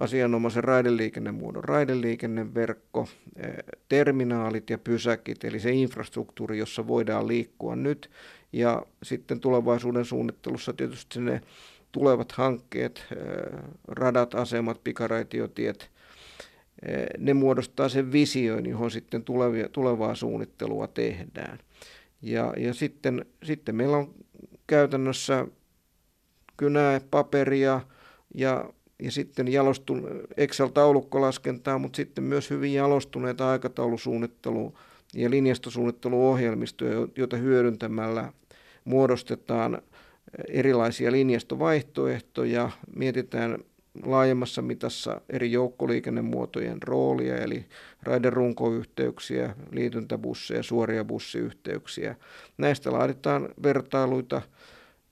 asianomaisen 0.02 0.64
raideliikennemuodon 0.64 1.64
raideliikenneverkko, 1.64 3.08
eh, 3.36 3.54
terminaalit 3.88 4.70
ja 4.70 4.78
pysäkit, 4.78 5.44
eli 5.44 5.60
se 5.60 5.72
infrastruktuuri, 5.72 6.58
jossa 6.58 6.86
voidaan 6.86 7.28
liikkua 7.28 7.76
nyt. 7.76 8.10
Ja 8.52 8.86
sitten 9.02 9.40
tulevaisuuden 9.40 10.04
suunnittelussa 10.04 10.72
tietysti 10.72 11.20
ne 11.20 11.40
tulevat 11.92 12.32
hankkeet, 12.32 13.06
eh, 13.16 13.60
radat, 13.88 14.34
asemat, 14.34 14.84
pikaraitiotiet, 14.84 15.90
eh, 16.86 17.06
ne 17.18 17.34
muodostaa 17.34 17.88
sen 17.88 18.12
visioin, 18.12 18.66
johon 18.66 18.90
sitten 18.90 19.24
tulevia, 19.24 19.68
tulevaa 19.68 20.14
suunnittelua 20.14 20.86
tehdään. 20.86 21.58
Ja, 22.22 22.54
ja 22.56 22.74
sitten, 22.74 23.26
sitten 23.42 23.74
meillä 23.74 23.96
on 23.96 24.14
käytännössä 24.66 25.46
kynää, 26.56 27.00
paperia 27.10 27.80
ja 28.34 28.72
ja 29.02 29.10
sitten 29.10 29.52
jalostun 29.52 30.08
Excel-taulukkolaskentaa, 30.36 31.78
mutta 31.78 31.96
sitten 31.96 32.24
myös 32.24 32.50
hyvin 32.50 32.74
jalostuneita 32.74 33.50
aikataulusuunnittelu- 33.50 34.74
ja 35.14 35.30
linjastosuunnitteluohjelmistoja, 35.30 37.08
joita 37.16 37.36
hyödyntämällä 37.36 38.32
muodostetaan 38.84 39.82
erilaisia 40.48 41.12
linjastovaihtoehtoja, 41.12 42.70
mietitään 42.96 43.58
laajemmassa 44.04 44.62
mitassa 44.62 45.20
eri 45.30 45.52
joukkoliikennemuotojen 45.52 46.82
roolia, 46.82 47.36
eli 47.36 47.64
raiderunkoyhteyksiä, 48.02 49.54
liityntäbusseja, 49.72 50.62
suoria 50.62 51.04
bussiyhteyksiä. 51.04 52.16
Näistä 52.58 52.92
laaditaan 52.92 53.48
vertailuita 53.62 54.42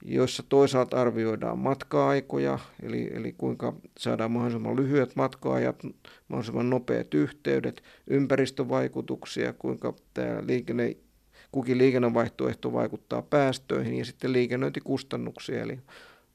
joissa 0.05 0.43
toisaalta 0.49 1.01
arvioidaan 1.01 1.59
matka-aikoja, 1.59 2.59
eli, 2.83 3.11
eli 3.15 3.33
kuinka 3.33 3.75
saadaan 3.99 4.31
mahdollisimman 4.31 4.77
lyhyet 4.77 5.17
matka-ajat, 5.17 5.83
mahdollisimman 6.29 6.71
nopeat 6.71 7.15
yhteydet, 7.15 7.83
ympäristövaikutuksia, 8.07 9.53
kuinka 9.53 9.95
tämä 10.15 10.43
liikenne, 10.47 10.97
kukin 11.53 11.79
liikennevaihtoehto 11.79 12.73
vaikuttaa 12.73 13.23
päästöihin 13.23 13.95
ja 13.95 14.05
sitten 14.05 14.33
liikennöintikustannuksia, 14.33 15.63
eli 15.63 15.79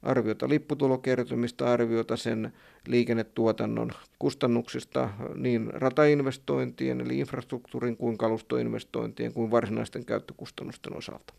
arviota 0.04 0.50
lipputulokertymistä, 0.50 1.72
arviota 1.72 2.18
sen 2.18 2.54
liikennetuotannon 2.88 3.92
kustannuksista 4.20 5.10
niin 5.36 5.70
ratainvestointien 5.74 7.02
eli 7.02 7.20
infrastruktuurin 7.20 7.98
kuin 7.98 8.18
kalustoinvestointien 8.18 9.34
kuin 9.34 9.52
varsinaisten 9.52 10.06
käyttökustannusten 10.06 10.98
osalta. 10.98 11.34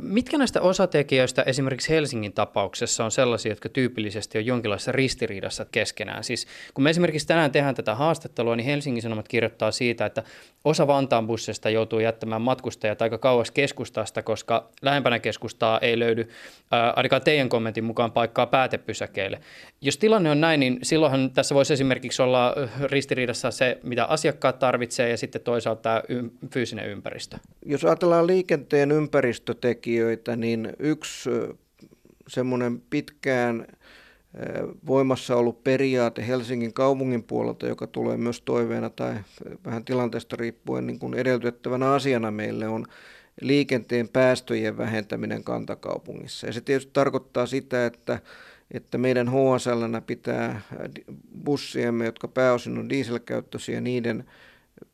Mitkä 0.00 0.38
näistä 0.38 0.60
osatekijöistä 0.60 1.42
esimerkiksi 1.42 1.90
Helsingin 1.90 2.32
tapauksessa 2.32 3.04
on 3.04 3.10
sellaisia, 3.10 3.52
jotka 3.52 3.68
tyypillisesti 3.68 4.38
on 4.38 4.46
jonkinlaisessa 4.46 4.92
ristiriidassa 4.92 5.66
keskenään? 5.72 6.24
Siis 6.24 6.46
kun 6.74 6.84
me 6.84 6.90
esimerkiksi 6.90 7.26
tänään 7.26 7.52
tehdään 7.52 7.74
tätä 7.74 7.94
haastattelua, 7.94 8.56
niin 8.56 8.66
Helsingin 8.66 9.02
Sanomat 9.02 9.28
kirjoittaa 9.28 9.70
siitä, 9.70 10.06
että 10.06 10.22
osa 10.64 10.86
Vantaan 10.86 11.26
busseista 11.26 11.70
joutuu 11.70 11.98
jättämään 11.98 12.42
matkustajat 12.42 13.02
aika 13.02 13.18
kauas 13.18 13.50
keskustasta, 13.50 14.22
koska 14.22 14.68
lähempänä 14.82 15.18
keskustaa 15.18 15.78
ei 15.78 15.98
löydy 15.98 16.28
ää, 16.70 16.92
ainakaan 16.96 17.22
teidän 17.22 17.48
kommentin 17.48 17.84
mukaan 17.84 18.12
paikkaa 18.12 18.46
päätepysäkeille. 18.46 19.40
Jos 19.80 19.98
tilanne 19.98 20.30
on 20.30 20.40
näin, 20.40 20.60
niin 20.60 20.78
silloinhan 20.82 21.30
tässä 21.30 21.54
voisi 21.54 21.72
esimerkiksi 21.72 22.22
olla 22.22 22.54
ristiriidassa 22.82 23.50
se, 23.50 23.78
mitä 23.82 24.04
asiakkaat 24.04 24.58
tarvitsee 24.58 25.10
ja 25.10 25.16
sitten 25.16 25.42
toisaalta 25.42 25.82
tämä 25.82 26.02
fyysinen 26.52 26.88
ympäristö. 26.88 27.38
Jos 27.66 27.84
ajatellaan 27.84 28.26
liikenteen 28.26 28.92
ympäristötekijöitä, 28.92 29.81
tekijöitä, 29.82 30.36
niin 30.36 30.72
yksi 30.78 31.30
semmoinen 32.28 32.80
pitkään 32.90 33.66
voimassa 34.86 35.36
ollut 35.36 35.64
periaate 35.64 36.26
Helsingin 36.26 36.72
kaupungin 36.72 37.22
puolelta, 37.22 37.66
joka 37.66 37.86
tulee 37.86 38.16
myös 38.16 38.40
toiveena 38.40 38.90
tai 38.90 39.14
vähän 39.64 39.84
tilanteesta 39.84 40.36
riippuen 40.36 40.86
niin 40.86 40.98
kuin 40.98 41.14
edellytettävänä 41.14 41.92
asiana 41.92 42.30
meille 42.30 42.68
on 42.68 42.86
liikenteen 43.40 44.08
päästöjen 44.08 44.78
vähentäminen 44.78 45.44
kantakaupungissa. 45.44 46.46
Ja 46.46 46.52
se 46.52 46.60
tietysti 46.60 46.90
tarkoittaa 46.92 47.46
sitä, 47.46 47.86
että, 47.86 48.18
että 48.70 48.98
meidän 48.98 49.28
HSL 49.28 49.84
pitää 50.06 50.60
bussiemme, 51.44 52.04
jotka 52.04 52.28
pääosin 52.28 52.78
on 52.78 52.88
dieselkäyttöisiä, 52.88 53.80
niiden 53.80 54.24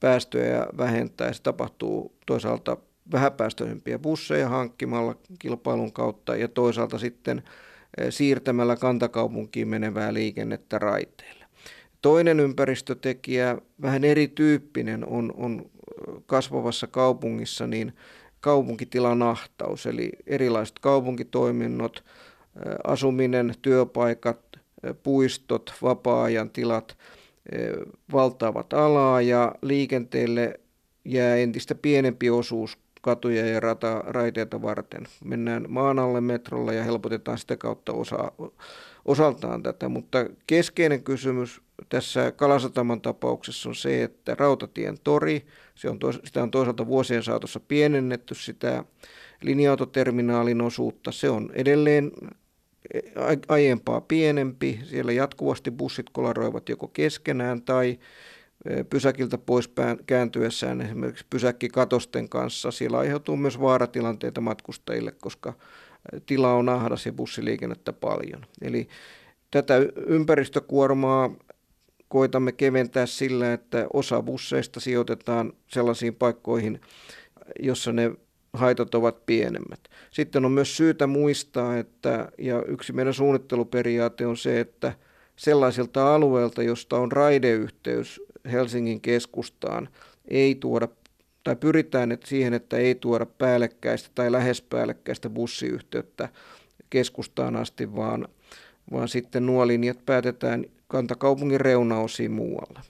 päästöjä 0.00 0.66
vähentää. 0.76 1.32
Se 1.32 1.42
tapahtuu 1.42 2.14
toisaalta 2.26 2.76
vähäpäästöisempiä 3.12 3.98
busseja 3.98 4.48
hankkimalla 4.48 5.14
kilpailun 5.38 5.92
kautta 5.92 6.36
ja 6.36 6.48
toisaalta 6.48 6.98
sitten 6.98 7.42
eh, 7.98 8.06
siirtämällä 8.10 8.76
kantakaupunkiin 8.76 9.68
menevää 9.68 10.14
liikennettä 10.14 10.78
raiteille. 10.78 11.44
Toinen 12.02 12.40
ympäristötekijä, 12.40 13.58
vähän 13.82 14.04
erityyppinen, 14.04 15.06
on, 15.06 15.32
on 15.36 15.60
eh, 15.60 16.22
kasvavassa 16.26 16.86
kaupungissa 16.86 17.66
niin 17.66 17.92
kaupunkitilan 18.40 19.22
ahtaus, 19.22 19.86
eli 19.86 20.12
erilaiset 20.26 20.78
kaupunkitoiminnot, 20.78 22.04
eh, 22.66 22.72
asuminen, 22.84 23.54
työpaikat, 23.62 24.40
puistot, 25.02 25.74
vapaa-ajan 25.82 26.50
tilat 26.50 26.96
valtaavat 28.12 28.72
alaa 28.72 29.20
ja 29.20 29.54
liikenteelle 29.62 30.60
jää 31.04 31.36
entistä 31.36 31.74
pienempi 31.74 32.30
osuus 32.30 32.78
katuja 33.02 33.46
ja 33.46 33.60
rata, 33.60 34.02
raiteita 34.06 34.62
varten. 34.62 35.06
Mennään 35.24 35.64
maan 35.68 35.98
alle 35.98 36.20
metrolla 36.20 36.72
ja 36.72 36.84
helpotetaan 36.84 37.38
sitä 37.38 37.56
kautta 37.56 37.92
osa, 37.92 38.32
osaltaan 39.04 39.62
tätä, 39.62 39.88
mutta 39.88 40.18
keskeinen 40.46 41.02
kysymys 41.02 41.60
tässä 41.88 42.32
Kalasataman 42.32 43.00
tapauksessa 43.00 43.68
on 43.68 43.74
se, 43.74 44.02
että 44.02 44.34
rautatien 44.34 44.98
tori, 45.04 45.46
se 45.74 45.90
on 45.90 45.98
tois, 45.98 46.20
sitä 46.24 46.42
on 46.42 46.50
toisaalta 46.50 46.86
vuosien 46.86 47.22
saatossa 47.22 47.60
pienennetty 47.60 48.34
sitä 48.34 48.84
linja-autoterminaalin 49.42 50.60
osuutta, 50.62 51.12
se 51.12 51.30
on 51.30 51.50
edelleen 51.54 52.12
aiempaa 53.48 54.00
pienempi, 54.00 54.80
siellä 54.84 55.12
jatkuvasti 55.12 55.70
bussit 55.70 56.06
kolaroivat 56.12 56.68
joko 56.68 56.88
keskenään 56.88 57.62
tai 57.62 57.98
pysäkiltä 58.90 59.38
pois 59.38 59.70
kääntyessään 60.06 60.80
esimerkiksi 60.80 61.26
pysäkkikatosten 61.30 62.28
kanssa. 62.28 62.70
Siellä 62.70 62.98
aiheutuu 62.98 63.36
myös 63.36 63.60
vaaratilanteita 63.60 64.40
matkustajille, 64.40 65.12
koska 65.22 65.54
tila 66.26 66.54
on 66.54 66.68
ahdas 66.68 67.06
ja 67.06 67.12
bussiliikennettä 67.12 67.92
paljon. 67.92 68.46
Eli 68.62 68.88
tätä 69.50 69.74
ympäristökuormaa 70.06 71.30
koitamme 72.08 72.52
keventää 72.52 73.06
sillä, 73.06 73.52
että 73.52 73.86
osa 73.92 74.22
busseista 74.22 74.80
sijoitetaan 74.80 75.52
sellaisiin 75.68 76.14
paikkoihin, 76.14 76.80
jossa 77.60 77.92
ne 77.92 78.12
haitat 78.52 78.94
ovat 78.94 79.26
pienemmät. 79.26 79.80
Sitten 80.10 80.44
on 80.44 80.52
myös 80.52 80.76
syytä 80.76 81.06
muistaa, 81.06 81.78
että 81.78 82.32
ja 82.38 82.62
yksi 82.62 82.92
meidän 82.92 83.14
suunnitteluperiaate 83.14 84.26
on 84.26 84.36
se, 84.36 84.60
että 84.60 84.92
sellaisilta 85.36 86.14
alueilta, 86.14 86.62
josta 86.62 86.96
on 86.96 87.12
raideyhteys 87.12 88.20
Helsingin 88.48 89.00
keskustaan, 89.00 89.88
ei 90.28 90.54
tuoda 90.54 90.88
tai 91.44 91.56
pyritään 91.56 92.18
siihen, 92.24 92.54
että 92.54 92.76
ei 92.76 92.94
tuoda 92.94 93.26
päällekkäistä 93.26 94.10
tai 94.14 94.32
lähes 94.32 94.62
päällekkäistä 94.62 95.30
bussiyhteyttä 95.30 96.28
keskustaan 96.90 97.56
asti, 97.56 97.96
vaan, 97.96 98.28
vaan 98.92 99.08
sitten 99.08 99.46
nuo 99.46 99.66
linjat 99.66 100.06
päätetään 100.06 100.64
kantakaupungin 100.88 101.60
reunaosiin 101.60 102.32
muualle. 102.32 102.80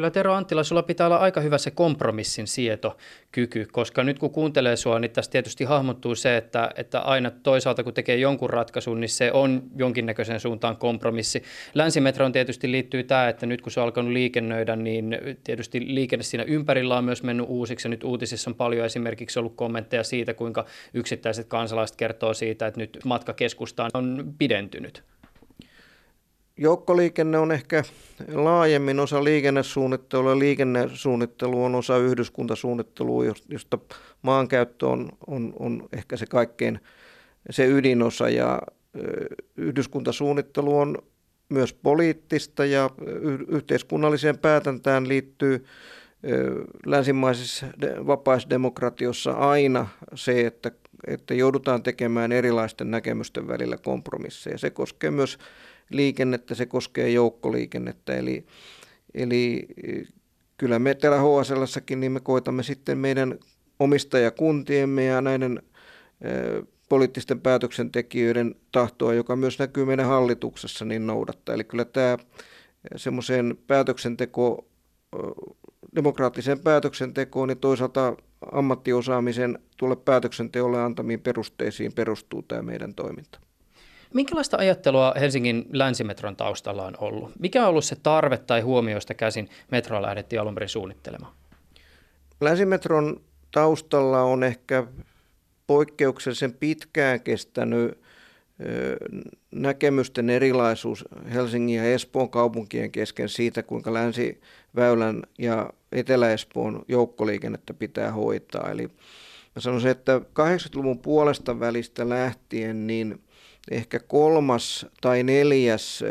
Kyllä 0.00 0.10
Tero 0.10 0.34
Anttila, 0.34 0.64
sulla 0.64 0.82
pitää 0.82 1.06
olla 1.06 1.16
aika 1.16 1.40
hyvä 1.40 1.58
se 1.58 1.70
kompromissin 1.70 2.46
sietokyky, 2.46 3.66
koska 3.72 4.04
nyt 4.04 4.18
kun 4.18 4.30
kuuntelee 4.30 4.76
sua, 4.76 4.98
niin 4.98 5.10
tässä 5.10 5.30
tietysti 5.30 5.64
hahmottuu 5.64 6.14
se, 6.14 6.36
että, 6.36 6.70
että 6.76 7.00
aina 7.00 7.30
toisaalta 7.30 7.84
kun 7.84 7.94
tekee 7.94 8.16
jonkun 8.16 8.50
ratkaisun, 8.50 9.00
niin 9.00 9.08
se 9.08 9.32
on 9.32 9.62
jonkinnäköisen 9.76 10.40
suuntaan 10.40 10.76
kompromissi. 10.76 11.42
Länsimetroon 11.74 12.32
tietysti 12.32 12.70
liittyy 12.70 13.02
tämä, 13.02 13.28
että 13.28 13.46
nyt 13.46 13.62
kun 13.62 13.72
se 13.72 13.80
on 13.80 13.84
alkanut 13.84 14.12
liikennöidä, 14.12 14.76
niin 14.76 15.18
tietysti 15.44 15.94
liikenne 15.94 16.22
siinä 16.22 16.44
ympärillä 16.44 16.98
on 16.98 17.04
myös 17.04 17.22
mennyt 17.22 17.46
uusiksi. 17.48 17.88
Nyt 17.88 18.04
uutisissa 18.04 18.50
on 18.50 18.54
paljon 18.54 18.86
esimerkiksi 18.86 19.38
ollut 19.38 19.56
kommentteja 19.56 20.04
siitä, 20.04 20.34
kuinka 20.34 20.64
yksittäiset 20.94 21.46
kansalaiset 21.46 21.96
kertoo 21.96 22.34
siitä, 22.34 22.66
että 22.66 22.80
nyt 22.80 22.98
matka 23.04 23.32
keskustaan 23.32 23.90
on 23.94 24.34
pidentynyt. 24.38 25.02
Joukkoliikenne 26.60 27.38
on 27.38 27.52
ehkä 27.52 27.82
laajemmin 28.34 29.00
osa 29.00 29.24
liikennesuunnittelua. 29.24 30.38
Liikennesuunnittelu 30.38 31.64
on 31.64 31.74
osa 31.74 31.98
yhdyskuntasuunnittelua, 31.98 33.24
josta 33.48 33.78
maankäyttö 34.22 34.86
on, 34.86 35.08
on, 35.26 35.52
on 35.58 35.88
ehkä 35.92 36.16
se 36.16 36.26
kaikkein 36.26 36.80
se 37.50 37.66
ydinosa. 37.66 38.28
Ja 38.28 38.62
yhdyskuntasuunnittelu 39.56 40.78
on 40.78 40.98
myös 41.48 41.72
poliittista 41.72 42.64
ja 42.64 42.90
yhteiskunnalliseen 43.48 44.38
päätäntään 44.38 45.08
liittyy 45.08 45.64
länsimaisessa 46.86 47.66
vapaissa 48.06 48.50
demokratiossa 48.50 49.32
aina 49.32 49.86
se, 50.14 50.46
että, 50.46 50.70
että 51.06 51.34
joudutaan 51.34 51.82
tekemään 51.82 52.32
erilaisten 52.32 52.90
näkemysten 52.90 53.48
välillä 53.48 53.76
kompromisseja. 53.76 54.58
Se 54.58 54.70
koskee 54.70 55.10
myös 55.10 55.38
liikennettä, 55.90 56.54
se 56.54 56.66
koskee 56.66 57.10
joukkoliikennettä. 57.10 58.14
Eli, 58.14 58.46
eli 59.14 59.66
kyllä 60.56 60.78
me 60.78 60.94
täällä 60.94 61.18
HSLssäkin 61.18 62.00
niin 62.00 62.12
me 62.12 62.20
koitamme 62.20 62.62
sitten 62.62 62.98
meidän 62.98 63.38
omistajakuntiemme 63.78 65.04
ja 65.04 65.20
näiden 65.20 65.62
poliittisten 66.88 67.40
päätöksentekijöiden 67.40 68.54
tahtoa, 68.72 69.14
joka 69.14 69.36
myös 69.36 69.58
näkyy 69.58 69.84
meidän 69.84 70.06
hallituksessa, 70.06 70.84
niin 70.84 71.06
noudattaa. 71.06 71.54
Eli 71.54 71.64
kyllä 71.64 71.84
tämä 71.84 72.18
semmoiseen 72.96 73.58
päätöksenteko, 73.66 74.66
demokraattiseen 75.94 76.60
päätöksentekoon 76.60 77.48
ja 77.48 77.56
toisaalta 77.56 78.16
ammattiosaamisen 78.52 79.58
tuolle 79.76 79.96
päätöksenteolle 79.96 80.82
antamiin 80.82 81.20
perusteisiin 81.20 81.92
perustuu 81.92 82.42
tämä 82.42 82.62
meidän 82.62 82.94
toiminta. 82.94 83.40
Minkälaista 84.14 84.56
ajattelua 84.56 85.14
Helsingin 85.20 85.66
länsimetron 85.72 86.36
taustalla 86.36 86.84
on 86.84 86.94
ollut? 86.98 87.30
Mikä 87.38 87.62
on 87.62 87.68
ollut 87.68 87.84
se 87.84 87.96
tarve 87.96 88.38
tai 88.38 88.60
huomioista 88.60 89.14
käsin 89.14 89.48
metroa 89.70 90.02
lähdettiin 90.02 90.40
alun 90.40 90.54
perin 90.54 90.68
suunnittelemaan? 90.68 91.32
Länsimetron 92.40 93.20
taustalla 93.50 94.22
on 94.22 94.44
ehkä 94.44 94.86
poikkeuksellisen 95.66 96.52
pitkään 96.52 97.20
kestänyt 97.20 98.00
näkemysten 99.50 100.30
erilaisuus 100.30 101.04
Helsingin 101.34 101.76
ja 101.76 101.84
Espoon 101.84 102.30
kaupunkien 102.30 102.90
kesken 102.90 103.28
siitä, 103.28 103.62
kuinka 103.62 103.94
Länsiväylän 103.94 105.22
ja 105.38 105.72
Etelä-Espoon 105.92 106.82
joukkoliikennettä 106.88 107.74
pitää 107.74 108.12
hoitaa. 108.12 108.70
Eli 108.70 108.82
mä 109.56 109.60
sanoisin, 109.60 109.90
että 109.90 110.18
80-luvun 110.18 110.98
puolesta 110.98 111.60
välistä 111.60 112.08
lähtien 112.08 112.86
niin 112.86 113.20
ehkä 113.70 114.00
kolmas 114.00 114.86
tai 115.00 115.22
neljäs 115.22 116.04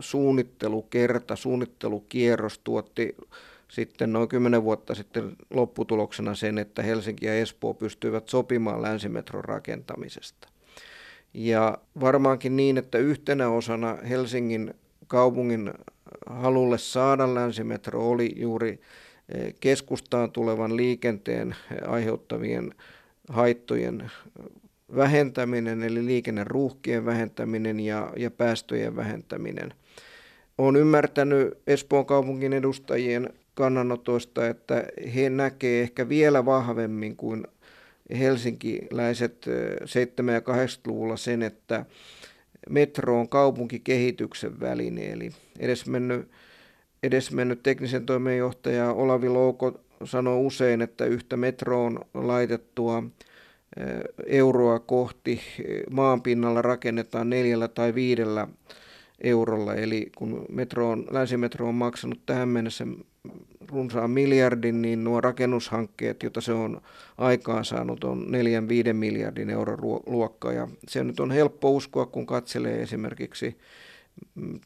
suunnittelukerta, 0.00 1.36
suunnittelukierros 1.36 2.58
tuotti 2.58 3.16
sitten 3.68 4.12
noin 4.12 4.28
kymmenen 4.28 4.64
vuotta 4.64 4.94
sitten 4.94 5.36
lopputuloksena 5.50 6.34
sen, 6.34 6.58
että 6.58 6.82
Helsinki 6.82 7.26
ja 7.26 7.34
Espoo 7.34 7.74
pystyivät 7.74 8.28
sopimaan 8.28 8.82
länsimetron 8.82 9.44
rakentamisesta. 9.44 10.48
Ja 11.34 11.78
varmaankin 12.00 12.56
niin, 12.56 12.78
että 12.78 12.98
yhtenä 12.98 13.48
osana 13.48 13.96
Helsingin 14.08 14.74
kaupungin 15.06 15.72
halulle 16.26 16.78
saada 16.78 17.34
länsimetro 17.34 18.10
oli 18.10 18.32
juuri 18.36 18.80
keskustaan 19.60 20.32
tulevan 20.32 20.76
liikenteen 20.76 21.56
aiheuttavien 21.86 22.74
haittojen 23.28 24.10
vähentäminen, 24.96 25.82
eli 25.82 26.06
liikenneruuhkien 26.06 27.04
vähentäminen 27.04 27.80
ja, 27.80 28.12
ja 28.16 28.30
päästöjen 28.30 28.96
vähentäminen. 28.96 29.74
Olen 30.58 30.76
ymmärtänyt 30.76 31.58
Espoon 31.66 32.06
kaupungin 32.06 32.52
edustajien 32.52 33.30
kannanotoista, 33.54 34.48
että 34.48 34.84
he 35.14 35.30
näkevät 35.30 35.82
ehkä 35.82 36.08
vielä 36.08 36.44
vahvemmin 36.44 37.16
kuin 37.16 37.46
helsinkiläiset 38.18 39.46
7- 39.46 40.30
ja 40.32 40.40
80-luvulla 40.40 41.16
sen, 41.16 41.42
että 41.42 41.84
metro 42.70 43.20
on 43.20 43.28
kaupunkikehityksen 43.28 44.60
väline. 44.60 45.12
Eli 45.12 45.30
edesmennyt, 45.58 46.28
edesmennyt 47.02 47.62
teknisen 47.62 48.06
toimenjohtaja 48.06 48.92
Olavi 48.92 49.28
Louko 49.28 49.80
sanoo 50.04 50.40
usein, 50.40 50.82
että 50.82 51.04
yhtä 51.04 51.36
metroon 51.36 52.00
laitettua 52.14 53.02
euroa 54.26 54.78
kohti 54.78 55.40
maanpinnalla 55.90 56.62
rakennetaan 56.62 57.30
neljällä 57.30 57.68
tai 57.68 57.94
viidellä 57.94 58.48
eurolla. 59.20 59.74
Eli 59.74 60.10
kun 60.16 60.46
metro 60.48 60.90
on, 60.90 61.06
länsimetro 61.10 61.68
on 61.68 61.74
maksanut 61.74 62.20
tähän 62.26 62.48
mennessä 62.48 62.86
runsaan 63.68 64.10
miljardin, 64.10 64.82
niin 64.82 65.04
nuo 65.04 65.20
rakennushankkeet, 65.20 66.22
joita 66.22 66.40
se 66.40 66.52
on 66.52 66.80
aikaan 67.18 67.64
saanut, 67.64 68.04
on 68.04 68.26
4-5 68.90 68.92
miljardin 68.92 69.50
euron 69.50 69.78
luokkaa. 70.06 70.52
Ja 70.52 70.68
se 70.88 71.04
nyt 71.04 71.20
on 71.20 71.30
helppo 71.30 71.70
uskoa, 71.70 72.06
kun 72.06 72.26
katselee 72.26 72.82
esimerkiksi 72.82 73.58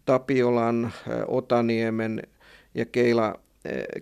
Tapiolan, 0.05 0.93
Otaniemen 1.27 2.23
ja 2.75 2.87
Keila, 2.87 3.41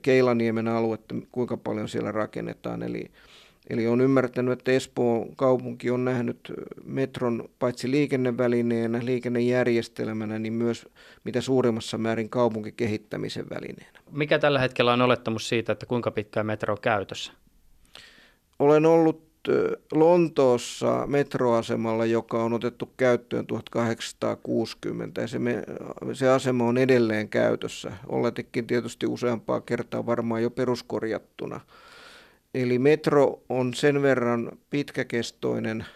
Keilaniemen 0.02 0.68
aluetta, 0.68 1.14
kuinka 1.32 1.56
paljon 1.56 1.88
siellä 1.88 2.12
rakennetaan. 2.12 2.82
Eli 2.82 3.10
Eli 3.70 3.86
on 3.86 4.00
ymmärtänyt, 4.00 4.52
että 4.52 4.72
Espoon 4.72 5.36
kaupunki 5.36 5.90
on 5.90 6.04
nähnyt 6.04 6.52
metron 6.84 7.48
paitsi 7.58 7.90
liikennevälineenä, 7.90 9.00
liikennejärjestelmänä, 9.02 10.38
niin 10.38 10.52
myös 10.52 10.88
mitä 11.24 11.40
suurimmassa 11.40 11.98
määrin 11.98 12.30
kaupunkikehittämisen 12.30 13.46
välineenä. 13.50 14.00
Mikä 14.10 14.38
tällä 14.38 14.58
hetkellä 14.58 14.92
on 14.92 15.02
olettamus 15.02 15.48
siitä, 15.48 15.72
että 15.72 15.86
kuinka 15.86 16.10
pitkään 16.10 16.46
metro 16.46 16.74
on 16.74 16.80
käytössä? 16.80 17.32
Olen 18.58 18.86
ollut 18.86 19.30
Lontoossa 19.92 21.06
metroasemalla, 21.06 22.06
joka 22.06 22.44
on 22.44 22.52
otettu 22.52 22.90
käyttöön 22.96 23.46
1860 23.46 25.20
ja 25.20 25.28
se, 25.28 25.38
me, 25.38 25.62
se 26.12 26.28
asema 26.28 26.64
on 26.64 26.78
edelleen 26.78 27.28
käytössä. 27.28 27.92
Oletikin 28.06 28.66
tietysti 28.66 29.06
useampaa 29.06 29.60
kertaa 29.60 30.06
varmaan 30.06 30.42
jo 30.42 30.50
peruskorjattuna. 30.50 31.60
Eli 32.54 32.78
metro 32.78 33.42
on 33.48 33.74
sen 33.74 34.02
verran 34.02 34.52
pitkäkestoinen 34.70 35.86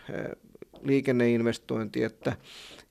liikenneinvestointi, 0.83 2.03
että 2.03 2.37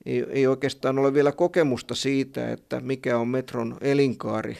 ei, 0.06 0.26
ei 0.30 0.46
oikeastaan 0.46 0.98
ole 0.98 1.14
vielä 1.14 1.32
kokemusta 1.32 1.94
siitä, 1.94 2.52
että 2.52 2.80
mikä 2.80 3.18
on 3.18 3.28
metron 3.28 3.76
elinkaari, 3.80 4.56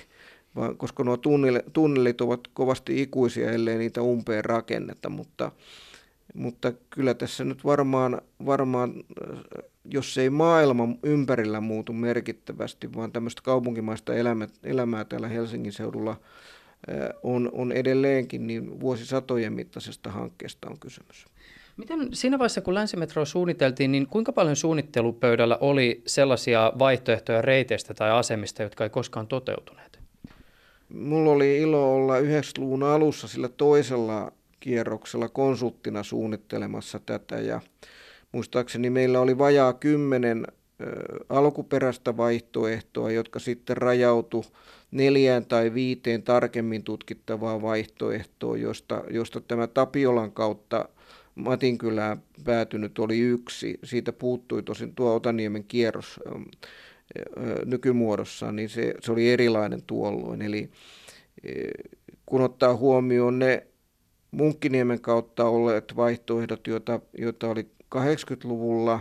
vaan, 0.56 0.76
koska 0.76 1.04
nuo 1.04 1.18
tunnelit 1.72 2.20
ovat 2.20 2.40
kovasti 2.54 3.02
ikuisia, 3.02 3.52
ellei 3.52 3.78
niitä 3.78 4.02
umpeen 4.02 4.44
rakenneta, 4.44 5.08
mutta, 5.08 5.52
mutta 6.34 6.72
kyllä 6.90 7.14
tässä 7.14 7.44
nyt 7.44 7.64
varmaan, 7.64 8.20
varmaan, 8.46 9.04
jos 9.84 10.18
ei 10.18 10.30
maailma 10.30 10.88
ympärillä 11.02 11.60
muutu 11.60 11.92
merkittävästi, 11.92 12.94
vaan 12.94 13.12
tämmöistä 13.12 13.42
kaupunkimaista 13.42 14.14
elämää, 14.14 14.48
elämää 14.62 15.04
täällä 15.04 15.28
Helsingin 15.28 15.72
seudulla 15.72 16.16
on, 17.22 17.50
on 17.52 17.72
edelleenkin, 17.72 18.46
niin 18.46 18.80
vuosisatojen 18.80 19.52
mittaisesta 19.52 20.10
hankkeesta 20.10 20.70
on 20.70 20.78
kysymys. 20.78 21.26
Miten 21.76 22.08
siinä 22.12 22.38
vaiheessa, 22.38 22.60
kun 22.60 22.74
länsimetroa 22.74 23.24
suunniteltiin, 23.24 23.92
niin 23.92 24.06
kuinka 24.06 24.32
paljon 24.32 24.56
suunnittelupöydällä 24.56 25.58
oli 25.60 26.02
sellaisia 26.06 26.72
vaihtoehtoja 26.78 27.42
reiteistä 27.42 27.94
tai 27.94 28.10
asemista, 28.10 28.62
jotka 28.62 28.84
ei 28.84 28.90
koskaan 28.90 29.26
toteutuneet? 29.26 29.98
Mulla 30.88 31.32
oli 31.32 31.58
ilo 31.58 31.94
olla 31.94 32.20
90-luvun 32.20 32.82
alussa 32.82 33.28
sillä 33.28 33.48
toisella 33.48 34.32
kierroksella 34.60 35.28
konsulttina 35.28 36.02
suunnittelemassa 36.02 37.00
tätä 37.06 37.40
ja 37.40 37.60
muistaakseni 38.32 38.90
meillä 38.90 39.20
oli 39.20 39.38
vajaa 39.38 39.72
kymmenen 39.72 40.46
alkuperäistä 41.28 42.16
vaihtoehtoa, 42.16 43.10
jotka 43.10 43.38
sitten 43.38 43.76
rajautu 43.76 44.44
neljään 44.94 45.46
tai 45.46 45.74
viiteen 45.74 46.22
tarkemmin 46.22 46.82
tutkittavaa 46.82 47.62
vaihtoehtoa, 47.62 48.56
josta, 48.56 49.04
josta 49.10 49.40
tämä 49.40 49.66
Tapiolan 49.66 50.32
kautta 50.32 50.88
Matinkylään 51.34 52.22
päätynyt 52.44 52.98
oli 52.98 53.18
yksi. 53.18 53.78
Siitä 53.84 54.12
puuttui 54.12 54.62
tosin 54.62 54.94
tuo 54.94 55.14
Otaniemen 55.14 55.64
kierros 55.64 56.20
nykymuodossaan, 57.64 58.56
niin 58.56 58.68
se, 58.68 58.94
se 59.00 59.12
oli 59.12 59.30
erilainen 59.30 59.82
tuolloin. 59.82 60.42
Eli 60.42 60.70
kun 62.26 62.40
ottaa 62.40 62.76
huomioon 62.76 63.38
ne 63.38 63.66
Munkkiniemen 64.30 65.00
kautta 65.00 65.44
olleet 65.44 65.96
vaihtoehdot, 65.96 66.66
joita, 66.66 67.00
joita 67.18 67.48
oli 67.48 67.66
80-luvulla, 67.94 69.00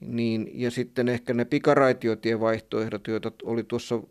niin, 0.00 0.50
ja 0.54 0.70
sitten 0.70 1.08
ehkä 1.08 1.34
ne 1.34 1.44
pikaraitiotien 1.44 2.40
vaihtoehdot, 2.40 3.08
joita 3.08 3.32
oli 3.42 3.64
tuossa 3.64 4.02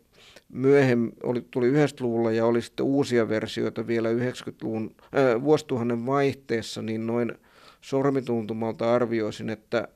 myöhemmin, 0.48 1.12
oli, 1.22 1.46
tuli 1.50 1.70
90-luvulla 1.70 2.32
ja 2.32 2.46
oli 2.46 2.62
sitten 2.62 2.86
uusia 2.86 3.28
versioita 3.28 3.86
vielä 3.86 4.12
90-luvun, 4.12 4.94
äh, 5.00 5.42
vuosituhannen 5.42 6.06
vaihteessa, 6.06 6.82
niin 6.82 7.06
noin 7.06 7.32
sormituntumalta 7.80 8.94
arvioisin, 8.94 9.50
että 9.50 9.88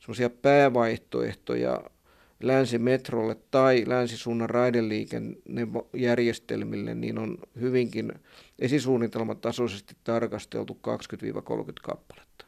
semmoisia 0.00 0.30
päävaihtoehtoja 0.30 1.80
länsimetrolle 2.42 3.36
tai 3.50 3.84
länsisuunnan 3.86 4.50
raideliikennejärjestelmille, 4.50 6.94
niin 6.94 7.18
on 7.18 7.38
hyvinkin 7.60 8.12
esisuunnitelmatasoisesti 8.58 9.96
tarkasteltu 10.04 10.78
20-30 10.88 10.90
kappaletta. 11.82 12.46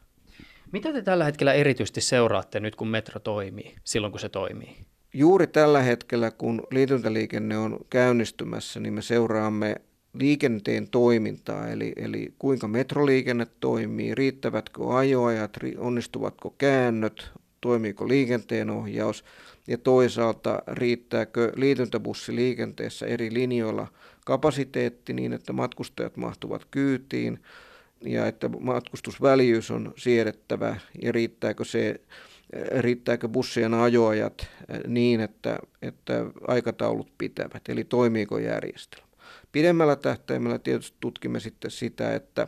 Mitä 0.71 0.93
te 0.93 1.01
tällä 1.01 1.25
hetkellä 1.25 1.53
erityisesti 1.53 2.01
seuraatte 2.01 2.59
nyt, 2.59 2.75
kun 2.75 2.87
metro 2.87 3.19
toimii, 3.19 3.75
silloin 3.83 4.11
kun 4.11 4.19
se 4.19 4.29
toimii? 4.29 4.75
Juuri 5.17 5.47
tällä 5.47 5.81
hetkellä, 5.81 6.31
kun 6.31 6.63
liityntäliikenne 6.71 7.57
on 7.57 7.79
käynnistymässä, 7.89 8.79
niin 8.79 8.93
me 8.93 9.01
seuraamme 9.01 9.75
liikenteen 10.13 10.87
toimintaa, 10.89 11.67
eli, 11.67 11.93
eli 11.95 12.33
kuinka 12.39 12.67
metroliikenne 12.67 13.47
toimii, 13.59 14.15
riittävätkö 14.15 14.95
ajoajat, 14.95 15.57
onnistuvatko 15.77 16.55
käännöt, 16.57 17.31
toimiiko 17.61 18.07
liikenteen 18.07 18.69
ohjaus 18.69 19.25
ja 19.67 19.77
toisaalta 19.77 20.63
riittääkö 20.67 21.51
liityntäbussiliikenteessä 21.55 23.05
eri 23.05 23.33
linjoilla 23.33 23.87
kapasiteetti 24.25 25.13
niin, 25.13 25.33
että 25.33 25.53
matkustajat 25.53 26.17
mahtuvat 26.17 26.65
kyytiin 26.71 27.39
ja 28.01 28.27
että 28.27 28.49
matkustusväljyys 28.59 29.71
on 29.71 29.93
siedettävä 29.95 30.75
ja 31.01 31.11
riittääkö 31.11 31.65
se 31.65 32.01
riittääkö 32.79 33.27
bussien 33.27 33.73
ajoajat 33.73 34.47
niin, 34.87 35.19
että, 35.21 35.59
että 35.81 36.25
aikataulut 36.47 37.17
pitävät, 37.17 37.69
eli 37.69 37.83
toimiiko 37.83 38.37
järjestelmä. 38.37 39.07
Pidemmällä 39.51 39.95
tähtäimellä 39.95 40.59
tietysti 40.59 40.97
tutkimme 40.99 41.39
sitten 41.39 41.71
sitä, 41.71 42.15
että, 42.15 42.47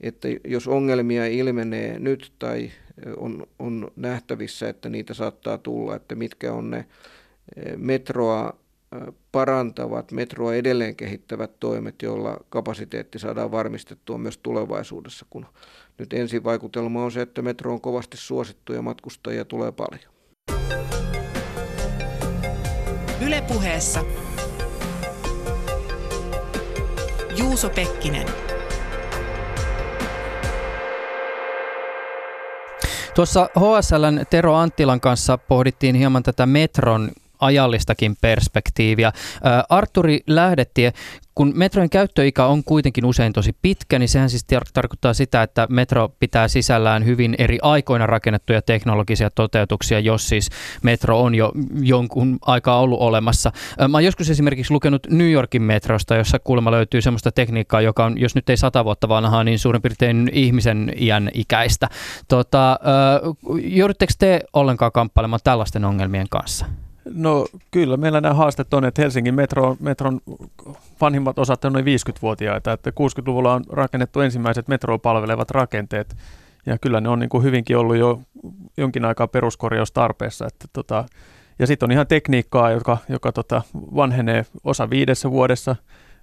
että 0.00 0.28
jos 0.44 0.68
ongelmia 0.68 1.26
ilmenee 1.26 1.98
nyt 1.98 2.32
tai 2.38 2.70
on, 3.16 3.46
on 3.58 3.90
nähtävissä, 3.96 4.68
että 4.68 4.88
niitä 4.88 5.14
saattaa 5.14 5.58
tulla, 5.58 5.96
että 5.96 6.14
mitkä 6.14 6.52
on 6.52 6.70
ne 6.70 6.86
metroa 7.76 8.58
parantavat, 9.32 10.12
metroa 10.12 10.54
edelleen 10.54 10.96
kehittävät 10.96 11.60
toimet, 11.60 12.02
joilla 12.02 12.36
kapasiteetti 12.48 13.18
saadaan 13.18 13.50
varmistettua 13.50 14.18
myös 14.18 14.38
tulevaisuudessa, 14.38 15.26
kun 15.30 15.46
nyt 15.98 16.12
ensivaikutelma 16.12 17.04
on 17.04 17.12
se, 17.12 17.22
että 17.22 17.42
metro 17.42 17.72
on 17.72 17.80
kovasti 17.80 18.16
suosittu 18.16 18.72
ja 18.72 18.82
matkustajia 18.82 19.44
tulee 19.44 19.72
paljon. 19.72 20.12
Ylepuheessa 23.26 24.04
Juuso 27.36 27.70
Pekkinen. 27.70 28.26
Tuossa 33.14 33.48
HSLn 33.58 34.26
Tero 34.30 34.54
Anttilan 34.54 35.00
kanssa 35.00 35.38
pohdittiin 35.38 35.94
hieman 35.94 36.22
tätä 36.22 36.46
metron 36.46 37.10
ajallistakin 37.40 38.16
perspektiiviä. 38.20 39.12
Arturi 39.68 40.20
Lähdettie, 40.26 40.92
kun 41.34 41.52
metrojen 41.54 41.90
käyttöikä 41.90 42.44
on 42.44 42.64
kuitenkin 42.64 43.04
usein 43.04 43.32
tosi 43.32 43.56
pitkä, 43.62 43.98
niin 43.98 44.08
sehän 44.08 44.30
siis 44.30 44.46
tar- 44.54 44.70
tarkoittaa 44.72 45.14
sitä, 45.14 45.42
että 45.42 45.66
metro 45.70 46.08
pitää 46.20 46.48
sisällään 46.48 47.04
hyvin 47.04 47.34
eri 47.38 47.58
aikoina 47.62 48.06
rakennettuja 48.06 48.62
teknologisia 48.62 49.30
toteutuksia, 49.30 50.00
jos 50.00 50.28
siis 50.28 50.48
metro 50.82 51.20
on 51.20 51.34
jo 51.34 51.52
jonkun 51.80 52.38
aikaa 52.42 52.80
ollut 52.80 53.00
olemassa. 53.00 53.52
Mä 53.88 53.96
oon 53.96 54.04
joskus 54.04 54.30
esimerkiksi 54.30 54.72
lukenut 54.72 55.06
New 55.10 55.30
Yorkin 55.30 55.62
metrosta, 55.62 56.16
jossa 56.16 56.38
kuulemma 56.38 56.70
löytyy 56.70 57.00
semmoista 57.00 57.32
tekniikkaa, 57.32 57.80
joka 57.80 58.04
on, 58.04 58.20
jos 58.20 58.34
nyt 58.34 58.50
ei 58.50 58.56
sata 58.56 58.84
vuotta 58.84 59.08
vanhaa, 59.08 59.44
niin 59.44 59.58
suurin 59.58 59.82
piirtein 59.82 60.30
ihmisen 60.32 60.92
iän 61.00 61.30
ikäistä. 61.34 61.88
Tota, 62.28 62.78
joudutteko 63.62 64.12
te 64.18 64.40
ollenkaan 64.52 64.92
kamppailemaan 64.92 65.40
tällaisten 65.44 65.84
ongelmien 65.84 66.26
kanssa? 66.30 66.66
No 67.14 67.46
kyllä, 67.70 67.96
meillä 67.96 68.20
nämä 68.20 68.34
haasteet 68.34 68.74
on, 68.74 68.84
että 68.84 69.02
Helsingin 69.02 69.34
metro, 69.34 69.76
metron 69.80 70.20
vanhimmat 71.00 71.38
osat 71.38 71.64
on 71.64 71.72
noin 71.72 71.84
50-vuotiaita, 71.84 72.72
että 72.72 72.90
60-luvulla 72.90 73.54
on 73.54 73.64
rakennettu 73.68 74.20
ensimmäiset 74.20 74.68
metroa 74.68 74.98
palvelevat 74.98 75.50
rakenteet, 75.50 76.16
ja 76.66 76.78
kyllä 76.78 77.00
ne 77.00 77.08
on 77.08 77.18
niin 77.18 77.28
kuin 77.28 77.44
hyvinkin 77.44 77.76
ollut 77.76 77.96
jo 77.96 78.20
jonkin 78.76 79.04
aikaa 79.04 79.26
peruskorjaustarpeessa, 79.26 80.46
että 80.46 80.66
tota, 80.72 81.04
ja 81.58 81.66
sitten 81.66 81.86
on 81.86 81.92
ihan 81.92 82.06
tekniikkaa, 82.06 82.70
joka, 82.70 82.98
joka 83.08 83.32
tota, 83.32 83.62
vanhenee 83.74 84.46
osa 84.64 84.90
viidessä 84.90 85.30
vuodessa, 85.30 85.76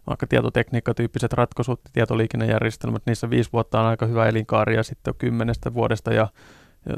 vaikka 0.08 0.28
tietotekniikkatyyppiset 0.28 1.34
ratkaisut, 1.34 1.82
tietoliikennejärjestelmät, 1.93 3.02
niissä 3.06 3.30
viisi 3.30 3.50
vuotta 3.54 3.80
on 3.80 3.86
aika 3.86 4.06
hyvä 4.06 4.28
elinkaari 4.28 4.76
ja 4.76 4.84
sitten 4.84 5.13
kymmenestä 5.17 5.74
vuodesta 5.74 6.13
ja 6.13 6.28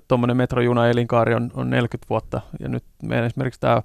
tuommoinen 0.07 0.37
metrojuna 0.37 0.87
elinkaari 0.87 1.33
on, 1.33 1.51
on 1.53 1.69
40 1.69 2.09
vuotta 2.09 2.41
ja 2.59 2.69
nyt 2.69 2.83
meidän 3.03 3.25
esimerkiksi 3.25 3.59
tämä 3.59 3.81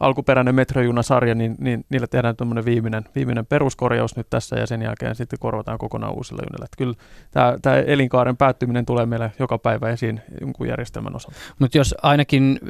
alkuperäinen 0.00 0.54
metrojunasarja, 0.54 1.34
niin, 1.34 1.56
niin 1.58 1.84
niillä 1.88 2.06
tehdään 2.06 2.36
tuommoinen 2.36 2.64
viimeinen, 2.64 3.04
viimeinen 3.14 3.46
peruskorjaus 3.46 4.16
nyt 4.16 4.26
tässä 4.30 4.56
ja 4.56 4.66
sen 4.66 4.82
jälkeen 4.82 5.14
sitten 5.14 5.38
korvataan 5.38 5.78
kokonaan 5.78 6.14
uusilla 6.14 6.42
junilla. 6.42 6.64
Että 6.64 6.76
kyllä 6.76 6.94
tämä, 7.30 7.58
tämä 7.62 7.76
elinkaaren 7.76 8.36
päättyminen 8.36 8.86
tulee 8.86 9.06
meille 9.06 9.32
joka 9.38 9.58
päivä 9.58 9.90
esiin 9.90 10.20
jonkun 10.40 10.68
järjestelmän 10.68 11.16
osalta. 11.16 11.36
Mutta 11.58 11.78
jos 11.78 11.94
ainakin 12.02 12.60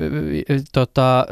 tota, 0.73 1.27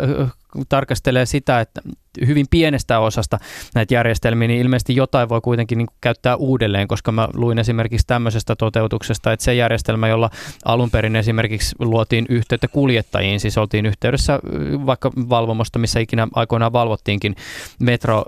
tarkastelee 0.68 1.26
sitä, 1.26 1.60
että 1.60 1.82
hyvin 2.26 2.46
pienestä 2.50 2.98
osasta 2.98 3.38
näitä 3.74 3.94
järjestelmiä, 3.94 4.48
niin 4.48 4.60
ilmeisesti 4.60 4.96
jotain 4.96 5.28
voi 5.28 5.40
kuitenkin 5.40 5.78
niin 5.78 5.88
käyttää 6.00 6.36
uudelleen, 6.36 6.88
koska 6.88 7.12
mä 7.12 7.28
luin 7.34 7.58
esimerkiksi 7.58 8.06
tämmöisestä 8.06 8.56
toteutuksesta, 8.56 9.32
että 9.32 9.44
se 9.44 9.54
järjestelmä, 9.54 10.08
jolla 10.08 10.30
alun 10.64 10.90
perin 10.90 11.16
esimerkiksi 11.16 11.76
luotiin 11.78 12.26
yhteyttä 12.28 12.68
kuljettajiin, 12.68 13.40
siis 13.40 13.58
oltiin 13.58 13.86
yhteydessä 13.86 14.40
vaikka 14.86 15.10
valvomosta, 15.16 15.78
missä 15.78 16.00
ikinä 16.00 16.28
aikoinaan 16.34 16.72
valvottiinkin 16.72 17.36
metro, 17.80 18.24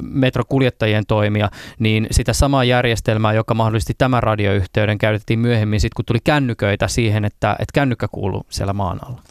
metrokuljettajien 0.00 1.06
toimia, 1.06 1.50
niin 1.78 2.06
sitä 2.10 2.32
samaa 2.32 2.64
järjestelmää, 2.64 3.32
joka 3.32 3.54
mahdollisti 3.54 3.94
tämän 3.98 4.22
radioyhteyden, 4.22 4.98
käytettiin 4.98 5.38
myöhemmin 5.38 5.80
sitten, 5.80 5.96
kun 5.96 6.04
tuli 6.04 6.18
kännyköitä 6.24 6.88
siihen, 6.88 7.24
että, 7.24 7.52
että 7.52 7.72
kännykkä 7.74 8.08
kuuluu 8.08 8.46
siellä 8.48 8.72
maan 8.72 8.98
alla. 9.06 9.22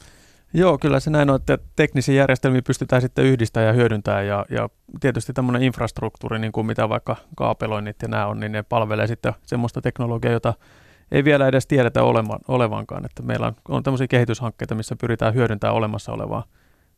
Joo, 0.54 0.78
kyllä 0.78 1.00
se 1.00 1.10
näin 1.10 1.30
on, 1.30 1.36
että 1.36 1.58
teknisiä 1.76 2.16
järjestelmiä 2.16 2.62
pystytään 2.62 3.02
sitten 3.02 3.26
yhdistämään 3.26 3.68
ja 3.68 3.74
hyödyntämään 3.74 4.28
ja, 4.28 4.46
ja 4.50 4.70
tietysti 5.00 5.34
tämmöinen 5.34 5.64
infrastruktuuri, 5.64 6.40
niin 6.40 6.52
kuin 6.52 6.68
mitä 6.68 6.90
vaikka 6.90 7.16
kaapeloinnit 7.36 8.02
ja 8.02 8.08
nämä 8.08 8.28
on, 8.28 8.40
niin 8.40 8.52
ne 8.52 8.64
palvelee 8.64 9.08
sitten 9.08 9.34
semmoista 9.46 9.82
teknologiaa, 9.82 10.34
jota 10.34 10.54
ei 11.12 11.24
vielä 11.24 11.48
edes 11.48 11.68
tiedetä 11.68 12.04
olevan, 12.04 12.40
olevankaan. 12.48 13.06
Että 13.06 13.24
meillä 13.24 13.48
on, 13.48 13.56
on 13.70 13.84
tämmöisiä 13.84 14.08
kehityshankkeita, 14.08 14.76
missä 14.76 14.96
pyritään 14.96 15.34
hyödyntämään 15.34 15.76
olemassa 15.76 16.12
olevaa, 16.12 16.44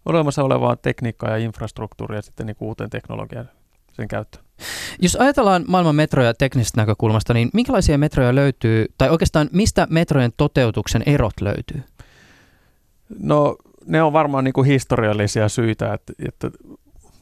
olemassa 0.06 0.44
olevaa 0.44 0.76
tekniikkaa 0.76 1.30
ja 1.30 1.38
infrastruktuuria 1.38 2.22
sitten 2.22 2.46
niin 2.46 2.58
uuteen 2.60 2.90
teknologiaan 2.90 3.50
sen 3.94 4.08
käyttöön. 4.08 4.46
Jos 5.02 5.16
ajatellaan 5.16 5.66
maailman 5.68 5.96
metroja 5.96 6.34
teknisestä 6.34 6.82
näkökulmasta, 6.82 7.34
niin 7.34 7.50
minkälaisia 7.54 7.98
metroja 7.98 8.36
löytyy, 8.36 8.86
tai 8.98 9.10
oikeastaan 9.10 9.50
mistä 9.54 9.88
metrojen 9.90 10.32
toteutuksen 10.38 11.04
erot 11.06 11.42
löytyy? 11.42 11.84
No 13.20 13.56
ne 13.86 14.04
on 14.04 14.14
varmaan 14.14 14.44
niin 14.44 14.54
kuin 14.54 14.68
historiallisia 14.68 15.50
syitä, 15.50 15.94
että, 15.94 16.14
että 16.28 16.52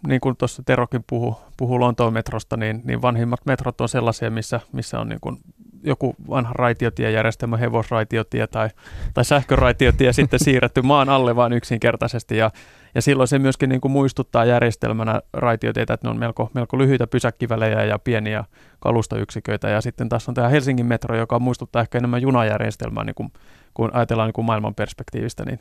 niin 0.07 0.21
kuin 0.21 0.37
tuossa 0.37 0.63
Terokin 0.65 1.03
puhui 1.07 1.35
puhu 1.57 1.79
Lontoon 1.79 2.13
metrosta, 2.13 2.57
niin, 2.57 2.81
niin 2.83 3.01
vanhimmat 3.01 3.45
metrot 3.45 3.81
on 3.81 3.89
sellaisia, 3.89 4.31
missä, 4.31 4.59
missä 4.71 4.99
on 4.99 5.09
niin 5.09 5.19
kuin 5.21 5.37
joku 5.83 6.15
vanha 6.29 6.53
raitiotiejärjestelmä, 6.53 7.57
hevosraitiotie 7.57 8.47
tai, 8.47 8.69
tai 9.13 9.25
sähköraitiotie 9.25 10.13
sitten 10.23 10.39
siirretty 10.39 10.81
maan 10.81 11.09
alle 11.09 11.35
vain 11.35 11.53
yksinkertaisesti. 11.53 12.37
Ja, 12.37 12.51
ja 12.97 13.01
silloin 13.01 13.27
se 13.27 13.39
myöskin 13.39 13.69
niin 13.69 13.81
kuin 13.81 13.91
muistuttaa 13.91 14.45
järjestelmänä 14.45 15.21
raitioteitä, 15.33 15.93
että 15.93 16.07
ne 16.07 16.11
on 16.11 16.19
melko, 16.19 16.49
melko 16.53 16.77
lyhyitä 16.77 17.07
pysäkkivälejä 17.07 17.83
ja 17.83 17.99
pieniä 17.99 18.43
kalustoyksiköitä 18.79 19.69
ja 19.69 19.81
sitten 19.81 20.09
tässä 20.09 20.31
on 20.31 20.35
tämä 20.35 20.49
Helsingin 20.49 20.85
metro, 20.85 21.17
joka 21.17 21.39
muistuttaa 21.39 21.81
ehkä 21.81 21.97
enemmän 21.97 22.21
junajärjestelmää, 22.21 23.03
niin 23.03 23.15
kuin, 23.15 23.31
kun 23.73 23.89
ajatellaan 23.93 24.27
niin 24.27 24.33
kuin 24.33 24.45
maailman 24.45 24.75
perspektiivistä, 24.75 25.45
niin 25.45 25.59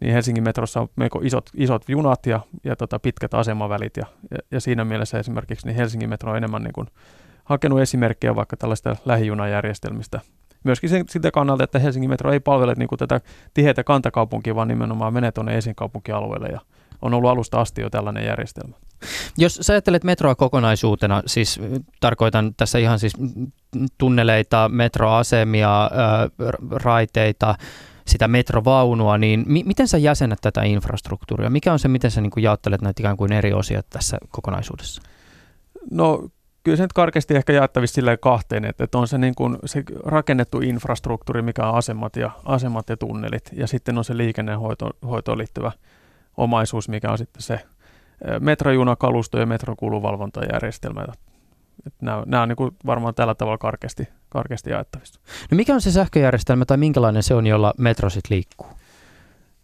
niin 0.00 0.12
Helsingin 0.12 0.44
metrossa 0.44 0.80
on 0.80 0.88
melko 0.96 1.20
isot, 1.22 1.50
isot 1.54 1.88
junat 1.88 2.26
ja, 2.26 2.40
ja 2.64 2.76
tota 2.76 2.98
pitkät 2.98 3.34
asemavälit 3.34 3.96
ja, 3.96 4.06
ja, 4.30 4.38
ja 4.50 4.60
siinä 4.60 4.84
mielessä 4.84 5.18
esimerkiksi 5.18 5.66
niin 5.66 5.76
Helsingin 5.76 6.08
metro 6.08 6.30
on 6.30 6.36
enemmän 6.36 6.62
niin 6.62 6.72
kuin 6.72 6.86
hakenut 7.44 7.80
esimerkkejä 7.80 8.34
vaikka 8.34 8.56
tällaista 8.56 8.96
lähijunajärjestelmistä. 9.04 10.20
Myöskin 10.66 10.90
sen, 10.90 11.04
sitä 11.08 11.30
kannalta, 11.30 11.64
että 11.64 11.78
Helsingin 11.78 12.10
metro 12.10 12.32
ei 12.32 12.40
palvele 12.40 12.74
niin 12.76 12.88
kuin 12.88 12.98
tätä 12.98 13.20
tiheitä 13.54 13.84
kantakaupunkia, 13.84 14.54
vaan 14.54 14.68
nimenomaan 14.68 15.12
menee 15.12 15.32
tuonne 15.32 15.58
esinkaupunkialueelle 15.58 16.48
ja 16.48 16.60
on 17.02 17.14
ollut 17.14 17.30
alusta 17.30 17.60
asti 17.60 17.80
jo 17.80 17.90
tällainen 17.90 18.24
järjestelmä. 18.24 18.76
Jos 19.38 19.58
sä 19.62 19.72
ajattelet 19.72 20.04
metroa 20.04 20.34
kokonaisuutena, 20.34 21.22
siis 21.26 21.60
tarkoitan 22.00 22.54
tässä 22.54 22.78
ihan 22.78 22.98
siis 22.98 23.12
tunneleita, 23.98 24.68
metroasemia, 24.68 25.90
raiteita, 26.70 27.54
sitä 28.06 28.28
metrovaunua, 28.28 29.18
niin 29.18 29.44
mi- 29.46 29.64
miten 29.66 29.88
sä 29.88 29.98
jäsenet 29.98 30.38
tätä 30.42 30.62
infrastruktuuria? 30.62 31.50
Mikä 31.50 31.72
on 31.72 31.78
se, 31.78 31.88
miten 31.88 32.10
sä 32.10 32.20
niin 32.20 32.32
jaottelet 32.36 32.82
näitä 32.82 33.02
ikään 33.02 33.16
kuin 33.16 33.32
eri 33.32 33.52
osia 33.52 33.82
tässä 33.90 34.18
kokonaisuudessa? 34.28 35.02
No 35.90 36.28
kyllä 36.66 36.76
se 36.76 36.82
nyt 36.82 36.92
karkeasti 36.92 37.36
ehkä 37.36 37.52
jaettavissa 37.52 37.94
silleen 37.94 38.18
kahteen, 38.20 38.64
että, 38.64 38.84
että 38.84 38.98
on 38.98 39.08
se, 39.08 39.18
niin 39.18 39.34
kuin, 39.34 39.58
se 39.64 39.82
rakennettu 40.04 40.60
infrastruktuuri, 40.60 41.42
mikä 41.42 41.68
on 41.68 41.74
asemat 41.74 42.16
ja, 42.16 42.30
asemat 42.44 42.88
ja 42.88 42.96
tunnelit, 42.96 43.50
ja 43.52 43.66
sitten 43.66 43.98
on 43.98 44.04
se 44.04 44.16
liikennehoitoon 44.16 45.38
liittyvä 45.38 45.72
omaisuus, 46.36 46.88
mikä 46.88 47.10
on 47.10 47.18
sitten 47.18 47.42
se 47.42 47.60
metrojunakalusto 48.40 49.38
ja 49.38 49.46
metrokuluvalvontajärjestelmä. 49.46 51.06
Nämä, 52.00 52.22
nämä 52.26 52.42
on 52.42 52.48
niin 52.48 52.56
kuin 52.56 52.76
varmaan 52.86 53.14
tällä 53.14 53.34
tavalla 53.34 53.58
karkeasti, 53.58 54.08
karkeasti 54.28 54.70
jaettavissa. 54.70 55.20
No 55.50 55.56
mikä 55.56 55.74
on 55.74 55.80
se 55.80 55.90
sähköjärjestelmä 55.90 56.64
tai 56.64 56.76
minkälainen 56.76 57.22
se 57.22 57.34
on, 57.34 57.46
jolla 57.46 57.74
metro 57.78 58.10
sitten 58.10 58.34
liikkuu? 58.34 58.68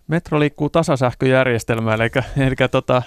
Metro 0.07 0.41
liikkuu 0.41 0.71
tasasähköjärjestelmällä, 0.71 2.05
eli, 2.05 2.45
eli 2.47 2.55
tota, 2.71 3.03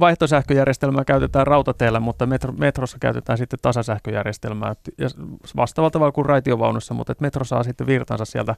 vaihtosähköjärjestelmää 0.00 1.04
käytetään 1.04 1.46
rautateillä, 1.46 2.00
mutta 2.00 2.26
metro, 2.26 2.52
metrossa 2.52 2.98
käytetään 3.00 3.38
sitten 3.38 3.58
tasasähköjärjestelmää 3.62 4.74
ja 4.98 5.08
vastaavalla 5.56 5.90
tavalla 5.90 6.12
kuin 6.12 6.26
raitiovaunussa, 6.26 6.94
mutta 6.94 7.12
että 7.12 7.22
metro 7.22 7.44
saa 7.44 7.62
sitten 7.62 7.86
virtansa 7.86 8.24
sieltä 8.24 8.54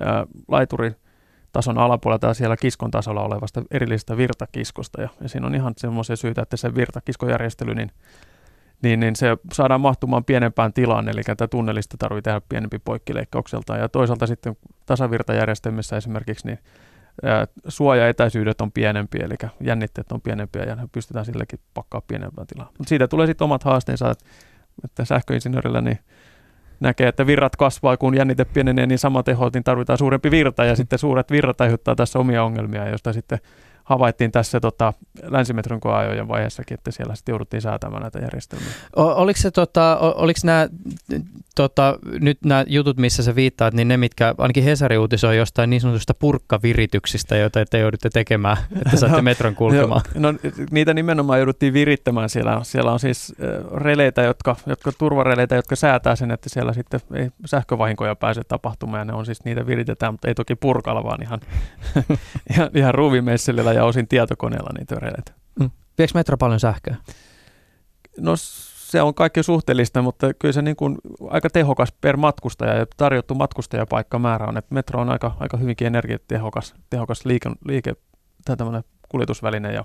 ää, 0.00 0.26
laituritason 0.48 1.78
alapuolelta 1.78 2.26
ja 2.26 2.34
siellä 2.34 2.56
kiskon 2.56 2.90
tasolla 2.90 3.22
olevasta 3.22 3.62
erillisestä 3.70 4.16
virtakiskosta. 4.16 5.02
Ja, 5.02 5.08
ja 5.20 5.28
siinä 5.28 5.46
on 5.46 5.54
ihan 5.54 5.74
semmoisia 5.76 6.16
syitä, 6.16 6.42
että 6.42 6.56
se 6.56 6.74
virtakiskojärjestely, 6.74 7.74
niin, 7.74 7.90
niin, 8.82 9.00
niin 9.00 9.16
se 9.16 9.36
saadaan 9.52 9.80
mahtumaan 9.80 10.24
pienempään 10.24 10.72
tilaan, 10.72 11.08
eli 11.08 11.22
tätä 11.22 11.48
tunnelista 11.48 11.96
tarvitsee 11.98 12.32
tehdä 12.32 12.46
pienempi 12.48 12.78
poikkileikkaukselta. 12.78 13.76
Ja 13.76 13.88
toisaalta 13.88 14.26
sitten 14.26 14.56
tasavirtajärjestelmissä 14.86 15.96
esimerkiksi, 15.96 16.46
niin 16.46 16.58
suojaetäisyydet 17.68 18.60
on 18.60 18.72
pienempiä, 18.72 19.24
eli 19.24 19.50
jännitteet 19.60 20.12
on 20.12 20.20
pienempiä 20.20 20.62
ja 20.62 20.76
pystytään 20.92 21.24
silläkin 21.24 21.60
pakkaa 21.74 22.00
pienempään 22.00 22.46
tilaan. 22.46 22.70
Mutta 22.78 22.88
siitä 22.88 23.08
tulee 23.08 23.26
sitten 23.26 23.44
omat 23.44 23.64
haasteensa, 23.64 24.14
että 24.84 25.04
sähköinsinöörillä 25.04 25.80
niin 25.80 25.98
näkee, 26.80 27.08
että 27.08 27.26
virrat 27.26 27.56
kasvaa, 27.56 27.96
kun 27.96 28.16
jännite 28.16 28.44
pienenee, 28.44 28.86
niin 28.86 28.98
sama 28.98 29.22
teho, 29.22 29.50
niin 29.54 29.64
tarvitaan 29.64 29.98
suurempi 29.98 30.30
virta 30.30 30.64
ja 30.64 30.76
sitten 30.76 30.98
suuret 30.98 31.30
virrat 31.30 31.60
aiheuttaa 31.60 31.94
tässä 31.94 32.18
omia 32.18 32.44
ongelmia, 32.44 32.88
joista 32.88 33.12
sitten 33.12 33.38
havaittiin 33.88 34.32
tässä 34.32 34.60
tota, 34.60 34.92
länsimetron 35.22 35.80
koeajojen 35.80 36.28
vaiheessakin, 36.28 36.74
että 36.74 36.90
siellä 36.90 37.14
sitten 37.14 37.32
jouduttiin 37.32 37.62
säätämään 37.62 38.02
näitä 38.02 38.18
järjestelmiä. 38.18 38.68
O, 38.96 39.02
oliko, 39.02 39.40
se, 39.40 39.50
tota, 39.50 39.98
oliko 39.98 40.40
nämä, 40.44 40.68
tota, 41.54 41.98
nyt 42.20 42.38
nämä 42.44 42.64
jutut, 42.66 42.96
missä 42.96 43.22
sä 43.22 43.34
viittaat, 43.34 43.74
niin 43.74 43.88
ne, 43.88 43.96
mitkä 43.96 44.34
ainakin 44.38 44.64
Hesari 44.64 44.98
uutisoi 44.98 45.36
jostain 45.36 45.70
niin 45.70 45.80
sanotusta 45.80 46.14
purkkavirityksistä, 46.14 47.36
joita 47.36 47.64
te 47.66 47.78
joudutte 47.78 48.10
tekemään, 48.10 48.56
että 48.86 48.96
saatte 48.96 49.22
metron 49.22 49.54
kulkemaan? 49.54 50.00
no, 50.14 50.34
niitä 50.70 50.94
nimenomaan 50.94 51.38
jouduttiin 51.38 51.72
virittämään. 51.72 52.28
Siellä, 52.28 52.60
siellä 52.62 52.92
on 52.92 53.00
siis 53.00 53.34
releitä, 53.74 54.22
jotka, 54.22 54.56
jotka 54.66 54.92
turvareleitä, 54.98 55.54
jotka 55.54 55.76
säätää 55.76 56.16
sen, 56.16 56.30
että 56.30 56.48
siellä 56.48 56.72
sitten 56.72 57.00
ei 57.14 57.30
sähkövahinkoja 57.44 58.14
pääse 58.14 58.42
tapahtumaan. 58.44 59.00
Ja 59.00 59.04
ne 59.04 59.12
on 59.12 59.26
siis, 59.26 59.44
niitä 59.44 59.66
viritetään, 59.66 60.14
mutta 60.14 60.28
ei 60.28 60.34
toki 60.34 60.54
purkalla, 60.54 61.04
vaan 61.04 61.22
ihan, 61.22 61.40
ihan, 62.52 62.70
ihan 62.74 62.94
ruuvimeisselillä 62.94 63.72
ja 63.78 63.84
osin 63.84 64.08
tietokoneella 64.08 64.70
niitä 64.78 64.94
releitä. 64.94 65.32
Mm. 65.60 65.70
Viekö 65.98 66.12
metro 66.14 66.36
paljon 66.36 66.60
sähköä? 66.60 66.96
No 68.18 68.32
se 68.36 69.02
on 69.02 69.14
kaikki 69.14 69.42
suhteellista, 69.42 70.02
mutta 70.02 70.34
kyllä 70.34 70.52
se 70.52 70.62
niin 70.62 70.76
kuin 70.76 70.98
aika 71.30 71.50
tehokas 71.50 71.92
per 72.00 72.16
matkustaja 72.16 72.74
ja 72.74 72.86
tarjottu 72.96 73.34
matkustajapaikkamäärä 73.34 74.46
on, 74.46 74.56
että 74.56 74.74
metro 74.74 75.00
on 75.00 75.10
aika, 75.10 75.36
aika 75.40 75.56
hyvinkin 75.56 75.86
energiatehokas 75.86 76.74
tehokas 76.90 77.24
liike, 77.24 77.50
liike 77.64 77.94
tai 78.44 78.56
kuljetusväline 79.08 79.72
ja, 79.72 79.84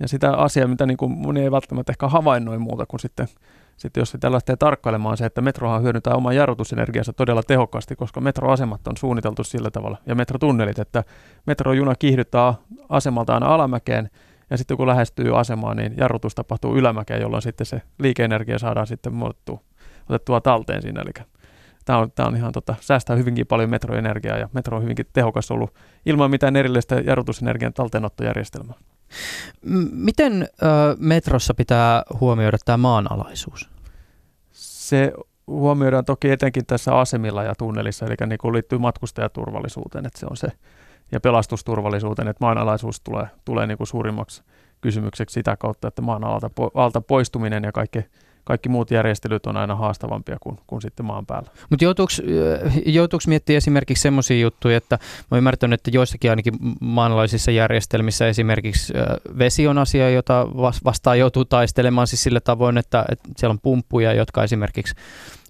ja 0.00 0.08
sitä 0.08 0.32
asiaa, 0.32 0.68
mitä 0.68 0.86
niin 0.86 0.96
kuin 0.96 1.12
moni 1.12 1.40
ei 1.40 1.50
välttämättä 1.50 1.92
ehkä 1.92 2.08
havainnoi 2.08 2.58
muuta 2.58 2.86
kuin 2.86 3.00
sitten, 3.00 3.28
sitten 3.78 4.00
jos 4.00 4.10
sitä 4.10 4.32
lähtee 4.32 4.56
tarkkailemaan 4.56 5.16
se, 5.16 5.26
että 5.26 5.40
metrohan 5.40 5.82
hyödyntää 5.82 6.14
oman 6.14 6.36
jarrutusenergiansa 6.36 7.12
todella 7.12 7.42
tehokkaasti, 7.42 7.96
koska 7.96 8.20
metroasemat 8.20 8.88
on 8.88 8.96
suunniteltu 8.96 9.44
sillä 9.44 9.70
tavalla 9.70 9.98
ja 10.06 10.14
metrotunnelit, 10.14 10.78
että 10.78 11.04
metrojuna 11.46 11.94
kiihdyttää 11.94 12.54
asemalta 12.88 13.34
aina 13.34 13.46
alamäkeen 13.46 14.10
ja 14.50 14.58
sitten 14.58 14.76
kun 14.76 14.86
lähestyy 14.86 15.38
asemaan, 15.38 15.76
niin 15.76 15.94
jarrutus 15.96 16.34
tapahtuu 16.34 16.76
ylämäkeen, 16.76 17.20
jolloin 17.20 17.42
sitten 17.42 17.66
se 17.66 17.82
liikeenergia 17.98 18.58
saadaan 18.58 18.86
sitten 18.86 19.14
muodottua, 19.14 19.60
otettua 20.08 20.40
talteen 20.40 20.82
siinä. 20.82 21.02
Eli 21.02 21.26
tämä 21.84 21.98
on, 21.98 22.12
tämä 22.12 22.28
on 22.28 22.36
ihan 22.36 22.52
tota, 22.52 22.74
säästää 22.80 23.16
hyvinkin 23.16 23.46
paljon 23.46 23.70
metroenergiaa 23.70 24.38
ja 24.38 24.48
metro 24.52 24.76
on 24.76 24.82
hyvinkin 24.82 25.06
tehokas 25.12 25.50
ollut 25.50 25.74
ilman 26.06 26.30
mitään 26.30 26.56
erillistä 26.56 27.00
jarrutusenergian 27.00 27.72
talteenottojärjestelmää. 27.72 28.74
Miten 29.92 30.42
ö, 30.42 30.66
metrossa 30.98 31.54
pitää 31.54 32.02
huomioida 32.20 32.58
tämä 32.64 32.76
maanalaisuus? 32.76 33.70
Se 34.52 35.12
huomioidaan 35.46 36.04
toki 36.04 36.30
etenkin 36.30 36.66
tässä 36.66 36.94
asemilla 36.94 37.42
ja 37.42 37.54
tunnelissa, 37.54 38.06
eli 38.06 38.14
niin 38.26 38.38
kuin 38.38 38.54
liittyy 38.54 38.78
matkustajaturvallisuuteen, 38.78 40.06
että 40.06 40.18
se 40.18 40.26
on 40.30 40.36
se 40.36 40.48
ja 41.12 41.20
pelastusturvallisuuteen, 41.20 42.28
että 42.28 42.44
maanalaisuus 42.44 43.00
tulee, 43.00 43.26
tulee 43.44 43.66
niin 43.66 43.78
kuin 43.78 43.86
suurimmaksi 43.86 44.42
kysymykseksi 44.80 45.34
sitä 45.34 45.56
kautta, 45.56 45.88
että 45.88 46.02
maan 46.02 46.24
alta, 46.24 46.50
alta 46.74 47.00
poistuminen 47.00 47.64
ja 47.64 47.72
kaikki, 47.72 47.98
kaikki 48.48 48.68
muut 48.68 48.90
järjestelyt 48.90 49.46
on 49.46 49.56
aina 49.56 49.74
haastavampia 49.74 50.36
kuin, 50.40 50.58
kuin 50.66 50.82
sitten 50.82 51.06
maan 51.06 51.26
päällä. 51.26 51.50
Mutta 51.70 51.84
joutuuko 52.86 53.22
miettiä 53.26 53.56
esimerkiksi 53.56 54.02
semmoisia 54.02 54.40
juttuja, 54.40 54.76
että 54.76 54.96
mä 54.96 55.26
olen 55.30 55.38
ymmärtänyt, 55.38 55.80
että 55.80 55.90
joissakin 55.90 56.30
ainakin 56.30 56.54
maanalaisissa 56.80 57.50
järjestelmissä 57.50 58.28
esimerkiksi 58.28 58.92
vesi 59.38 59.66
on 59.66 59.78
asia, 59.78 60.10
jota 60.10 60.48
vastaan 60.84 61.18
joutuu 61.18 61.44
taistelemaan 61.44 62.06
siis 62.06 62.22
sillä 62.22 62.40
tavoin, 62.40 62.78
että, 62.78 63.04
että 63.12 63.28
siellä 63.36 63.52
on 63.52 63.60
pumppuja, 63.60 64.12
jotka 64.12 64.44
esimerkiksi 64.44 64.94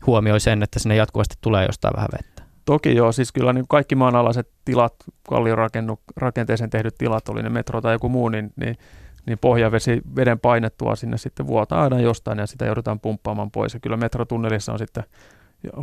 huomioi 0.07 0.41
sen, 0.41 0.63
että 0.63 0.79
sinne 0.79 0.97
jatkuvasti 0.97 1.35
tulee 1.41 1.67
jostain 1.67 1.97
vähän 1.97 2.09
vettä. 2.13 2.43
Toki 2.65 2.95
joo, 2.95 3.13
siis 3.13 3.33
kyllä 3.33 3.53
niin 3.53 3.69
kaikki 3.69 3.95
maanalaiset 3.95 4.49
tilat, 4.65 4.95
kalliorakenteeseen 5.29 6.71
tehdyt 6.71 6.99
tilat, 6.99 7.29
oli 7.29 7.43
ne 7.43 7.49
metro 7.49 7.81
tai 7.81 7.95
joku 7.95 8.09
muu, 8.09 8.29
niin, 8.29 8.53
niin, 8.57 8.77
niin 9.27 9.39
pohjavesi 9.39 10.01
veden 10.17 10.41
painettua 10.41 10.97
sinne 10.97 11.19
sitten 11.19 11.47
vuotaa 11.47 11.83
aina 11.83 12.01
jostain 12.01 12.39
ja 12.39 12.47
sitä 12.47 12.67
joudutaan 12.67 13.01
pumppaamaan 13.01 13.51
pois. 13.51 13.75
Ja 13.75 13.81
kyllä 13.81 13.97
metrotunnelissa 13.97 14.73
on 14.73 14.79
sitten 14.79 15.05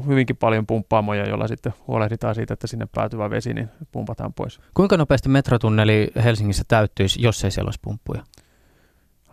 hyvinkin 0.08 0.38
paljon 0.38 0.68
pumppaamoja, 0.68 1.28
joilla 1.28 1.48
sitten 1.48 1.74
huolehditaan 1.88 2.36
siitä, 2.36 2.54
että 2.54 2.68
sinne 2.68 2.88
päätyvä 2.96 3.30
vesi 3.30 3.54
niin 3.54 3.70
pumpataan 3.92 4.34
pois. 4.34 4.60
Kuinka 4.74 4.98
nopeasti 4.98 5.30
metrotunneli 5.30 6.12
Helsingissä 6.24 6.64
täyttyisi, 6.68 7.22
jos 7.22 7.44
ei 7.44 7.52
siellä 7.52 7.68
olisi 7.68 7.80
pumppuja? 7.82 8.24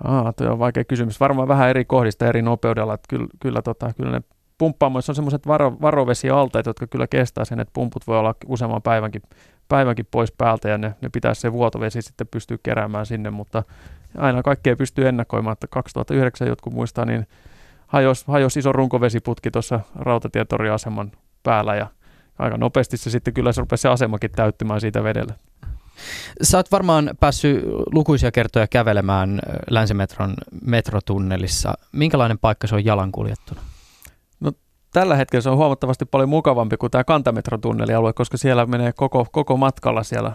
Ah, 0.05 0.35
tuo 0.35 0.53
on 0.53 0.59
vaikea 0.59 0.85
kysymys. 0.85 1.21
Varmaan 1.21 1.49
vähän 1.49 1.71
eri 1.71 1.85
kohdista 1.85 2.27
eri 2.27 2.43
nopeudella. 2.43 2.95
Että 2.95 3.07
kyllä, 3.09 3.27
kyllä, 3.41 3.63
tota, 3.63 3.93
kyllä 3.97 4.13
ne 4.13 4.23
pumppaamoissa 4.59 5.13
on 5.13 5.17
semmoiset 5.17 5.47
varo, 5.47 5.77
varovesialteet, 5.81 6.67
jotka 6.67 6.87
kyllä 6.87 7.07
kestää 7.07 7.45
sen, 7.45 7.61
että 7.61 7.73
pumput 7.73 8.07
voi 8.07 8.19
olla 8.19 8.35
useamman 8.47 8.83
päivänkin, 8.83 9.23
päivänkin 9.69 10.07
pois 10.11 10.33
päältä 10.33 10.69
ja 10.69 10.79
ne, 10.79 10.95
ne 11.01 11.09
pitää 11.09 11.35
se 11.35 11.53
vuotovesi 11.53 12.03
sitten 12.03 12.27
pystyä 12.27 12.59
keräämään 12.63 13.07
sinne, 13.07 13.31
mutta 13.31 13.63
aina 14.19 14.43
kaikkea 14.43 14.77
pystyy 14.77 15.09
ennakoimaan, 15.09 15.53
että 15.53 15.67
2009 15.67 16.49
jotkut 16.49 16.73
muistaa, 16.73 17.05
niin 17.05 17.27
hajosi, 17.87 18.25
hajos 18.29 18.57
iso 18.57 18.73
runkovesiputki 18.73 19.51
tuossa 19.51 19.81
rautatietoriaseman 19.95 21.13
päällä 21.43 21.75
ja 21.75 21.87
aika 22.39 22.57
nopeasti 22.57 22.97
se 22.97 23.11
sitten 23.11 23.35
kyllä 23.35 23.53
se 23.53 23.61
rupesi 23.61 23.83
se 23.83 23.89
asemakin 23.89 24.31
täyttymään 24.31 24.81
siitä 24.81 25.05
vedellä. 25.05 25.35
Sä 26.43 26.57
oot 26.57 26.73
varmaan 26.73 27.11
päässyt 27.21 27.65
lukuisia 27.93 28.33
kertoja 28.33 28.67
kävelemään 28.67 29.41
Länsimetron 29.71 30.35
metrotunnelissa. 30.65 31.75
Minkälainen 31.93 32.39
paikka 32.39 32.67
se 32.67 32.75
on 32.75 32.85
jalankuljettuna? 32.85 33.61
Tällä 34.93 35.17
hetkellä 35.17 35.43
se 35.43 35.51
on 35.51 35.57
huomattavasti 35.57 36.05
paljon 36.05 36.29
mukavampi 36.29 36.77
kuin 36.77 36.91
tämä 36.91 37.05
kantametrotunnelialue, 37.05 38.13
koska 38.13 38.37
siellä 38.37 38.67
menee 38.67 38.93
koko, 38.93 39.27
koko 39.33 39.57
matkalla 39.57 40.03
siellä 40.03 40.33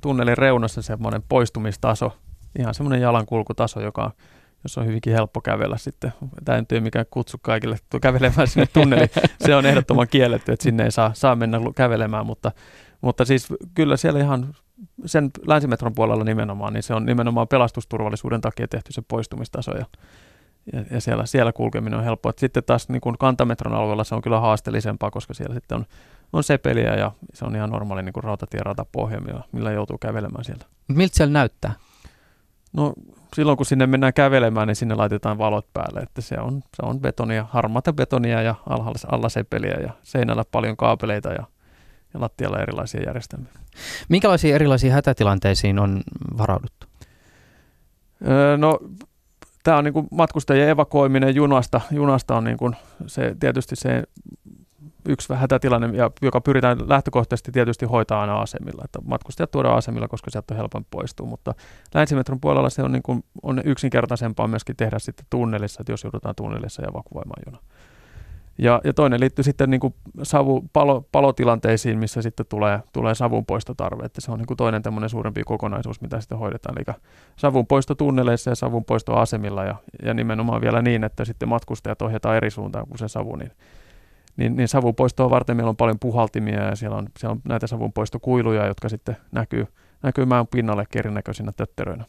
tunnelin 0.00 0.38
reunassa 0.38 0.82
semmoinen 0.82 1.22
poistumistaso, 1.28 2.12
ihan 2.58 2.74
semmoinen 2.74 3.00
jalankulkutaso, 3.00 3.80
joka 3.80 4.04
on, 4.04 4.10
jos 4.64 4.78
on 4.78 4.86
hyvinkin 4.86 5.12
helppo 5.12 5.40
kävellä 5.40 5.76
sitten. 5.76 6.12
Tämä 6.44 6.62
ei 6.72 6.80
mikään 6.80 7.06
kutsu 7.10 7.38
kaikille 7.42 7.76
kävelemään 8.02 8.48
sinne 8.48 8.66
tunneliin. 8.72 9.10
Se 9.46 9.54
on 9.54 9.66
ehdottoman 9.66 10.08
kielletty, 10.08 10.52
että 10.52 10.62
sinne 10.62 10.84
ei 10.84 10.90
saa, 10.90 11.10
saa 11.14 11.36
mennä 11.36 11.60
kävelemään, 11.76 12.26
mutta, 12.26 12.52
mutta 13.00 13.24
siis 13.24 13.48
kyllä 13.74 13.96
siellä 13.96 14.20
ihan 14.20 14.54
sen 15.06 15.30
länsimetron 15.46 15.94
puolella 15.94 16.24
nimenomaan, 16.24 16.72
niin 16.72 16.82
se 16.82 16.94
on 16.94 17.06
nimenomaan 17.06 17.48
pelastusturvallisuuden 17.48 18.40
takia 18.40 18.68
tehty 18.68 18.92
se 18.92 19.02
poistumistaso 19.08 19.72
ja, 19.72 19.86
ja, 20.72 20.84
ja 20.90 21.00
siellä, 21.00 21.26
siellä 21.26 21.52
kulkeminen 21.52 21.98
on 21.98 22.04
helppoa. 22.04 22.32
Sitten 22.36 22.64
taas 22.64 22.88
niin 22.88 23.00
kuin 23.00 23.18
kantametron 23.18 23.74
alueella 23.74 24.04
se 24.04 24.14
on 24.14 24.22
kyllä 24.22 24.40
haasteellisempaa, 24.40 25.10
koska 25.10 25.34
siellä 25.34 25.54
sitten 25.54 25.78
on, 25.78 25.86
on 26.32 26.44
sepeliä 26.44 26.94
ja 26.94 27.12
se 27.34 27.44
on 27.44 27.56
ihan 27.56 27.70
normaali 27.70 28.02
niin 28.02 28.12
kuin 28.12 28.24
rautatieratapohja, 28.24 29.20
millä, 29.20 29.42
millä 29.52 29.72
joutuu 29.72 29.98
kävelemään 29.98 30.44
sieltä. 30.44 30.66
Miltä 30.88 31.16
siellä 31.16 31.32
näyttää? 31.32 31.72
No 32.72 32.92
silloin 33.34 33.56
kun 33.56 33.66
sinne 33.66 33.86
mennään 33.86 34.12
kävelemään, 34.12 34.68
niin 34.68 34.76
sinne 34.76 34.94
laitetaan 34.94 35.38
valot 35.38 35.66
päälle, 35.72 36.00
että 36.00 36.20
se 36.20 36.38
on, 36.40 36.62
se 36.76 36.82
on 36.86 37.00
betonia, 37.00 37.46
harmaata 37.50 37.92
betonia 37.92 38.42
ja 38.42 38.54
alhaalla, 38.68 39.08
alla 39.12 39.28
sepeliä 39.28 39.76
ja 39.82 39.92
seinällä 40.02 40.44
paljon 40.50 40.76
kaapeleita 40.76 41.28
ja 41.28 41.44
ja 42.14 42.20
lattialla 42.20 42.60
erilaisia 42.60 43.02
järjestelmiä. 43.02 43.52
Minkälaisiin 44.08 44.54
erilaisiin 44.54 44.92
hätätilanteisiin 44.92 45.78
on 45.78 46.02
varauduttu? 46.38 46.86
Öö, 48.28 48.56
no, 48.56 48.78
tämä 49.64 49.78
on 49.78 49.84
niin 49.84 49.94
kuin 49.94 50.08
matkustajien 50.10 50.68
evakuoiminen 50.68 51.34
junasta. 51.34 51.80
Junasta 51.90 52.36
on 52.36 52.44
niin 52.44 52.56
kuin 52.56 52.76
se, 53.06 53.36
tietysti 53.40 53.76
se 53.76 54.02
yksi 55.08 55.34
hätätilanne, 55.34 55.88
joka 56.22 56.40
pyritään 56.40 56.88
lähtökohtaisesti 56.88 57.52
tietysti 57.52 57.86
hoitaa 57.86 58.20
aina 58.20 58.40
asemilla. 58.40 58.82
Että 58.84 58.98
matkustajat 59.04 59.50
tuodaan 59.50 59.76
asemilla, 59.76 60.08
koska 60.08 60.30
sieltä 60.30 60.54
on 60.54 60.58
helpompi 60.58 60.88
poistua, 60.90 61.26
mutta 61.26 61.54
länsimetron 61.94 62.40
puolella 62.40 62.70
se 62.70 62.82
on, 62.82 62.92
niin 62.92 63.02
kuin, 63.02 63.24
on 63.42 63.60
yksinkertaisempaa 63.64 64.48
myöskin 64.48 64.76
tehdä 64.76 64.98
sitten 64.98 65.26
tunnelissa, 65.30 65.80
että 65.80 65.92
jos 65.92 66.04
joudutaan 66.04 66.34
tunnelissa 66.34 66.82
evakuoimaan 66.82 67.42
juna. 67.46 67.58
Ja, 68.58 68.80
ja 68.84 68.92
toinen 68.92 69.20
liittyy 69.20 69.42
sitten 69.42 69.70
niin 69.70 69.80
kuin 69.80 69.94
savu, 70.22 70.64
palo, 70.72 71.08
palotilanteisiin, 71.12 71.98
missä 71.98 72.22
sitten 72.22 72.46
tulee, 72.48 72.80
tulee 72.92 73.14
savunpoistotarve. 73.14 74.04
Että 74.04 74.20
se 74.20 74.32
on 74.32 74.38
niin 74.38 74.46
kuin 74.46 74.56
toinen 74.56 74.82
tämmöinen 74.82 75.10
suurempi 75.10 75.42
kokonaisuus, 75.42 76.00
mitä 76.00 76.20
sitten 76.20 76.38
hoidetaan. 76.38 76.74
Eli 76.78 76.96
savunpoisto 77.36 77.94
tunneleissa 77.94 78.50
ja 78.50 78.54
savunpoisto 78.54 79.16
asemilla 79.16 79.64
ja, 79.64 79.76
ja 80.02 80.14
nimenomaan 80.14 80.60
vielä 80.60 80.82
niin, 80.82 81.04
että 81.04 81.24
sitten 81.24 81.48
matkustajat 81.48 82.02
ohjataan 82.02 82.36
eri 82.36 82.50
suuntaan 82.50 82.86
kuin 82.86 82.98
se 82.98 83.08
savu. 83.08 83.36
Niin, 83.36 83.50
niin, 84.36 84.56
niin 84.56 84.68
savunpoistoa 84.68 85.30
varten 85.30 85.56
meillä 85.56 85.70
on 85.70 85.76
paljon 85.76 85.98
puhaltimia 85.98 86.62
ja 86.62 86.76
siellä 86.76 86.96
on, 86.96 87.06
siellä 87.18 87.32
on 87.32 87.40
näitä 87.44 87.66
savunpoistokuiluja, 87.66 88.66
jotka 88.66 88.88
sitten 88.88 89.16
näkyy, 89.32 89.66
näkyy 90.02 90.24
maan 90.24 90.46
pinnalle 90.46 90.84
erinäköisinä 90.94 91.52
tötteröinä. 91.52 92.04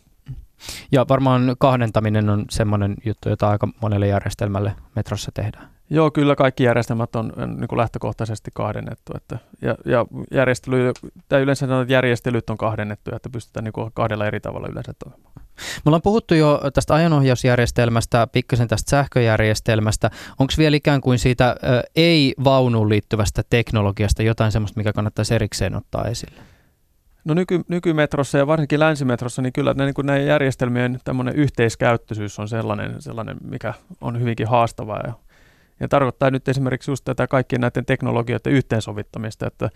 Ja 0.91 1.06
varmaan 1.10 1.56
kahdentaminen 1.60 2.30
on 2.30 2.46
semmoinen 2.50 2.96
juttu, 3.06 3.30
jota 3.30 3.50
aika 3.50 3.68
monelle 3.82 4.08
järjestelmälle 4.08 4.76
metrossa 4.96 5.32
tehdään. 5.34 5.74
Joo, 5.90 6.12
kyllä 6.12 6.36
kaikki 6.36 6.64
järjestelmät 6.64 7.16
on 7.16 7.34
niin 7.58 7.68
kuin 7.68 7.78
lähtökohtaisesti 7.78 8.52
kahdennettu. 8.54 9.14
Että, 9.16 9.38
ja, 9.62 9.76
ja 9.86 10.06
järjestely, 10.32 10.92
tai 11.30 11.42
yleensä 11.42 11.60
sanotaan, 11.60 11.82
että 11.82 11.94
järjestelyt 11.94 12.50
on 12.50 12.58
kahdennettu, 12.58 13.16
että 13.16 13.30
pystytään 13.30 13.64
niin 13.64 13.74
kuin 13.74 13.92
kahdella 13.94 14.26
eri 14.28 14.40
tavalla 14.40 14.68
yleensä 14.68 14.94
toimimaan. 15.04 15.34
Me 15.56 15.82
ollaan 15.86 16.02
puhuttu 16.02 16.34
jo 16.34 16.62
tästä 16.74 16.94
ajonohjausjärjestelmästä, 16.94 18.28
pikkasen 18.32 18.68
tästä 18.68 18.90
sähköjärjestelmästä. 18.90 20.12
Onko 20.40 20.54
vielä 20.58 20.78
ikään 20.78 21.02
kuin 21.02 21.20
siitä 21.20 21.56
ei-vaunuun 21.96 22.90
liittyvästä 22.90 23.42
teknologiasta 23.50 24.24
jotain 24.24 24.52
sellaista, 24.52 24.80
mikä 24.80 24.94
kannattaisi 24.94 25.36
erikseen 25.36 25.76
ottaa 25.76 26.06
esille? 26.06 26.42
No 27.26 27.34
nyky, 27.34 27.62
nykymetrossa 27.68 28.38
ja 28.38 28.48
varsinkin 28.48 28.80
länsimetrossa, 28.80 29.42
niin 29.42 29.54
kyllä 29.54 29.74
niin 29.74 29.94
kuin 29.94 30.08
näiden 30.08 30.28
järjestelmien 30.28 31.00
tämmöinen 31.04 31.36
yhteiskäyttöisyys 31.36 32.40
on 32.40 32.48
sellainen, 32.48 33.02
sellainen, 33.02 33.38
mikä 33.42 33.74
on 34.02 34.20
hyvinkin 34.20 34.48
haastavaa 34.48 35.02
ja 35.08 35.14
ja 35.80 35.88
tarkoittaa 35.88 36.32
nyt 36.32 36.47
esimerkiksi 36.47 36.91
just 36.91 37.05
tätä 37.05 37.28
kaikkien 37.28 37.61
näiden 37.61 37.86
teknologioiden 37.86 38.53
yhteensovittamista, 38.53 39.47
että 39.47 39.69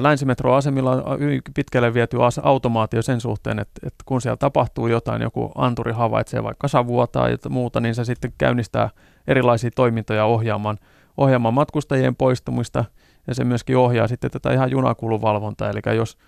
länsimetroasemilla 0.00 0.90
on 0.90 1.18
pitkälle 1.54 1.94
viety 1.94 2.16
automaatio 2.42 3.02
sen 3.02 3.20
suhteen, 3.20 3.58
että, 3.58 3.86
että 3.86 4.04
kun 4.06 4.20
siellä 4.20 4.36
tapahtuu 4.36 4.86
jotain, 4.88 5.22
joku 5.22 5.52
anturi 5.54 5.92
havaitsee 5.92 6.42
vaikka 6.42 6.68
savua 6.68 7.06
tai 7.06 7.38
muuta, 7.48 7.80
niin 7.80 7.94
se 7.94 8.04
sitten 8.04 8.32
käynnistää 8.38 8.90
erilaisia 9.26 9.70
toimintoja 9.76 10.24
ohjaamaan, 10.24 10.78
ohjaamaan 11.16 11.54
matkustajien 11.54 12.16
poistumista. 12.16 12.84
Ja 13.26 13.34
se 13.34 13.44
myöskin 13.44 13.76
ohjaa 13.76 14.08
sitten 14.08 14.30
tätä 14.30 14.52
ihan 14.52 14.70
junakuluvalvontaa, 14.70 15.70
eli 15.70 15.96
jos 15.96 16.18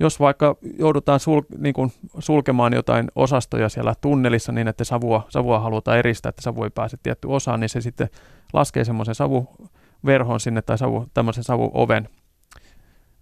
jos 0.00 0.20
vaikka 0.20 0.56
joudutaan 0.78 1.20
sul, 1.20 1.42
niin 1.58 1.74
kuin 1.74 1.92
sulkemaan 2.18 2.72
jotain 2.72 3.08
osastoja 3.14 3.68
siellä 3.68 3.94
tunnelissa 4.00 4.52
niin, 4.52 4.68
että 4.68 4.84
savua, 4.84 5.26
savua 5.28 5.60
halutaan 5.60 5.98
eristää, 5.98 6.30
että 6.30 6.42
savu 6.42 6.64
ei 6.64 6.70
pääse 6.70 6.96
tietty 7.02 7.28
osaan, 7.28 7.60
niin 7.60 7.68
se 7.68 7.80
sitten 7.80 8.08
laskee 8.52 8.84
semmoisen 8.84 9.14
savuverhon 9.14 10.40
sinne 10.40 10.62
tai 10.62 10.78
savu, 10.78 11.06
tämmöisen 11.14 11.44
savuoven, 11.44 12.08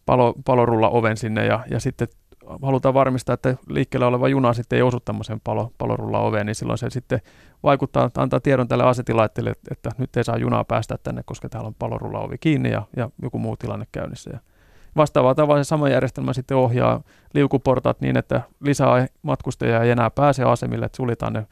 palo, 0.06 0.34
palorulla 0.44 0.88
oven 0.88 1.16
sinne 1.16 1.46
ja, 1.46 1.60
ja 1.70 1.80
sitten 1.80 2.08
halutaan 2.62 2.94
varmistaa, 2.94 3.34
että 3.34 3.56
liikkeellä 3.68 4.06
oleva 4.06 4.28
juna 4.28 4.52
sitten 4.52 4.76
ei 4.76 4.82
osu 4.82 5.00
tämmöiseen 5.00 5.40
palo, 5.44 5.72
palorulla 5.78 6.20
oveen, 6.20 6.46
niin 6.46 6.54
silloin 6.54 6.78
se 6.78 6.90
sitten 6.90 7.20
vaikuttaa, 7.62 8.10
antaa 8.16 8.40
tiedon 8.40 8.68
tälle 8.68 8.84
asetilaitteelle, 8.84 9.50
että, 9.50 9.70
että 9.70 9.90
nyt 9.98 10.16
ei 10.16 10.24
saa 10.24 10.36
junaa 10.36 10.64
päästä 10.64 10.98
tänne, 11.02 11.22
koska 11.26 11.48
täällä 11.48 11.66
on 11.66 11.74
palorulla 11.74 12.20
ovi 12.20 12.38
kiinni 12.38 12.70
ja, 12.70 12.82
ja 12.96 13.10
joku 13.22 13.38
muu 13.38 13.56
tilanne 13.56 13.86
käynnissä. 13.92 14.30
Ja 14.32 14.40
Vastaavalla 14.96 15.34
tavalla 15.34 15.64
se 15.64 15.68
sama 15.68 15.88
järjestelmä 15.88 16.32
sitten 16.32 16.56
ohjaa 16.56 17.02
liukuportat 17.34 18.00
niin, 18.00 18.16
että 18.16 18.40
lisää 18.60 19.06
matkustajia 19.22 19.82
ei 19.82 19.90
enää 19.90 20.10
pääse 20.10 20.44
asemille, 20.44 20.86
että 20.86 20.96
suljetaan 20.96 21.32
ne 21.32 21.46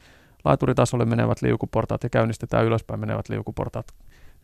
laituritasolle 0.45 1.05
menevät 1.05 1.41
liukuportaat 1.41 2.03
ja 2.03 2.09
käynnistetään 2.09 2.65
ylöspäin 2.65 2.99
menevät 2.99 3.29
liukuportaat 3.29 3.85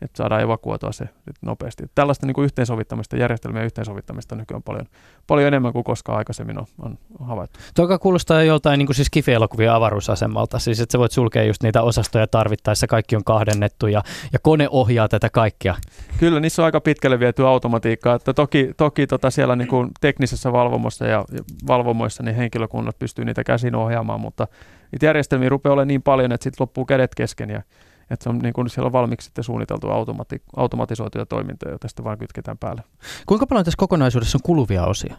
että 0.02 0.18
saadaan 0.18 0.42
evakuoitua 0.42 0.92
se 0.92 1.10
nopeasti. 1.42 1.84
Tällaista 1.96 2.26
niin 2.26 2.34
kuin 2.34 2.46
yhteensovittamista, 2.46 3.18
järjestelmien 3.18 3.66
yhteensovittamista 3.66 4.36
nykyään 4.36 4.64
paljon, 4.64 4.86
paljon 5.28 5.48
enemmän 5.48 5.74
kuin 5.74 5.84
koskaan 5.84 6.18
aikaisemmin 6.18 6.60
on, 6.60 6.66
on 6.80 6.98
havaittu. 7.20 7.60
Tuo 7.76 8.00
kuulostaa 8.00 8.44
joltain 8.44 8.78
niin 8.78 8.86
kuin 8.86 8.96
siis 8.96 9.10
kifi-elokuvien 9.10 9.72
avaruusasemalta, 9.72 10.60
siis 10.60 10.80
että 10.80 10.92
sä 10.92 11.00
voit 11.00 11.12
sulkea 11.12 11.44
just 11.44 11.64
niitä 11.64 11.82
osastoja 11.82 12.28
tarvittaessa, 12.28 12.88
kaikki 12.88 13.16
on 13.16 13.24
kahdennettu 13.24 13.88
ja, 13.88 14.02
ja 14.34 14.40
kone 14.40 14.68
ohjaa 14.72 15.08
tätä 15.08 15.30
kaikkea. 15.30 15.76
Kyllä, 16.20 16.40
niissä 16.40 16.62
on 16.62 16.66
aika 16.66 16.82
pitkälle 16.82 17.20
viety 17.20 17.48
automatiikkaa, 17.48 18.16
että 18.16 18.34
toki, 18.34 18.72
toki 18.78 19.08
tota 19.08 19.32
siellä 19.32 19.56
niin 19.56 19.68
kuin 19.68 19.92
teknisessä 20.02 20.52
valvomossa 20.52 21.06
ja 21.06 21.26
valvomoissa 21.68 22.24
niin 22.24 22.36
henkilökunnat 22.36 23.00
pystyy 23.00 23.26
niitä 23.26 23.44
käsin 23.44 23.76
ohjaamaan, 23.76 24.22
mutta 24.22 24.48
niitä 24.92 25.06
järjestelmiä 25.06 25.50
rupeaa 25.50 25.74
olemaan 25.74 25.88
niin 25.88 26.02
paljon, 26.02 26.32
että 26.32 26.44
sitten 26.44 26.64
loppuu 26.64 26.86
kädet 26.86 27.16
kesken 27.16 27.50
ja 27.50 27.62
että 28.10 28.24
se 28.24 28.30
on 28.30 28.38
niin 28.40 28.54
kuin 28.54 28.70
siellä 28.70 28.86
on 28.86 28.94
valmiiksi 28.94 29.26
sitten 29.26 29.44
suunniteltu 29.44 29.88
automati- 29.88 30.42
automatisoituja 30.56 31.26
toimintoja, 31.26 31.72
joita 31.72 31.88
sitten 31.88 32.06
vaan 32.06 32.18
kytketään 32.18 32.58
päälle. 32.58 32.84
Kuinka 33.26 33.48
paljon 33.48 33.66
tässä 33.66 33.78
kokonaisuudessa 33.78 34.38
on 34.38 34.44
kuluvia 34.44 34.86
osia? 34.86 35.16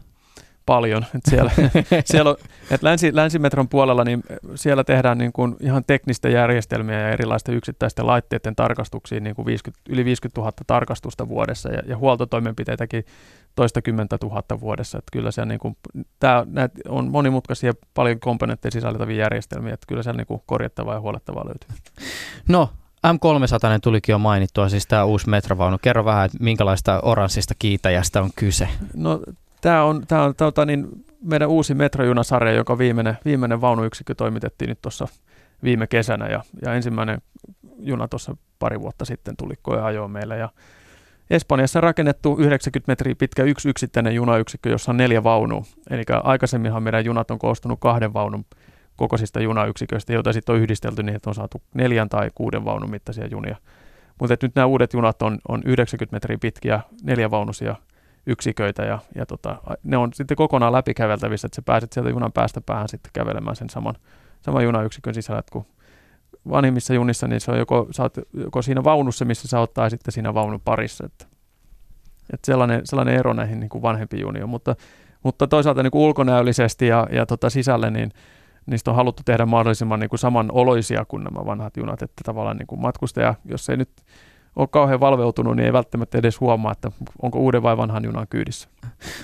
Paljon. 0.67 1.05
Että 1.15 1.31
siellä, 1.31 1.51
siellä 2.05 2.31
on, 2.31 2.37
että 2.71 2.87
länsi, 2.87 3.17
länsimetron 3.17 3.69
puolella 3.69 4.05
niin 4.05 4.23
siellä 4.55 4.85
tehdään 4.85 5.19
niin 5.19 5.33
kuin 5.33 5.57
ihan 5.61 5.85
teknistä 5.87 6.29
järjestelmiä 6.29 7.01
ja 7.01 7.09
erilaisten 7.09 7.55
yksittäisten 7.55 8.07
laitteiden 8.07 8.57
tarkastuksiin 8.57 9.25
niin 9.25 9.37
kuin 9.37 9.47
50, 9.47 9.83
yli 9.89 10.05
50 10.05 10.41
000 10.41 10.53
tarkastusta 10.67 11.29
vuodessa 11.29 11.73
ja, 11.73 11.83
ja 11.87 11.97
huoltotoimenpiteitäkin 11.97 13.05
toista 13.57 13.83
kymmentä 13.83 14.19
tuhatta 14.19 14.61
vuodessa. 14.61 14.99
Että 14.99 15.11
kyllä 15.13 15.31
siellä 15.31 15.49
niin 15.49 15.59
kuin, 15.59 15.77
tämä, 16.21 16.45
on 16.89 17.11
monimutkaisia 17.11 17.73
paljon 17.95 18.21
komponentteja 18.21 18.73
sisältäviä 18.73 19.17
järjestelmiä, 19.17 19.75
että 19.75 19.87
kyllä 19.89 20.03
siellä 20.03 20.17
niin 20.17 20.27
kuin 20.27 20.43
korjattavaa 20.47 20.95
ja 20.95 21.01
huolettavaa 21.01 21.47
löytyy. 21.47 21.69
No, 22.49 22.71
M300 23.07 23.81
tulikin 23.83 24.13
jo 24.13 24.19
mainittua, 24.19 24.69
siis 24.69 24.87
tämä 24.87 25.05
uusi 25.05 25.29
metrovaunu. 25.29 25.79
Kerro 25.83 26.05
vähän, 26.05 26.27
että 26.27 26.39
minkälaista 26.41 27.01
oranssista 27.01 27.55
kiitäjästä 27.59 28.23
on 28.23 28.31
kyse. 28.37 28.69
No, 28.95 29.21
tämä 29.61 29.83
on, 29.85 30.07
tämä 30.09 30.23
on 30.23 30.35
tota, 30.35 30.65
niin, 30.65 30.89
meidän 31.23 31.49
uusi 31.49 31.75
metrojunasarja, 31.75 32.53
joka 32.53 32.79
viimeinen, 32.79 33.19
viimeinen 33.25 33.61
vaunuyksikkö 33.61 34.15
toimitettiin 34.15 34.69
nyt 34.69 34.83
tuossa 34.83 35.09
viime 35.63 35.87
kesänä 35.87 36.27
ja, 36.27 36.43
ja 36.63 36.75
ensimmäinen 36.75 37.23
juna 37.79 38.09
tuossa 38.09 38.37
pari 38.59 38.81
vuotta 38.81 39.05
sitten 39.05 39.37
tuli 39.37 39.55
koeajoon 39.63 40.11
meille 40.11 40.37
ja 40.37 40.49
Espanjassa 41.31 41.81
rakennettu 41.81 42.37
90 42.39 42.91
metriä 42.93 43.15
pitkä 43.15 43.43
yksi 43.43 43.69
yksittäinen 43.69 44.15
junayksikkö, 44.15 44.71
jossa 44.71 44.93
on 44.93 44.97
neljä 44.97 45.25
vaunua. 45.25 45.63
Eli 45.91 46.03
aikaisemminhan 46.23 46.83
meidän 46.83 47.05
junat 47.05 47.31
on 47.31 47.39
koostunut 47.39 47.81
kahden 47.81 48.13
vaunun 48.13 48.45
kokoisista 48.97 49.41
junayksiköistä, 49.41 50.13
joita 50.13 50.33
sitten 50.33 50.55
on 50.55 50.61
yhdistelty 50.61 51.03
niin, 51.03 51.17
että 51.17 51.31
on 51.31 51.35
saatu 51.35 51.63
neljän 51.75 52.09
tai 52.09 52.31
kuuden 52.35 52.65
vaunun 52.65 52.91
mittaisia 52.91 53.27
junia. 53.27 53.57
Mutta 54.21 54.37
nyt 54.43 54.55
nämä 54.55 54.67
uudet 54.67 54.93
junat 54.93 55.23
on, 55.23 55.39
on 55.49 55.63
90 55.65 56.15
metriä 56.15 56.39
pitkiä, 56.41 56.81
neljävaunusia 57.03 57.77
yksiköitä 58.27 58.83
ja, 58.83 58.99
ja 59.15 59.27
tota, 59.27 59.57
ne 59.83 59.97
on 59.97 60.11
sitten 60.15 60.37
kokonaan 60.37 60.73
läpikäveltävissä, 60.73 61.47
että 61.47 61.57
sä 61.57 61.63
pääset 61.63 61.93
sieltä 61.93 62.11
junan 62.11 62.33
päästä 62.33 62.61
päähän 62.61 62.89
sitten 62.89 63.11
kävelemään 63.13 63.57
sen 63.57 63.71
saman, 63.71 63.95
saman 64.43 64.65
junayksikön 64.65 65.15
sisällä, 65.15 65.43
kun 65.53 65.67
vanhimmissa 66.51 66.95
junissa, 66.95 67.29
niin 67.29 67.41
se 67.41 67.51
on 67.51 67.59
joko, 67.59 67.89
oot 67.99 68.15
joko 68.35 68.63
siinä 68.63 68.85
vaunussa, 68.85 69.25
missä 69.25 69.49
sä 69.49 69.61
oot, 69.61 69.75
tai 69.75 69.91
sitten 69.91 70.13
siinä 70.13 70.35
vaunun 70.35 70.61
parissa. 70.61 71.07
Että, 71.07 71.27
että 72.33 72.47
sellainen, 72.47 72.81
sellainen 72.85 73.15
ero 73.15 73.33
näihin 73.33 73.61
niin 73.61 73.83
vanhempiin 73.83 74.21
juniin. 74.21 74.49
Mutta, 74.49 74.77
mutta 75.23 75.47
toisaalta 75.47 75.83
niin 75.83 75.91
kuin 75.91 76.03
ulkonäöllisesti 76.03 76.87
ja, 76.87 77.07
ja 77.13 77.27
tota 77.27 77.51
sisälle, 77.51 77.91
niin 77.91 78.11
niistä 78.67 78.91
on 78.91 78.97
haluttu 78.97 79.23
tehdä 79.25 79.47
mahdollisimman 79.47 80.01
niin 80.01 80.11
kuin 80.11 80.21
samanoloisia 80.21 81.05
kuin 81.05 81.25
nämä 81.25 81.47
vanhat 81.47 81.77
junat, 81.77 82.03
että 82.03 82.23
tavallaan 82.25 82.57
niin 82.57 82.67
kuin 82.67 82.81
matkustaja, 82.81 83.35
jos 83.45 83.69
ei 83.69 83.77
nyt 83.77 83.91
ole 84.57 84.69
kauhean 84.69 85.01
valveutunut, 85.01 85.57
niin 85.57 85.67
ei 85.67 85.73
välttämättä 85.73 86.19
edes 86.19 86.41
huomaa, 86.41 86.73
että 86.73 86.93
onko 87.23 87.39
uuden 87.39 87.63
vai 87.63 87.77
vanhan 87.77 88.05
junan 88.05 88.27
kyydissä. 88.31 88.69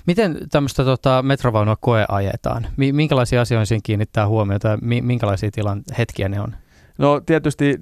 Miten 0.06 0.38
tämmöistä 0.50 0.84
tota, 0.84 1.22
metrovaunua 1.22 1.76
koe 1.80 2.04
ajetaan? 2.08 2.66
Minkälaisia 2.76 3.40
asioita 3.40 3.66
siinä 3.66 3.80
kiinnittää 3.84 4.28
huomiota 4.28 4.68
ja 4.68 4.78
minkälaisia 4.80 5.50
tilan 5.50 5.82
hetkiä 5.98 6.28
ne 6.28 6.40
on? 6.40 6.54
No 6.98 7.20
tietysti 7.20 7.78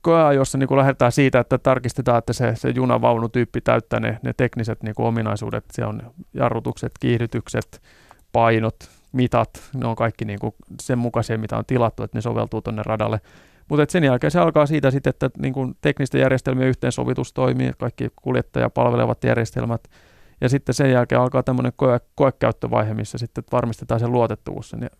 koeajossa 0.00 0.58
niin 0.58 0.76
lähdetään 0.76 1.12
siitä, 1.12 1.40
että 1.40 1.58
tarkistetaan, 1.58 2.18
että 2.18 2.32
se, 2.32 2.52
se 2.54 2.70
junavaunutyyppi 2.70 3.60
täyttää 3.60 4.00
ne, 4.00 4.18
ne 4.22 4.32
tekniset 4.36 4.82
niin 4.82 4.94
kuin 4.94 5.06
ominaisuudet. 5.06 5.64
Se 5.72 5.84
on 5.84 6.02
jarrutukset, 6.34 6.92
kiihdytykset, 7.00 7.82
painot, 8.32 8.76
mitat, 9.12 9.50
ne 9.74 9.86
on 9.86 9.96
kaikki 9.96 10.24
niin 10.24 10.38
kuin 10.38 10.54
sen 10.82 10.98
mukaisia, 10.98 11.38
mitä 11.38 11.56
on 11.56 11.64
tilattu, 11.66 12.02
että 12.02 12.18
ne 12.18 12.22
soveltuu 12.22 12.62
tuonne 12.62 12.82
radalle. 12.86 13.20
Mutta 13.68 13.92
sen 13.92 14.04
jälkeen 14.04 14.30
se 14.30 14.38
alkaa 14.38 14.66
siitä 14.66 14.90
sitten, 14.90 15.10
että 15.10 15.30
niin 15.38 15.54
kuin 15.54 15.76
teknisten 15.80 16.20
järjestelmien 16.20 16.68
yhteensovitus 16.68 17.32
toimii, 17.32 17.72
kaikki 17.78 18.08
kuljettaja 18.22 18.70
palvelevat 18.70 19.24
järjestelmät, 19.24 19.88
ja 20.40 20.48
sitten 20.48 20.74
sen 20.74 20.90
jälkeen 20.90 21.20
alkaa 21.20 21.42
tämmöinen 21.42 21.72
koe, 21.76 22.00
koekäyttövaihe, 22.14 22.94
missä 22.94 23.18
sitten 23.18 23.44
varmistetaan 23.52 24.00
se 24.00 24.08
luotettavuus, 24.08 24.70
sen 24.70 24.90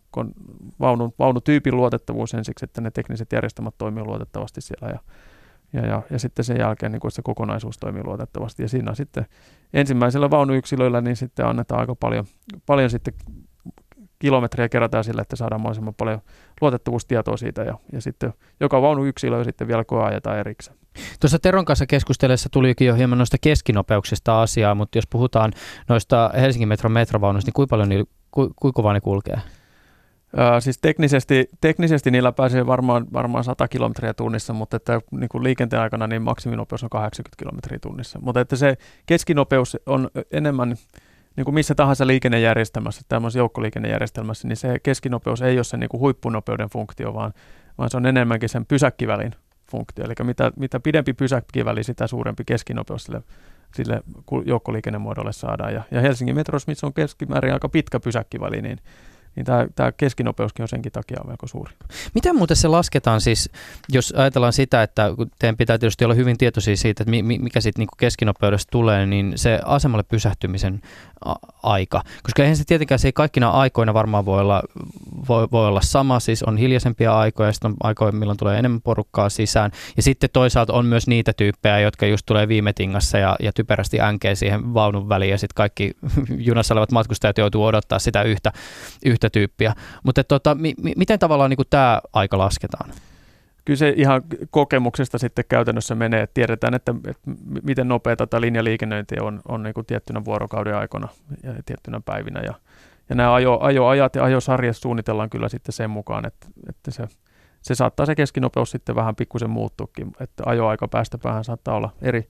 vaunun, 0.79 1.13
vaunutyypin 1.19 1.75
luotettavuus 1.77 2.33
ensiksi, 2.33 2.65
että 2.65 2.81
ne 2.81 2.91
tekniset 2.91 3.31
järjestelmät 3.31 3.75
toimii 3.77 4.03
luotettavasti 4.03 4.61
siellä 4.61 4.87
ja, 4.87 4.99
ja, 5.73 5.87
ja, 5.87 6.01
ja 6.09 6.19
sitten 6.19 6.45
sen 6.45 6.59
jälkeen 6.59 6.91
niin 6.91 7.11
se 7.11 7.21
kokonaisuus 7.21 7.77
toimii 7.77 8.03
luotettavasti. 8.03 8.63
Ja 8.63 8.69
siinä 8.69 8.95
sitten 8.95 9.25
ensimmäisellä 9.73 10.29
vaunuyksilöillä 10.29 11.01
niin 11.01 11.15
sitten 11.15 11.45
annetaan 11.45 11.81
aika 11.81 11.95
paljon, 11.95 12.25
paljon 12.65 12.89
sitten 12.89 13.13
kilometriä 14.19 14.69
kerätään 14.69 15.03
sillä, 15.03 15.21
että 15.21 15.35
saadaan 15.35 15.61
mahdollisimman 15.61 15.95
paljon 15.95 16.21
luotettavuustietoa 16.61 17.37
siitä 17.37 17.63
ja, 17.63 17.77
ja 17.91 18.01
sitten 18.01 18.33
joka 18.59 18.81
yksilö 19.07 19.43
sitten 19.43 19.67
vielä 19.67 19.83
koeajetaan 19.83 20.39
erikseen. 20.39 20.77
Tuossa 21.19 21.39
Teron 21.39 21.65
kanssa 21.65 21.85
keskustellessa 21.85 22.49
tulikin 22.51 22.87
jo 22.87 22.95
hieman 22.95 23.17
noista 23.17 23.37
keskinopeuksista 23.41 24.41
asiaa, 24.41 24.75
mutta 24.75 24.97
jos 24.97 25.07
puhutaan 25.07 25.53
noista 25.89 26.31
Helsingin 26.41 26.67
metron 26.67 26.91
metrovaunuista, 26.91 27.47
niin 27.47 27.53
kuinka 27.53 27.69
paljon 27.69 27.89
niillä, 27.89 28.05
ku, 28.31 28.51
kuinka 28.55 28.93
ne 28.93 29.01
kulkee? 29.01 29.41
Öö, 30.39 30.61
siis 30.61 30.77
teknisesti, 30.77 31.49
teknisesti 31.61 32.11
niillä 32.11 32.31
pääsee 32.31 32.65
varmaan, 32.65 33.07
varmaan 33.13 33.43
100 33.43 33.67
kilometriä 33.67 34.13
tunnissa, 34.13 34.53
mutta 34.53 34.77
että 34.77 35.01
niin 35.11 35.29
kuin 35.29 35.43
liikenteen 35.43 35.81
aikana 35.81 36.07
niin 36.07 36.21
maksiminopeus 36.21 36.83
on 36.83 36.89
80 36.89 37.35
kilometriä 37.37 37.79
tunnissa. 37.79 38.19
Mutta 38.21 38.41
että 38.41 38.55
se 38.55 38.77
keskinopeus 39.05 39.77
on 39.85 40.09
enemmän 40.31 40.75
niin 41.35 41.45
kuin 41.45 41.55
missä 41.55 41.75
tahansa 41.75 42.07
liikennejärjestelmässä, 42.07 43.01
tämmöisessä 43.09 43.39
joukkoliikennejärjestelmässä, 43.39 44.47
niin 44.47 44.57
se 44.57 44.79
keskinopeus 44.83 45.41
ei 45.41 45.57
ole 45.57 45.63
se 45.63 45.77
niin 45.77 45.89
kuin 45.89 46.01
huippunopeuden 46.01 46.69
funktio, 46.69 47.13
vaan, 47.13 47.33
vaan 47.77 47.89
se 47.89 47.97
on 47.97 48.05
enemmänkin 48.05 48.49
sen 48.49 48.65
pysäkkivälin 48.65 49.31
funktio. 49.71 50.05
Eli 50.05 50.13
mitä, 50.23 50.51
mitä 50.55 50.79
pidempi 50.79 51.13
pysäkkiväli, 51.13 51.83
sitä 51.83 52.07
suurempi 52.07 52.43
keskinopeus 52.45 53.03
sille, 53.03 53.21
sille 53.75 54.01
joukkoliikennemuodolle 54.45 55.33
saadaan. 55.33 55.73
Ja, 55.73 55.83
ja 55.91 56.01
Helsingin 56.01 56.35
metros, 56.35 56.67
missä 56.67 56.87
on 56.87 56.93
keskimäärin 56.93 57.53
aika 57.53 57.69
pitkä 57.69 57.99
pysäkkiväli, 57.99 58.61
niin 58.61 58.79
niin 59.37 59.45
tämä, 59.45 59.67
tämä 59.75 59.91
keskinopeuskin 59.91 60.63
on 60.63 60.67
senkin 60.67 60.91
takia 60.91 61.23
melko 61.27 61.47
suuri. 61.47 61.73
Miten 62.13 62.35
muuten 62.35 62.57
se 62.57 62.67
lasketaan 62.67 63.21
siis, 63.21 63.49
jos 63.89 64.13
ajatellaan 64.17 64.53
sitä, 64.53 64.83
että 64.83 65.11
teidän 65.39 65.57
pitää 65.57 65.77
tietysti 65.77 66.05
olla 66.05 66.13
hyvin 66.13 66.37
tietoisia 66.37 66.77
siitä, 66.77 67.03
että 67.03 67.11
mikä 67.39 67.61
siitä 67.61 67.79
niin 67.79 67.87
keskinopeudesta 67.97 68.71
tulee, 68.71 69.05
niin 69.05 69.33
se 69.35 69.59
asemalle 69.65 70.03
pysähtymisen 70.03 70.81
aika. 71.63 72.01
Koska 72.23 72.41
eihän 72.41 72.57
se 72.57 72.63
tietenkään 72.65 72.99
se 72.99 73.07
ei 73.07 73.13
kaikkina 73.13 73.49
aikoina 73.49 73.93
varmaan 73.93 74.25
voi 74.25 74.41
olla, 74.41 74.63
voi, 75.27 75.47
voi 75.51 75.67
olla 75.67 75.81
sama, 75.81 76.19
siis 76.19 76.43
on 76.43 76.57
hiljaisempia 76.57 77.17
aikoja, 77.17 77.53
sitten 77.53 77.71
on 77.71 77.77
aikoja, 77.83 78.11
milloin 78.11 78.37
tulee 78.37 78.59
enemmän 78.59 78.81
porukkaa 78.81 79.29
sisään. 79.29 79.71
Ja 79.97 80.03
sitten 80.03 80.29
toisaalta 80.33 80.73
on 80.73 80.85
myös 80.85 81.07
niitä 81.07 81.33
tyyppejä, 81.33 81.79
jotka 81.79 82.05
just 82.05 82.25
tulee 82.25 82.47
viime 82.47 82.73
tingassa 82.73 83.17
ja, 83.17 83.35
ja 83.39 83.53
typerästi 83.53 84.01
änkee 84.01 84.35
siihen 84.35 84.73
vaunun 84.73 85.09
väliin 85.09 85.31
ja 85.31 85.37
sitten 85.37 85.55
kaikki 85.55 85.91
junassa 86.47 86.73
olevat 86.73 86.91
matkustajat 86.91 87.37
joutuu 87.37 87.65
odottaa 87.65 87.99
sitä 87.99 88.23
yhtä, 88.23 88.51
yhtä 89.05 89.29
tyyppiä. 89.29 89.73
Mutta 90.03 90.23
tota, 90.23 90.55
mi, 90.55 90.73
mi, 90.81 90.93
miten 90.97 91.19
tavallaan 91.19 91.49
niin 91.49 91.67
tämä 91.69 92.01
aika 92.13 92.37
lasketaan? 92.37 92.89
Kyllä 93.67 93.77
se 93.77 93.93
ihan 93.97 94.21
kokemuksesta 94.49 95.17
sitten 95.17 95.45
käytännössä 95.49 95.95
menee, 95.95 96.21
että 96.21 96.33
tiedetään, 96.33 96.73
että, 96.73 96.95
että 97.07 97.31
miten 97.63 97.87
nopea 97.87 98.15
tätä 98.15 98.41
linjaliikennöintiä 98.41 99.23
on, 99.23 99.41
on 99.47 99.63
niin 99.63 99.73
kuin 99.73 99.85
tiettynä 99.85 100.25
vuorokauden 100.25 100.75
aikana 100.75 101.07
ja 101.43 101.53
tiettynä 101.65 102.01
päivinä. 102.05 102.41
Ja, 102.41 102.53
ja 103.09 103.15
nämä 103.15 103.33
ajo, 103.33 103.59
ajoajat 103.61 104.15
ja 104.15 104.23
ajosarjat 104.23 104.77
suunnitellaan 104.77 105.29
kyllä 105.29 105.49
sitten 105.49 105.73
sen 105.73 105.89
mukaan, 105.89 106.25
että, 106.25 106.47
että 106.69 106.91
se, 106.91 107.07
se 107.61 107.75
saattaa 107.75 108.05
se 108.05 108.15
keskinopeus 108.15 108.71
sitten 108.71 108.95
vähän 108.95 109.15
pikkusen 109.15 109.49
muuttuukin, 109.49 110.11
että 110.19 110.43
ajoaika 110.45 110.87
päästä 110.87 111.17
päähän 111.17 111.43
saattaa 111.43 111.75
olla 111.75 111.89
eri, 112.01 112.27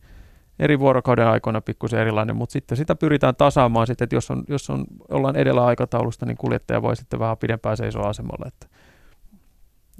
eri 0.59 0.79
vuorokauden 0.79 1.27
aikoina 1.27 1.61
pikkusen 1.61 1.99
erilainen, 1.99 2.35
mutta 2.35 2.53
sitten 2.53 2.77
sitä 2.77 2.95
pyritään 2.95 3.35
tasaamaan 3.35 3.88
sitten, 3.88 4.05
että 4.05 4.15
jos, 4.15 4.31
on, 4.31 4.43
jos 4.47 4.69
on, 4.69 4.85
ollaan 5.09 5.35
edellä 5.35 5.65
aikataulusta, 5.65 6.25
niin 6.25 6.38
kuljettaja 6.38 6.81
voi 6.81 6.95
sitten 6.95 7.19
vähän 7.19 7.38
pidempään 7.38 7.77
seisoa 7.77 8.09
asemalla, 8.09 8.47
että 8.47 8.67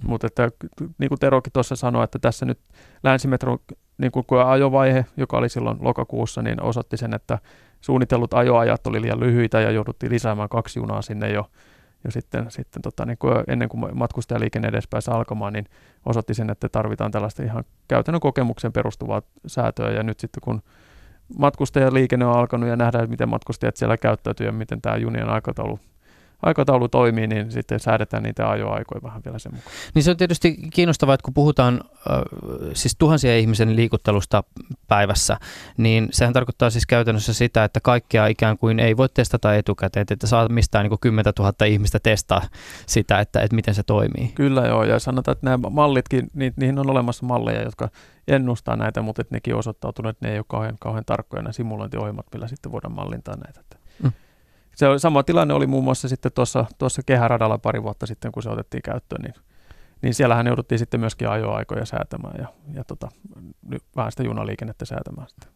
mutta 0.04 0.28
että, 0.28 0.50
niin 0.98 1.10
kuin 1.10 1.20
Terokin 1.20 1.54
tuossa 1.54 1.76
sanoi, 1.76 2.04
että 2.04 2.20
tässä 2.20 2.46
nyt 2.46 2.60
länsimetron 3.04 3.60
niin 3.98 4.12
kuin 4.12 4.26
ajovaihe, 4.46 5.06
joka 5.18 5.38
oli 5.38 5.50
silloin 5.50 5.78
lokakuussa, 5.82 6.42
niin 6.42 6.62
osoitti 6.62 6.98
sen, 6.98 7.14
että 7.14 7.40
suunnitellut 7.82 8.34
ajoajat 8.34 8.88
oli 8.88 9.02
liian 9.02 9.20
lyhyitä 9.20 9.62
ja 9.62 9.72
jouduttiin 9.72 10.12
lisäämään 10.12 10.50
kaksi 10.50 10.80
junaa 10.80 11.02
sinne 11.02 11.32
jo, 11.32 11.46
jo 12.04 12.12
sitten, 12.12 12.52
sitten 12.52 12.82
tota, 12.82 13.06
niin 13.06 13.18
kuin 13.18 13.44
ennen 13.48 13.70
kuin 13.70 13.98
matkustajaliikenne 13.98 14.68
edes 14.68 14.88
pääsi 14.88 15.12
alkamaan, 15.12 15.54
niin 15.54 15.66
osoitti 16.06 16.34
sen, 16.34 16.50
että 16.50 16.70
tarvitaan 16.70 17.12
tällaista 17.12 17.44
ihan 17.44 17.64
käytännön 17.88 18.20
kokemuksen 18.22 18.74
perustuvaa 18.74 19.22
säätöä. 19.48 19.92
Ja 19.92 20.04
nyt 20.04 20.20
sitten 20.20 20.42
kun 20.42 20.62
matkustajaliikenne 21.38 22.26
on 22.26 22.38
alkanut 22.38 22.70
ja 22.70 22.76
nähdään, 22.76 23.10
miten 23.10 23.30
matkustajat 23.30 23.76
siellä 23.76 23.98
käyttäytyy 23.98 24.46
ja 24.46 24.52
miten 24.52 24.82
tämä 24.82 24.98
junien 24.98 25.30
aikataulu 25.30 25.80
aikataulu 26.42 26.88
toimii, 26.88 27.28
niin 27.28 27.52
sitten 27.52 27.80
säädetään 27.80 28.24
niitä 28.24 28.50
ajoaikoja 28.50 29.04
vähän 29.04 29.22
vielä 29.26 29.40
sen 29.40 29.56
mukaan. 29.56 29.72
Niin 29.94 30.04
se 30.04 30.12
on 30.12 30.18
tietysti 30.18 30.58
kiinnostavaa, 30.74 31.14
että 31.14 31.26
kun 31.26 31.34
puhutaan 31.34 31.82
äh, 31.84 32.22
siis 32.74 32.96
tuhansia 32.98 33.38
ihmisen 33.38 33.76
liikuttelusta 33.76 34.44
päivässä, 34.88 35.38
niin 35.78 36.08
sehän 36.12 36.34
tarkoittaa 36.34 36.70
siis 36.70 36.86
käytännössä 36.86 37.34
sitä, 37.34 37.64
että 37.64 37.80
kaikkea 37.80 38.28
ikään 38.28 38.58
kuin 38.58 38.80
ei 38.80 38.98
voi 38.98 39.10
testata 39.10 39.56
etukäteen, 39.56 40.06
että 40.12 40.28
saa 40.28 40.50
mistään 40.50 40.90
niin 40.90 41.00
10 41.00 41.34
000 41.40 41.66
ihmistä 41.66 42.00
testaa 42.00 42.42
sitä, 42.86 43.20
että, 43.20 43.42
että 43.42 43.56
miten 43.56 43.76
se 43.76 43.84
toimii. 43.84 44.32
Kyllä 44.36 44.62
joo, 44.68 44.84
ja 44.84 45.00
sanotaan, 45.00 45.34
että 45.34 45.46
nämä 45.46 45.70
mallitkin, 45.70 46.28
niin, 46.34 46.54
niihin 46.56 46.80
on 46.80 46.90
olemassa 46.90 47.26
malleja, 47.26 47.64
jotka 47.64 47.90
ennustaa 48.28 48.76
näitä, 48.76 49.02
mutta 49.02 49.22
että 49.22 49.36
nekin 49.36 49.56
osoittautuneet, 49.56 50.16
että 50.16 50.26
ne 50.26 50.32
ei 50.34 50.40
ole 50.40 50.46
kauhean, 50.48 50.76
kauhean 50.80 51.06
tarkkoja 51.06 51.42
nämä 51.42 51.54
simulointiohjelmat, 51.54 52.26
millä 52.34 52.48
sitten 52.48 52.72
voidaan 52.72 52.96
mallintaa 52.96 53.36
näitä. 53.36 53.62
Mm 54.04 54.12
se 54.78 54.86
sama 54.98 55.24
tilanne 55.24 55.54
oli 55.54 55.68
muun 55.68 55.84
muassa 55.84 56.08
sitten 56.08 56.32
tuossa, 56.32 56.66
tuossa 56.78 57.02
kehäradalla 57.06 57.58
pari 57.58 57.84
vuotta 57.84 58.06
sitten, 58.06 58.32
kun 58.32 58.44
se 58.44 58.50
otettiin 58.50 58.84
käyttöön, 58.84 59.22
niin, 59.22 59.34
niin 60.02 60.14
siellähän 60.14 60.48
jouduttiin 60.48 60.80
sitten 60.80 61.00
myöskin 61.00 61.30
ajoaikoja 61.30 61.86
säätämään 61.86 62.36
ja, 62.40 62.48
ja 62.74 62.84
tota, 62.84 63.10
vähän 63.96 64.12
sitä 64.12 64.24
junaliikennettä 64.24 64.86
säätämään. 64.86 65.30
Sitten. 65.30 65.52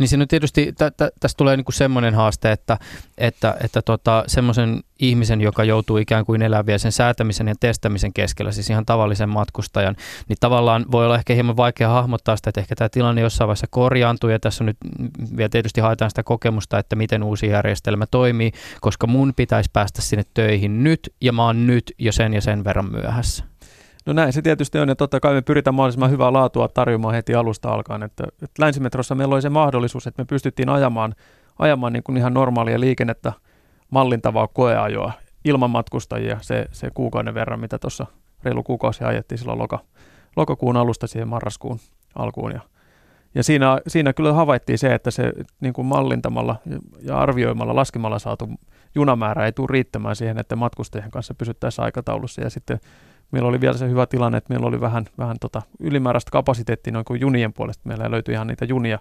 Niin 0.00 0.08
siinä 0.08 0.26
tietysti, 0.28 0.72
tä, 0.78 0.90
tä, 0.90 1.10
tästä 1.20 1.36
tulee 1.36 1.56
niinku 1.56 1.72
semmoinen 1.72 2.14
haaste, 2.14 2.52
että, 2.52 2.78
että, 3.18 3.56
että 3.64 3.82
tota, 3.82 4.24
semmoisen 4.26 4.80
ihmisen, 4.98 5.40
joka 5.40 5.64
joutuu 5.64 5.96
ikään 5.96 6.24
kuin 6.24 6.42
elämään 6.42 6.78
sen 6.78 6.92
säätämisen 6.92 7.48
ja 7.48 7.54
testamisen 7.60 8.12
keskellä, 8.12 8.52
siis 8.52 8.70
ihan 8.70 8.86
tavallisen 8.86 9.28
matkustajan, 9.28 9.96
niin 10.28 10.36
tavallaan 10.40 10.84
voi 10.92 11.04
olla 11.04 11.16
ehkä 11.16 11.34
hieman 11.34 11.56
vaikea 11.56 11.88
hahmottaa 11.88 12.36
sitä, 12.36 12.50
että 12.50 12.60
ehkä 12.60 12.76
tämä 12.76 12.88
tilanne 12.88 13.20
jossain 13.20 13.48
vaiheessa 13.48 13.66
korjaantuu, 13.70 14.30
ja 14.30 14.40
tässä 14.40 14.64
nyt 14.64 14.76
vielä 15.36 15.48
tietysti 15.48 15.80
haetaan 15.80 16.10
sitä 16.10 16.22
kokemusta, 16.22 16.78
että 16.78 16.96
miten 16.96 17.22
uusi 17.22 17.46
järjestelmä 17.46 18.06
toimii, 18.10 18.52
koska 18.80 19.06
mun 19.06 19.32
pitäisi 19.36 19.70
päästä 19.72 20.02
sinne 20.02 20.24
töihin 20.34 20.84
nyt, 20.84 21.14
ja 21.20 21.32
mä 21.32 21.44
oon 21.44 21.66
nyt 21.66 21.92
jo 21.98 22.12
sen 22.12 22.34
ja 22.34 22.40
sen 22.40 22.64
verran 22.64 22.90
myöhässä. 22.90 23.49
No 24.06 24.12
näin 24.12 24.32
se 24.32 24.42
tietysti 24.42 24.78
on, 24.78 24.88
ja 24.88 24.96
totta 24.96 25.20
kai 25.20 25.34
me 25.34 25.42
pyritään 25.42 25.74
mahdollisimman 25.74 26.10
hyvää 26.10 26.32
laatua 26.32 26.68
tarjoamaan 26.68 27.14
heti 27.14 27.34
alusta 27.34 27.68
alkaen. 27.68 28.02
Että, 28.02 28.24
että 28.42 28.62
länsimetrossa 28.62 29.14
meillä 29.14 29.34
oli 29.34 29.42
se 29.42 29.48
mahdollisuus, 29.48 30.06
että 30.06 30.22
me 30.22 30.26
pystyttiin 30.26 30.68
ajamaan, 30.68 31.14
ajamaan 31.58 31.92
niin 31.92 32.02
kuin 32.02 32.16
ihan 32.16 32.34
normaalia 32.34 32.80
liikennettä 32.80 33.32
mallintavaa 33.90 34.48
koeajoa 34.48 35.12
ilman 35.44 35.70
matkustajia 35.70 36.38
se, 36.40 36.66
se 36.72 36.90
kuukauden 36.94 37.34
verran, 37.34 37.60
mitä 37.60 37.78
tuossa 37.78 38.06
reilu 38.44 38.62
kuukausi 38.62 39.04
ajettiin 39.04 39.38
silloin 39.38 39.58
loka, 39.58 39.78
lokakuun 40.36 40.76
alusta 40.76 41.06
siihen 41.06 41.28
marraskuun 41.28 41.78
alkuun. 42.14 42.52
Ja, 42.52 42.60
ja 43.34 43.42
siinä, 43.42 43.80
siinä 43.86 44.12
kyllä 44.12 44.32
havaittiin 44.32 44.78
se, 44.78 44.94
että 44.94 45.10
se 45.10 45.32
niin 45.60 45.72
kuin 45.72 45.86
mallintamalla 45.86 46.56
ja 47.02 47.18
arvioimalla, 47.18 47.76
laskemalla 47.76 48.18
saatu 48.18 48.48
junamäärä 48.94 49.44
ei 49.44 49.52
tule 49.52 49.68
riittämään 49.70 50.16
siihen, 50.16 50.38
että 50.38 50.56
matkustajien 50.56 51.10
kanssa 51.10 51.34
pysyttäisiin 51.34 51.84
aikataulussa. 51.84 52.40
Ja 52.40 52.50
sitten 52.50 52.80
meillä 53.30 53.48
oli 53.48 53.60
vielä 53.60 53.76
se 53.76 53.88
hyvä 53.88 54.06
tilanne, 54.06 54.38
että 54.38 54.52
meillä 54.52 54.66
oli 54.66 54.80
vähän, 54.80 55.04
vähän 55.18 55.36
tota 55.40 55.62
ylimääräistä 55.80 56.30
kapasiteettia 56.30 56.92
noin 56.92 57.04
kuin 57.04 57.20
junien 57.20 57.52
puolesta. 57.52 57.88
Meillä 57.88 58.10
löytyi 58.10 58.34
ihan 58.34 58.46
niitä 58.46 58.64
junia, 58.64 58.98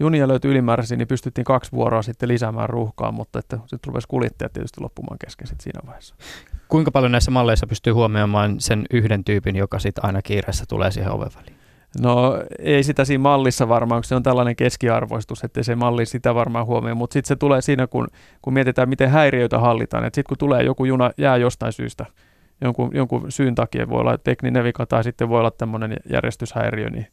junia 0.00 0.28
löytyi 0.28 0.50
ylimääräisiä, 0.50 0.96
niin 0.96 1.08
pystyttiin 1.08 1.44
kaksi 1.44 1.72
vuoroa 1.72 2.02
sitten 2.02 2.28
lisäämään 2.28 2.68
ruuhkaa, 2.68 3.12
mutta 3.12 3.38
että 3.38 3.56
sitten 3.56 3.88
rupesi 3.88 4.08
kuljettajat 4.08 4.52
tietysti 4.52 4.80
loppumaan 4.80 5.18
kesken 5.18 5.46
sitten 5.46 5.64
siinä 5.64 5.80
vaiheessa. 5.86 6.14
Kuinka 6.68 6.90
paljon 6.90 7.12
näissä 7.12 7.30
malleissa 7.30 7.66
pystyy 7.66 7.92
huomioimaan 7.92 8.60
sen 8.60 8.86
yhden 8.90 9.24
tyypin, 9.24 9.56
joka 9.56 9.78
sitten 9.78 10.04
aina 10.04 10.22
kiireessä 10.22 10.64
tulee 10.68 10.90
siihen 10.90 11.12
oven 11.12 11.30
väliin? 11.36 11.60
No 12.02 12.38
ei 12.58 12.82
sitä 12.82 13.04
siinä 13.04 13.22
mallissa 13.22 13.68
varmaan, 13.68 13.98
kun 13.98 14.04
se 14.04 14.14
on 14.14 14.22
tällainen 14.22 14.56
keskiarvoistus, 14.56 15.44
että 15.44 15.62
se 15.62 15.74
malli 15.74 16.06
sitä 16.06 16.34
varmaan 16.34 16.66
huomioi, 16.66 16.94
mutta 16.94 17.12
sitten 17.12 17.28
se 17.28 17.36
tulee 17.36 17.60
siinä, 17.60 17.86
kun, 17.86 18.08
kun 18.42 18.52
mietitään, 18.52 18.88
miten 18.88 19.10
häiriöitä 19.10 19.58
hallitaan. 19.58 20.04
Sitten 20.04 20.24
kun 20.28 20.38
tulee 20.38 20.62
joku 20.62 20.84
juna, 20.84 21.10
jää 21.18 21.36
jostain 21.36 21.72
syystä, 21.72 22.06
jonkun, 22.60 22.90
jonkun 22.94 23.32
syyn 23.32 23.54
takia, 23.54 23.88
voi 23.88 24.00
olla 24.00 24.18
tekninen 24.18 24.64
vika 24.64 24.86
tai 24.86 25.04
sitten 25.04 25.28
voi 25.28 25.40
olla 25.40 25.50
tämmöinen 25.50 25.96
järjestyshäiriö, 26.12 26.90
niin 26.90 27.06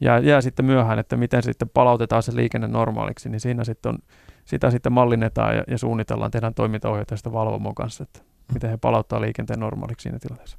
jää, 0.00 0.18
jää 0.18 0.40
sitten 0.40 0.64
myöhään, 0.64 0.98
että 0.98 1.16
miten 1.16 1.42
sitten 1.42 1.68
palautetaan 1.68 2.22
se 2.22 2.36
liikenne 2.36 2.68
normaaliksi, 2.68 3.28
niin 3.28 3.40
siinä 3.40 3.64
sitten 3.64 3.90
on, 3.90 3.98
sitä 4.44 4.70
sitten 4.70 4.92
mallinnetaan 4.92 5.56
ja, 5.56 5.64
ja 5.68 5.78
suunnitellaan, 5.78 6.30
tehdään 6.30 6.54
toimintaohjeita 6.54 7.16
sitä 7.16 7.32
valvomon 7.32 7.74
kanssa, 7.74 8.02
että 8.02 8.31
miten 8.54 8.70
he 8.70 8.76
palauttaa 8.76 9.20
liikenteen 9.20 9.60
normaaliksi 9.60 10.02
siinä 10.02 10.18
tilanteessa. 10.18 10.58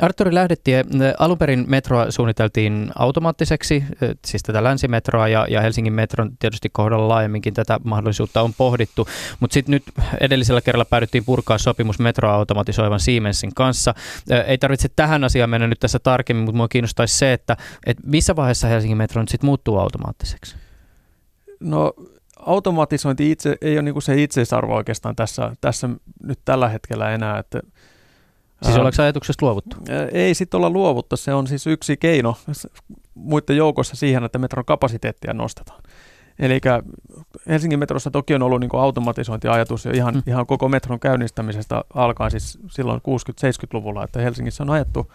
Arturi 0.00 0.34
Lähdetie, 0.34 0.84
alun 1.18 1.38
perin 1.38 1.64
metroa 1.68 2.10
suunniteltiin 2.10 2.90
automaattiseksi, 2.98 3.84
siis 4.26 4.42
tätä 4.42 4.64
länsimetroa 4.64 5.28
ja, 5.28 5.46
ja 5.50 5.60
Helsingin 5.60 5.92
metron 5.92 6.30
tietysti 6.38 6.68
kohdalla 6.72 7.08
laajemminkin 7.08 7.54
tätä 7.54 7.80
mahdollisuutta 7.84 8.42
on 8.42 8.54
pohdittu, 8.54 9.08
mutta 9.40 9.54
sitten 9.54 9.72
nyt 9.72 9.82
edellisellä 10.20 10.60
kerralla 10.60 10.84
päädyttiin 10.84 11.24
purkaa 11.24 11.58
sopimus 11.58 11.98
metroa 11.98 12.34
automatisoivan 12.34 13.00
Siemensin 13.00 13.54
kanssa. 13.54 13.94
Ei 14.46 14.58
tarvitse 14.58 14.88
tähän 14.96 15.24
asiaan 15.24 15.50
mennä 15.50 15.66
nyt 15.66 15.80
tässä 15.80 15.98
tarkemmin, 15.98 16.44
mutta 16.44 16.56
minua 16.56 16.68
kiinnostaisi 16.68 17.18
se, 17.18 17.32
että, 17.32 17.56
että 17.86 18.02
missä 18.06 18.36
vaiheessa 18.36 18.68
Helsingin 18.68 18.98
metro 18.98 19.22
nyt 19.22 19.28
sitten 19.28 19.46
muuttuu 19.46 19.78
automaattiseksi? 19.78 20.56
No 21.60 21.92
automatisointi 22.46 23.30
itse, 23.30 23.56
ei 23.60 23.74
ole 23.74 23.82
niin 23.82 24.02
se 24.02 24.22
itseisarvo 24.22 24.74
oikeastaan 24.74 25.16
tässä, 25.16 25.52
tässä 25.60 25.88
nyt 26.22 26.38
tällä 26.44 26.68
hetkellä 26.68 27.10
enää. 27.10 27.38
Että, 27.38 27.60
siis 28.62 28.76
ollaanko 28.76 29.02
ajatuksesta 29.02 29.46
luovuttu? 29.46 29.76
Ei 30.12 30.34
sitten 30.34 30.58
olla 30.58 30.70
luovuttu. 30.70 31.16
Se 31.16 31.34
on 31.34 31.46
siis 31.46 31.66
yksi 31.66 31.96
keino 31.96 32.36
muiden 33.14 33.56
joukossa 33.56 33.96
siihen, 33.96 34.24
että 34.24 34.38
metron 34.38 34.64
kapasiteettia 34.64 35.32
nostetaan. 35.34 35.82
Eli 36.38 36.60
Helsingin 37.48 37.78
metrossa 37.78 38.10
toki 38.10 38.34
on 38.34 38.42
ollut 38.42 38.60
niin 38.60 38.70
automatisointiajatus 38.72 39.84
jo 39.84 39.90
ihan, 39.92 40.14
mm. 40.14 40.22
ihan 40.26 40.46
koko 40.46 40.68
metron 40.68 41.00
käynnistämisestä 41.00 41.84
alkaen 41.94 42.30
siis 42.30 42.58
silloin 42.70 43.00
60-70-luvulla, 43.00 44.04
että 44.04 44.20
Helsingissä 44.20 44.62
on 44.62 44.70
ajettu 44.70 45.12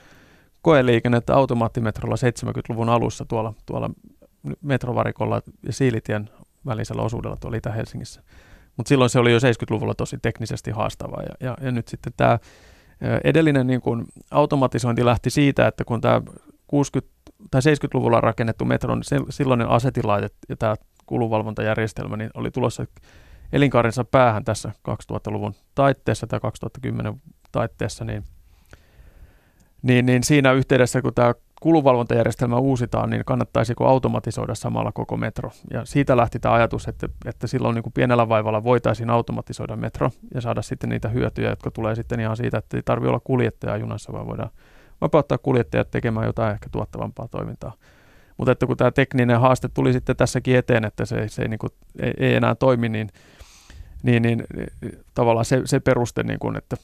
koeliikennettä 0.61 1.35
automaattimetrolla 1.35 2.15
70-luvun 2.15 2.89
alussa 2.89 3.25
tuolla, 3.25 3.53
tuolla 3.65 3.89
metrovarikolla 4.61 5.41
ja 5.65 5.73
Siilitien 5.73 6.29
välisellä 6.67 7.01
osuudella 7.01 7.37
tuolla 7.37 7.57
Itä-Helsingissä. 7.57 8.21
Mutta 8.77 8.89
silloin 8.89 9.09
se 9.09 9.19
oli 9.19 9.31
jo 9.31 9.39
70-luvulla 9.39 9.93
tosi 9.93 10.17
teknisesti 10.21 10.71
haastavaa. 10.71 11.21
Ja, 11.21 11.47
ja, 11.47 11.57
ja 11.61 11.71
nyt 11.71 11.87
sitten 11.87 12.13
tämä 12.17 12.39
edellinen 13.23 13.67
niin 13.67 13.81
kun 13.81 14.05
automatisointi 14.31 15.05
lähti 15.05 15.29
siitä, 15.29 15.67
että 15.67 15.83
kun 15.83 16.01
tämä 16.01 16.21
60- 16.27 17.07
tai 17.51 17.61
70-luvulla 17.61 18.21
rakennettu 18.21 18.65
metron 18.65 19.01
silloinen 19.29 19.69
asetilaite 19.69 20.29
ja 20.49 20.55
tämä 20.55 20.75
kulunvalvontajärjestelmä 21.05 22.17
niin 22.17 22.29
oli 22.33 22.51
tulossa 22.51 22.85
elinkaarensa 23.51 24.03
päähän 24.03 24.43
tässä 24.43 24.71
2000-luvun 24.89 25.53
taitteessa 25.75 26.27
tai 26.27 26.39
2010 26.39 27.21
taitteessa, 27.51 28.05
niin, 28.05 28.23
niin, 29.81 30.05
niin 30.05 30.23
siinä 30.23 30.51
yhteydessä, 30.51 31.01
kun 31.01 31.13
tämä 31.13 31.33
kulunvalvontajärjestelmä 31.61 32.57
uusitaan, 32.57 33.09
niin 33.09 33.25
kannattaisiko 33.25 33.87
automatisoida 33.87 34.55
samalla 34.55 34.91
koko 34.91 35.17
metro. 35.17 35.51
Ja 35.71 35.85
siitä 35.85 36.17
lähti 36.17 36.39
tämä 36.39 36.55
ajatus, 36.55 36.87
että, 36.87 37.09
että 37.25 37.47
silloin 37.47 37.75
niin 37.75 37.83
kuin 37.83 37.93
pienellä 37.93 38.29
vaivalla 38.29 38.63
voitaisiin 38.63 39.09
automatisoida 39.09 39.75
metro 39.75 40.11
ja 40.33 40.41
saada 40.41 40.61
sitten 40.61 40.89
niitä 40.89 41.09
hyötyjä, 41.09 41.49
jotka 41.49 41.71
tulee 41.71 41.95
sitten 41.95 42.19
ihan 42.19 42.37
siitä, 42.37 42.57
että 42.57 42.77
ei 42.77 42.83
tarvitse 42.83 43.09
olla 43.09 43.21
kuljettaja 43.23 43.77
junassa, 43.77 44.13
vaan 44.13 44.27
voidaan 44.27 44.49
vapauttaa 45.01 45.37
kuljettajat 45.37 45.91
tekemään 45.91 46.25
jotain 46.25 46.53
ehkä 46.53 46.69
tuottavampaa 46.71 47.27
toimintaa. 47.27 47.73
Mutta 48.37 48.51
että 48.51 48.65
kun 48.65 48.77
tämä 48.77 48.91
tekninen 48.91 49.39
haaste 49.39 49.69
tuli 49.73 49.93
sitten 49.93 50.15
tässäkin 50.15 50.55
eteen, 50.55 50.85
että 50.85 51.05
se, 51.05 51.27
se 51.27 51.41
ei, 51.41 51.47
niin 51.47 51.59
kuin, 51.59 51.71
ei, 51.99 52.13
ei 52.17 52.35
enää 52.35 52.55
toimi, 52.55 52.89
niin, 52.89 53.09
niin, 54.03 54.21
niin 54.21 54.47
tavallaan 55.13 55.45
se, 55.45 55.61
se 55.65 55.79
peruste, 55.79 56.23
niin 56.23 56.39
kuin, 56.39 56.55
että 56.55 56.77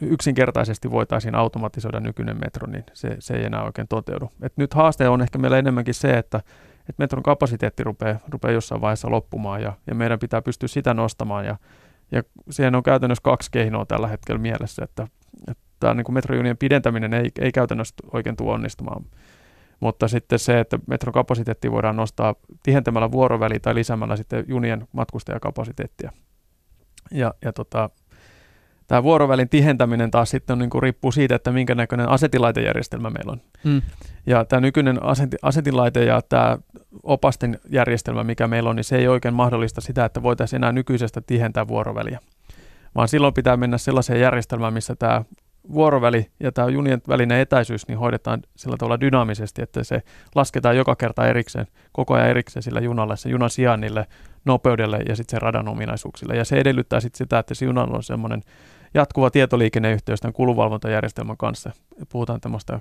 yksinkertaisesti 0.00 0.90
voitaisiin 0.90 1.34
automatisoida 1.34 2.00
nykyinen 2.00 2.36
metro, 2.44 2.66
niin 2.66 2.84
se, 2.92 3.16
se 3.18 3.34
ei 3.34 3.44
enää 3.44 3.62
oikein 3.62 3.88
toteudu. 3.88 4.30
Et 4.42 4.56
nyt 4.56 4.74
haaste 4.74 5.08
on 5.08 5.22
ehkä 5.22 5.38
meillä 5.38 5.58
enemmänkin 5.58 5.94
se, 5.94 6.18
että, 6.18 6.38
että 6.78 6.94
metron 6.98 7.22
kapasiteetti 7.22 7.84
rupeaa, 7.84 8.18
rupeaa 8.28 8.52
jossain 8.52 8.80
vaiheessa 8.80 9.10
loppumaan 9.10 9.62
ja, 9.62 9.72
ja 9.86 9.94
meidän 9.94 10.18
pitää 10.18 10.42
pystyä 10.42 10.68
sitä 10.68 10.94
nostamaan 10.94 11.44
ja, 11.44 11.56
ja 12.12 12.22
siihen 12.50 12.74
on 12.74 12.82
käytännössä 12.82 13.22
kaksi 13.22 13.50
keinoa 13.50 13.86
tällä 13.86 14.08
hetkellä 14.08 14.40
mielessä, 14.40 14.84
että, 14.84 15.06
että 15.48 15.62
tämä 15.80 15.94
niin 15.94 16.14
metrojunien 16.14 16.56
pidentäminen 16.56 17.14
ei, 17.14 17.30
ei 17.40 17.52
käytännössä 17.52 17.94
oikein 18.12 18.36
tule 18.36 18.52
onnistumaan. 18.52 19.04
Mutta 19.80 20.08
sitten 20.08 20.38
se, 20.38 20.60
että 20.60 20.78
metron 20.86 21.12
kapasiteetti 21.12 21.70
voidaan 21.70 21.96
nostaa 21.96 22.34
tihentämällä 22.62 23.12
vuoroväliä 23.12 23.60
tai 23.60 23.74
lisäämällä 23.74 24.16
sitten 24.16 24.44
junien 24.48 24.88
matkustajakapasiteettia. 24.92 26.12
Ja, 27.10 27.34
ja 27.44 27.52
tota, 27.52 27.90
tämä 28.86 29.02
vuorovälin 29.02 29.48
tihentäminen 29.48 30.10
taas 30.10 30.30
sitten 30.30 30.54
on, 30.54 30.58
niin 30.58 30.70
kuin, 30.70 30.82
riippuu 30.82 31.12
siitä, 31.12 31.34
että 31.34 31.52
minkä 31.52 31.74
näköinen 31.74 32.08
asetilaitejärjestelmä 32.08 33.10
meillä 33.10 33.32
on. 33.32 33.40
Mm. 33.64 33.82
Ja 34.26 34.44
tämä 34.44 34.60
nykyinen 34.60 35.02
aseti, 35.02 35.36
asetilaite 35.42 36.04
ja 36.04 36.22
tämä 36.28 36.58
opasten 37.02 37.58
järjestelmä, 37.70 38.24
mikä 38.24 38.46
meillä 38.46 38.70
on, 38.70 38.76
niin 38.76 38.84
se 38.84 38.96
ei 38.96 39.08
oikein 39.08 39.34
mahdollista 39.34 39.80
sitä, 39.80 40.04
että 40.04 40.22
voitaisiin 40.22 40.60
enää 40.60 40.72
nykyisestä 40.72 41.20
tihentää 41.20 41.68
vuoroväliä. 41.68 42.18
Vaan 42.94 43.08
silloin 43.08 43.34
pitää 43.34 43.56
mennä 43.56 43.78
sellaiseen 43.78 44.20
järjestelmään, 44.20 44.72
missä 44.72 44.96
tämä 44.96 45.22
vuoroväli 45.72 46.26
ja 46.40 46.52
tämä 46.52 46.68
junien 46.68 47.02
välinen 47.08 47.40
etäisyys 47.40 47.88
niin 47.88 47.98
hoidetaan 47.98 48.42
sillä 48.56 48.76
tavalla 48.76 49.00
dynaamisesti, 49.00 49.62
että 49.62 49.84
se 49.84 50.02
lasketaan 50.34 50.76
joka 50.76 50.96
kerta 50.96 51.26
erikseen, 51.26 51.66
koko 51.92 52.14
ajan 52.14 52.28
erikseen 52.28 52.62
sillä 52.62 52.80
junalle, 52.80 53.16
se 53.16 53.28
junan 53.28 53.50
sijainnille, 53.50 54.06
nopeudelle 54.44 54.98
ja 55.08 55.16
sitten 55.16 55.30
sen 55.30 55.42
radan 55.42 55.68
ominaisuuksille. 55.68 56.36
Ja 56.36 56.44
se 56.44 56.56
edellyttää 56.56 57.00
sitten 57.00 57.18
sitä, 57.18 57.38
että 57.38 57.54
se 57.54 57.64
junalla 57.64 57.96
on 57.96 58.02
semmoinen 58.02 58.42
jatkuva 58.96 59.30
tietoliikenneyhteys 59.30 60.20
tämän 60.20 60.32
kuluvalvontajärjestelmän 60.32 61.36
kanssa. 61.36 61.70
Puhutaan 62.08 62.40
tämmöistä 62.40 62.80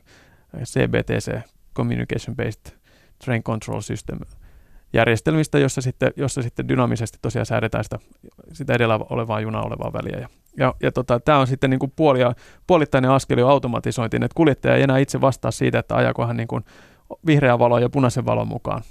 CBTC, 0.64 1.40
Communication 1.76 2.36
Based 2.36 2.78
Train 3.26 3.44
Control 3.44 3.82
System, 3.82 4.20
järjestelmistä, 4.94 5.60
jossa 5.60 5.82
sitten, 5.82 6.12
jossa 6.16 6.42
sitten 6.42 6.68
dynaamisesti 6.68 7.18
tosiaan 7.22 7.46
säädetään 7.46 7.84
sitä, 7.84 8.00
sitä 8.54 8.74
edellä 8.74 9.00
olevaa 9.10 9.40
junaa 9.40 9.64
olevaa 9.64 9.94
väliä. 9.94 10.20
Ja, 10.20 10.30
ja, 10.58 10.76
ja 10.84 10.92
tota, 10.92 11.20
tämä 11.20 11.40
on 11.40 11.48
sitten 11.48 11.70
niin 11.70 11.80
kuin 11.80 11.94
puolia, 11.96 12.34
puolittainen 12.68 13.12
askel 13.12 13.38
jo 13.38 13.48
automatisointiin, 13.48 14.24
että 14.24 14.36
kuljettaja 14.36 14.76
ei 14.76 14.84
enää 14.84 14.98
itse 14.98 15.22
vastaa 15.22 15.52
siitä, 15.52 15.80
että 15.80 15.96
ajaako 15.96 16.28
hän 16.28 16.38
niin 16.38 16.48
kuin 16.48 16.64
vihreän 17.26 17.60
valon 17.60 17.82
ja 17.82 17.90
punaisen 17.90 18.26
valon 18.26 18.48
mukaan, 18.48 18.82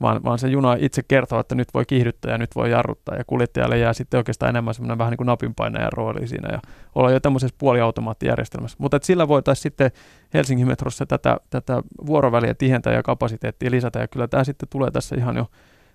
vaan, 0.00 0.24
vaan 0.24 0.38
se 0.38 0.48
juna 0.48 0.76
itse 0.78 1.02
kertoo, 1.08 1.40
että 1.40 1.54
nyt 1.54 1.68
voi 1.74 1.84
kiihdyttää 1.84 2.32
ja 2.32 2.38
nyt 2.38 2.56
voi 2.56 2.70
jarruttaa 2.70 3.14
ja 3.14 3.24
kuljettajalle 3.26 3.78
jää 3.78 3.92
sitten 3.92 4.18
oikeastaan 4.18 4.50
enemmän 4.50 4.74
semmoinen 4.74 4.98
vähän 4.98 5.10
niin 5.10 5.16
kuin 5.16 5.26
napinpainajan 5.26 5.92
rooli 5.92 6.26
siinä 6.26 6.48
ja 6.52 6.60
olla 6.94 7.10
jo 7.10 7.20
tämmöisessä 7.20 7.56
puoliautomaattijärjestelmässä. 7.58 8.76
Mutta 8.80 8.98
sillä 9.02 9.28
voitaisiin 9.28 9.62
sitten 9.62 9.90
Helsingin 10.34 10.66
metrossa 10.66 11.06
tätä, 11.06 11.36
tätä 11.50 11.82
vuoroväliä 12.06 12.54
tihentää 12.54 12.92
ja 12.92 13.02
kapasiteettia 13.02 13.70
lisätä 13.70 13.98
ja 13.98 14.08
kyllä 14.08 14.28
tämä 14.28 14.44
sitten 14.44 14.68
tulee 14.68 14.90
tässä 14.90 15.16
ihan 15.16 15.36
jo 15.36 15.46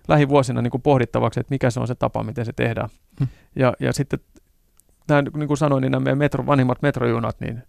lähivuosina 0.08 0.62
niin 0.62 0.70
kuin 0.70 0.82
pohdittavaksi, 0.82 1.40
että 1.40 1.54
mikä 1.54 1.70
se 1.70 1.80
on 1.80 1.86
se 1.86 1.94
tapa, 1.94 2.22
miten 2.22 2.44
se 2.44 2.52
tehdään. 2.52 2.88
Hmm. 3.18 3.28
Ja, 3.56 3.72
ja 3.80 3.92
sitten 3.92 4.18
nämä, 5.08 5.22
niin 5.36 5.48
kuin 5.48 5.58
sanoin, 5.58 5.80
niin 5.80 5.92
nämä 5.92 6.04
meidän 6.04 6.18
metro, 6.18 6.46
vanhimmat 6.46 6.82
metrojunat, 6.82 7.40
niin 7.40 7.62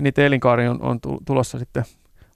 niiden 0.00 0.24
elinkaari 0.24 0.68
on, 0.68 0.82
on 0.82 1.00
tulossa 1.26 1.58
sitten 1.58 1.84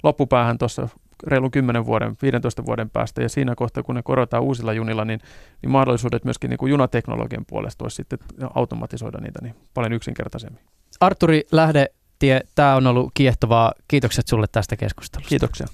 loppupäähän 0.03 0.59
tuossa 0.59 0.89
reilun 1.27 1.51
10 1.51 1.87
vuoden, 1.87 2.17
15 2.23 2.67
vuoden 2.67 2.91
päästä, 2.91 3.23
ja 3.23 3.29
siinä 3.29 3.55
kohtaa, 3.55 3.83
kun 3.83 3.95
ne 3.95 4.03
korotaan 4.03 4.43
uusilla 4.43 4.73
junilla, 4.73 5.05
niin, 5.05 5.21
niin 5.63 5.71
mahdollisuudet 5.71 6.25
myöskin 6.25 6.51
niin 6.51 6.59
kuin 6.59 6.71
junateknologian 6.71 7.45
puolesta 7.47 7.85
olisi 7.85 7.95
sitten 7.95 8.19
automatisoida 8.55 9.19
niitä 9.21 9.39
niin 9.43 9.55
paljon 9.75 9.93
yksinkertaisemmin. 9.93 10.63
Arturi 11.01 11.43
Lähdetie, 11.53 12.41
tämä 12.55 12.77
on 12.77 12.87
ollut 12.87 13.11
kiehtovaa. 13.15 13.73
Kiitokset 13.89 14.29
sulle 14.29 14.47
tästä 14.53 14.77
keskustelusta. 14.77 15.29
Kiitoksia. 15.29 15.67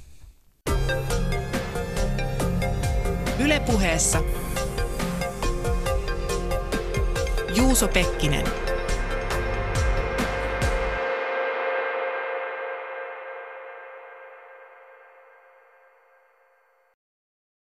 Ylepuheessa 3.39 4.23
Juuso 7.57 7.89
Pekkinen. 7.89 8.68